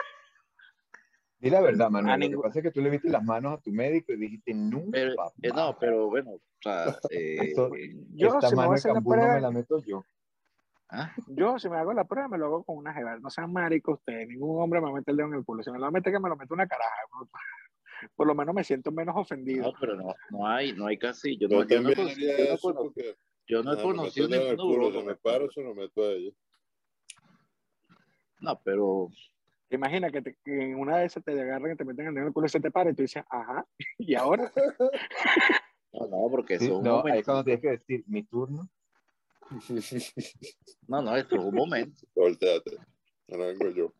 Di 1.43 1.49
la 1.49 1.59
verdad, 1.59 1.89
Manuel. 1.89 2.13
A 2.13 2.15
Lo 2.17 2.21
que 2.21 2.29
ningún- 2.29 2.41
pasa 2.43 2.59
es 2.59 2.63
que 2.63 2.71
tú 2.71 2.79
le 2.81 2.89
viste 2.89 3.09
las 3.09 3.21
manos 3.21 3.59
a 3.59 3.61
tu 3.61 3.69
médico 3.71 4.13
y 4.13 4.17
dijiste, 4.17 4.53
nunca. 4.53 4.91
Pero, 4.93 5.13
eh, 5.41 5.49
no, 5.53 5.77
pero 5.77 6.07
bueno, 6.09 6.31
o 6.31 6.39
sea, 6.61 6.85
eh, 7.11 7.35
Esto- 7.41 7.69
Yo, 8.13 8.27
Esta 8.29 8.47
si 8.49 8.55
me 8.55 8.55
voy 8.55 8.55
mano 8.55 8.69
a 8.71 8.73
de 8.75 8.75
hacer 8.79 8.93
la 8.93 9.01
prueba, 9.01 9.33
me 9.35 9.41
la 9.41 9.51
meto 9.51 9.83
yo. 9.85 10.05
ah, 10.89 11.11
yo 11.27 11.59
si 11.59 11.67
me 11.69 11.75
hago 11.77 11.91
la 11.91 12.05
prueba 12.05 12.29
me 12.29 12.37
lo 12.37 12.45
hago 12.45 12.63
con 12.63 12.77
una 12.77 12.93
jeva. 12.93 13.19
No 13.19 13.29
sean 13.29 13.51
maricos 13.51 13.99
ustedes. 13.99 14.25
Ningún 14.29 14.61
hombre 14.61 14.79
me 14.79 14.93
mete 14.93 15.11
el 15.11 15.17
dedo 15.17 15.27
en 15.27 15.33
el 15.33 15.43
culo. 15.43 15.63
Si 15.63 15.69
me 15.71 15.77
lo 15.79 15.81
va 15.81 15.87
a 15.89 15.91
meter, 15.91 16.13
que 16.13 16.19
me 16.21 16.29
lo 16.29 16.37
mete 16.37 16.53
una 16.53 16.65
caraja. 16.65 16.95
Por 18.15 18.25
lo 18.27 18.35
menos 18.35 18.55
me 18.55 18.63
siento 18.63 18.91
menos 18.93 19.15
ofendido. 19.17 19.63
no, 19.65 19.73
pero 19.79 19.95
no, 19.97 20.13
no 20.29 20.47
hay, 20.47 20.71
no 20.71 20.87
hay 20.87 20.97
casi, 20.97 21.37
yo 21.37 21.47
Yo 21.49 21.57
no, 21.59 21.67
yo 21.67 21.81
no, 21.81 21.89
yo 21.89 23.63
no 23.63 23.73
he 23.73 23.75
yo 23.75 23.75
me 23.75 23.81
conocido 23.81 24.29
meto 24.29 24.35
el 24.35 24.39
dedo 24.39 24.41
en 24.43 24.51
el 24.51 24.57
ningún 24.57 24.57
culo, 24.57 24.87
urólogo, 24.87 24.99
si 25.01 25.05
me 25.07 25.15
paro, 25.17 25.51
se 25.51 25.61
lo 25.61 25.75
meto 25.75 26.03
a 26.03 26.11
ella. 26.13 26.31
No, 28.39 28.59
pero 28.63 29.09
Imagina 29.75 30.09
que, 30.11 30.21
te- 30.21 30.37
que 30.43 30.61
en 30.71 30.75
una 30.79 30.97
de 30.97 31.05
esas 31.05 31.23
te 31.23 31.31
agarran 31.39 31.71
y 31.73 31.75
te 31.75 31.83
meten 31.85 32.07
el 32.07 32.13
dedo 32.13 32.21
en 32.23 32.27
el 32.27 32.33
culo 32.33 32.45
y 32.47 32.49
se 32.49 32.59
te 32.59 32.69
para 32.71 32.91
y 32.91 32.93
tú 32.93 33.01
dices, 33.01 33.23
ajá, 33.29 33.65
y 33.97 34.15
ahora. 34.15 34.51
no, 35.93 36.07
no, 36.07 36.27
porque 36.29 36.59
Sí, 36.59 36.65
es 36.65 36.71
un 36.71 36.83
no, 36.83 36.97
ahí 36.97 37.03
momento. 37.03 37.25
cuando 37.25 37.43
tienes 37.43 37.61
que 37.61 37.69
decir, 37.69 38.03
mi 38.07 38.23
turno. 38.23 38.69
No, 40.87 41.01
no, 41.01 41.15
esto 41.15 41.35
es 41.37 41.41
un 41.43 41.55
momento. 41.55 42.05
Volteate. 42.15 42.77
Ahora 43.29 43.47
vengo 43.47 43.69
yo. 43.69 43.93